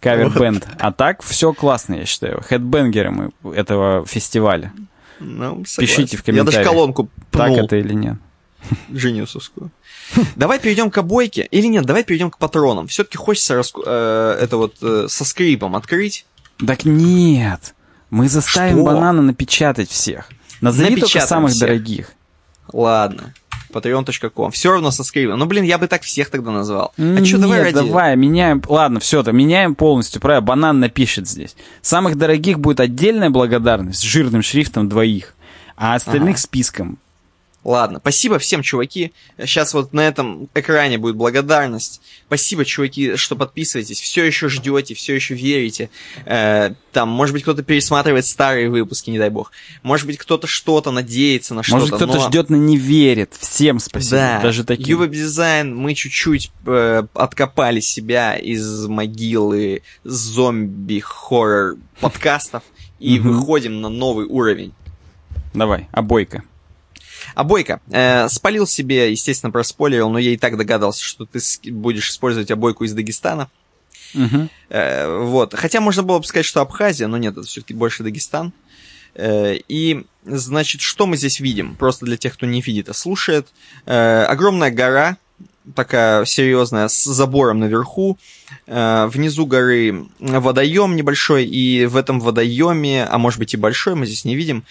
[0.00, 0.66] кавер-бэнд.
[0.78, 2.40] А так все классно, я считаю.
[2.48, 4.72] Хедбенгеры мы этого фестиваля.
[5.18, 5.80] Ну, согласен.
[5.80, 8.14] Пишите в Я даже комментариях, колонку Так пнул это или нет.
[8.92, 9.70] Джиниусовскую.
[10.36, 11.46] Давай перейдем к обойке.
[11.50, 12.86] Или нет, давай перейдем к патронам.
[12.88, 16.26] Все-таки хочется раску- э, это вот э, со скрипом открыть.
[16.66, 17.74] Так нет.
[18.10, 18.84] Мы заставим Что?
[18.84, 20.28] банана напечатать всех.
[20.60, 21.60] Назови только Напечатаем самых всех.
[21.60, 22.12] дорогих.
[22.72, 23.34] Ладно.
[23.72, 24.50] Patreon.com.
[24.50, 25.38] Все равно со скрипом.
[25.38, 26.92] Ну, блин, я бы так всех тогда назвал.
[26.98, 27.74] А Нет, что, давай ради...
[27.76, 28.60] давай, меняем.
[28.66, 30.20] Ладно, все, то меняем полностью.
[30.20, 31.54] Правильно, банан напишет здесь.
[31.80, 35.34] Самых дорогих будет отдельная благодарность с жирным шрифтом двоих,
[35.76, 36.38] а остальных Ага.
[36.42, 36.98] списком.
[37.62, 39.12] Ладно, спасибо всем, чуваки.
[39.38, 42.00] Сейчас вот на этом экране будет благодарность.
[42.26, 44.00] Спасибо, чуваки, что подписываетесь.
[44.00, 45.90] Все еще ждете, все еще верите.
[46.24, 49.52] Э, там, может быть, кто-то пересматривает старые выпуски, не дай бог.
[49.82, 51.80] Может быть, кто-то что-то надеется на что-то.
[51.80, 53.34] Может, кто-то но- ждет, но не верит.
[53.38, 54.16] Всем спасибо.
[54.16, 54.86] Да, Даже таким.
[54.86, 62.62] Ювеб дизайн, мы чуть-чуть э, откопали себя из могилы зомби-хоррор подкастов
[62.98, 64.72] и выходим на новый уровень.
[65.52, 66.42] Давай, обойка.
[67.34, 71.40] А Бойко, э, спалил себе, естественно, проспойлерил, но я и так догадался, что ты
[71.70, 73.50] будешь использовать обойку из Дагестана.
[74.14, 74.50] Мгм.
[74.68, 75.54] Э, вот.
[75.54, 78.52] Хотя можно было бы сказать, что Абхазия, но нет, это все-таки больше Дагестан.
[79.14, 81.74] Э, и, значит, что мы здесь видим?
[81.74, 83.48] Просто для тех, кто не видит, а слушает.
[83.86, 85.16] Э, огромная гора,
[85.74, 88.18] такая серьезная, с забором наверху.
[88.66, 94.06] Э, внизу горы водоем небольшой, и в этом водоеме, а может быть и большой, мы
[94.06, 94.64] здесь не видим,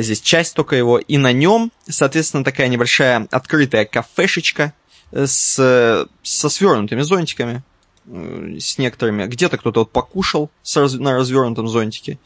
[0.00, 4.72] здесь часть только его, и на нем, соответственно, такая небольшая открытая кафешечка
[5.12, 7.62] э, с, со свернутыми зонтиками,
[8.06, 9.26] э, с некоторыми.
[9.26, 12.18] Где-то кто-то вот покушал с на развернутом зонтике.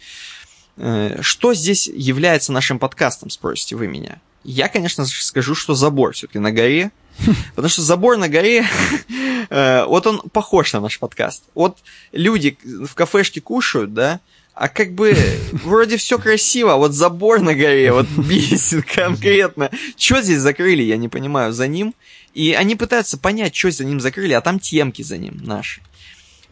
[0.76, 4.20] Э, Что здесь является нашим подкастом, спросите вы меня?
[4.42, 6.90] Я, конечно же, скажу, что забор все-таки на горе.
[7.50, 8.64] Потому что забор на горе,
[9.50, 11.44] э, вот он похож на наш подкаст.
[11.54, 11.78] Вот
[12.12, 14.20] люди в кафешке кушают, да,
[14.60, 15.16] а как бы
[15.52, 19.70] вроде все красиво, а вот забор на горе вот бесит конкретно.
[19.96, 21.94] Что здесь закрыли, я не понимаю, за ним.
[22.34, 25.80] И они пытаются понять, что за ним закрыли, а там темки за ним наши.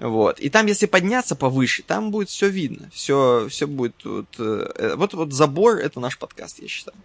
[0.00, 0.40] Вот.
[0.40, 2.88] И там, если подняться повыше, там будет все видно.
[2.94, 6.96] Все, все будет вот, э, вот, вот забор это наш подкаст, я считаю.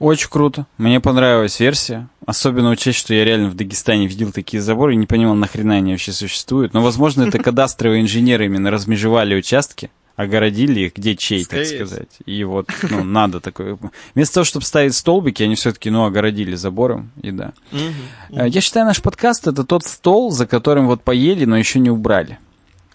[0.00, 0.66] Очень круто.
[0.78, 2.08] Мне понравилась версия.
[2.26, 5.92] Особенно учесть, что я реально в Дагестане видел такие заборы и не понимал, нахрена они
[5.92, 6.74] вообще существуют.
[6.74, 12.18] Но, возможно, это кадастровые инженеры именно размежевали участки огородили их, где чей, так сказать.
[12.24, 13.78] И вот, ну, надо такое.
[14.14, 17.52] Вместо того, чтобы ставить столбики, они все-таки, ну, огородили забором, и да.
[17.72, 21.90] Угу, Я считаю, наш подкаст это тот стол, за которым вот поели, но еще не
[21.90, 22.38] убрали.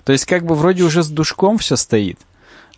[0.04, 2.20] То есть, как бы вроде уже с душком все стоит,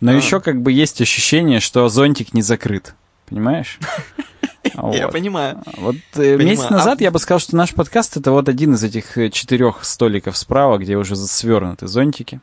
[0.00, 0.14] но а.
[0.14, 2.94] еще как бы есть ощущение, что зонтик не закрыт.
[3.28, 3.78] Понимаешь?
[4.92, 5.62] Я понимаю.
[5.76, 8.84] Вот э, месяц назад а я бы сказал, что наш подкаст это вот один из
[8.84, 12.40] этих э, четырех столиков справа, где уже свернуты зонтики.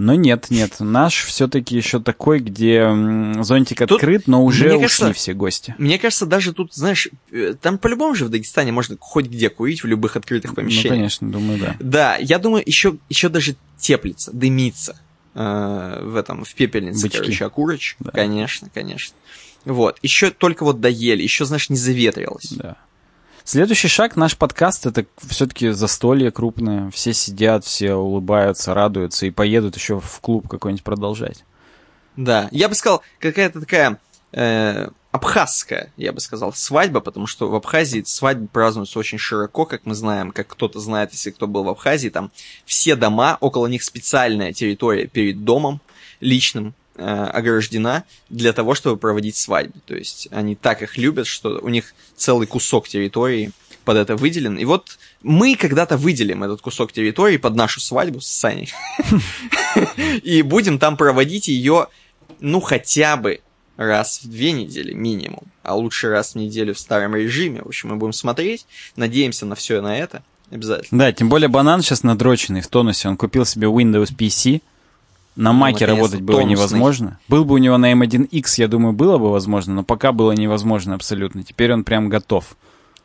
[0.00, 2.88] Но нет, нет, наш все-таки еще такой, где
[3.42, 5.74] зонтик тут, открыт, но уже ушли кажется, все гости.
[5.78, 9.82] Мне кажется, даже тут, знаешь, э, там по-любому же в Дагестане можно хоть где курить,
[9.82, 10.90] в любых открытых помещениях.
[10.90, 11.76] Ну, конечно, думаю, да.
[11.80, 15.00] Да, я думаю, еще, еще даже теплится, дымится
[15.34, 17.18] э, в этом, в пепельнице, Бычки.
[17.18, 17.96] короче, окурочек.
[18.00, 18.10] Да.
[18.12, 19.16] Конечно, конечно.
[19.64, 22.52] Вот, еще только вот доели, еще, знаешь, не заветрилось.
[22.52, 22.76] Да.
[23.50, 26.90] Следующий шаг, наш подкаст, это все-таки застолье крупное.
[26.90, 31.46] Все сидят, все улыбаются, радуются и поедут еще в клуб какой-нибудь продолжать.
[32.14, 33.98] Да, я бы сказал, какая-то такая
[34.32, 39.86] э, абхазская, я бы сказал, свадьба, потому что в Абхазии свадьбы празднуются очень широко, как
[39.86, 42.30] мы знаем, как кто-то знает, если кто был в Абхазии, там
[42.66, 45.80] все дома, около них специальная территория перед домом
[46.20, 49.78] личным, ограждена для того, чтобы проводить свадьбы.
[49.86, 53.52] То есть они так их любят, что у них целый кусок территории
[53.84, 54.58] под это выделен.
[54.58, 58.72] И вот мы когда-то выделим этот кусок территории под нашу свадьбу с Саней.
[60.22, 61.86] И будем там проводить ее,
[62.40, 63.40] ну, хотя бы
[63.78, 67.62] раз в две недели минимум, а лучше раз в неделю в старом режиме.
[67.62, 68.66] В общем, мы будем смотреть,
[68.96, 70.22] надеемся на все на это.
[70.50, 70.98] Обязательно.
[70.98, 73.08] Да, тем более банан сейчас надроченный в тонусе.
[73.08, 74.62] Он купил себе Windows PC,
[75.38, 76.50] на маке работать было тонусный.
[76.50, 77.18] невозможно.
[77.28, 80.96] Был бы у него на M1X, я думаю, было бы возможно, но пока было невозможно
[80.96, 81.44] абсолютно.
[81.44, 82.56] Теперь он прям готов.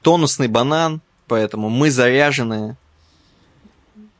[0.02, 2.76] Тонусный банан, поэтому мы заряженные.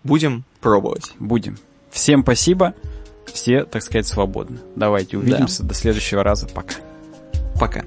[0.04, 1.14] Будем пробовать.
[1.18, 1.58] Будем.
[1.90, 2.76] Всем спасибо.
[3.34, 4.60] Все, так сказать, свободны.
[4.76, 5.64] Давайте увидимся.
[5.64, 5.70] Да.
[5.70, 6.48] До следующего раза.
[6.48, 6.76] Пока.
[7.60, 7.84] Пока.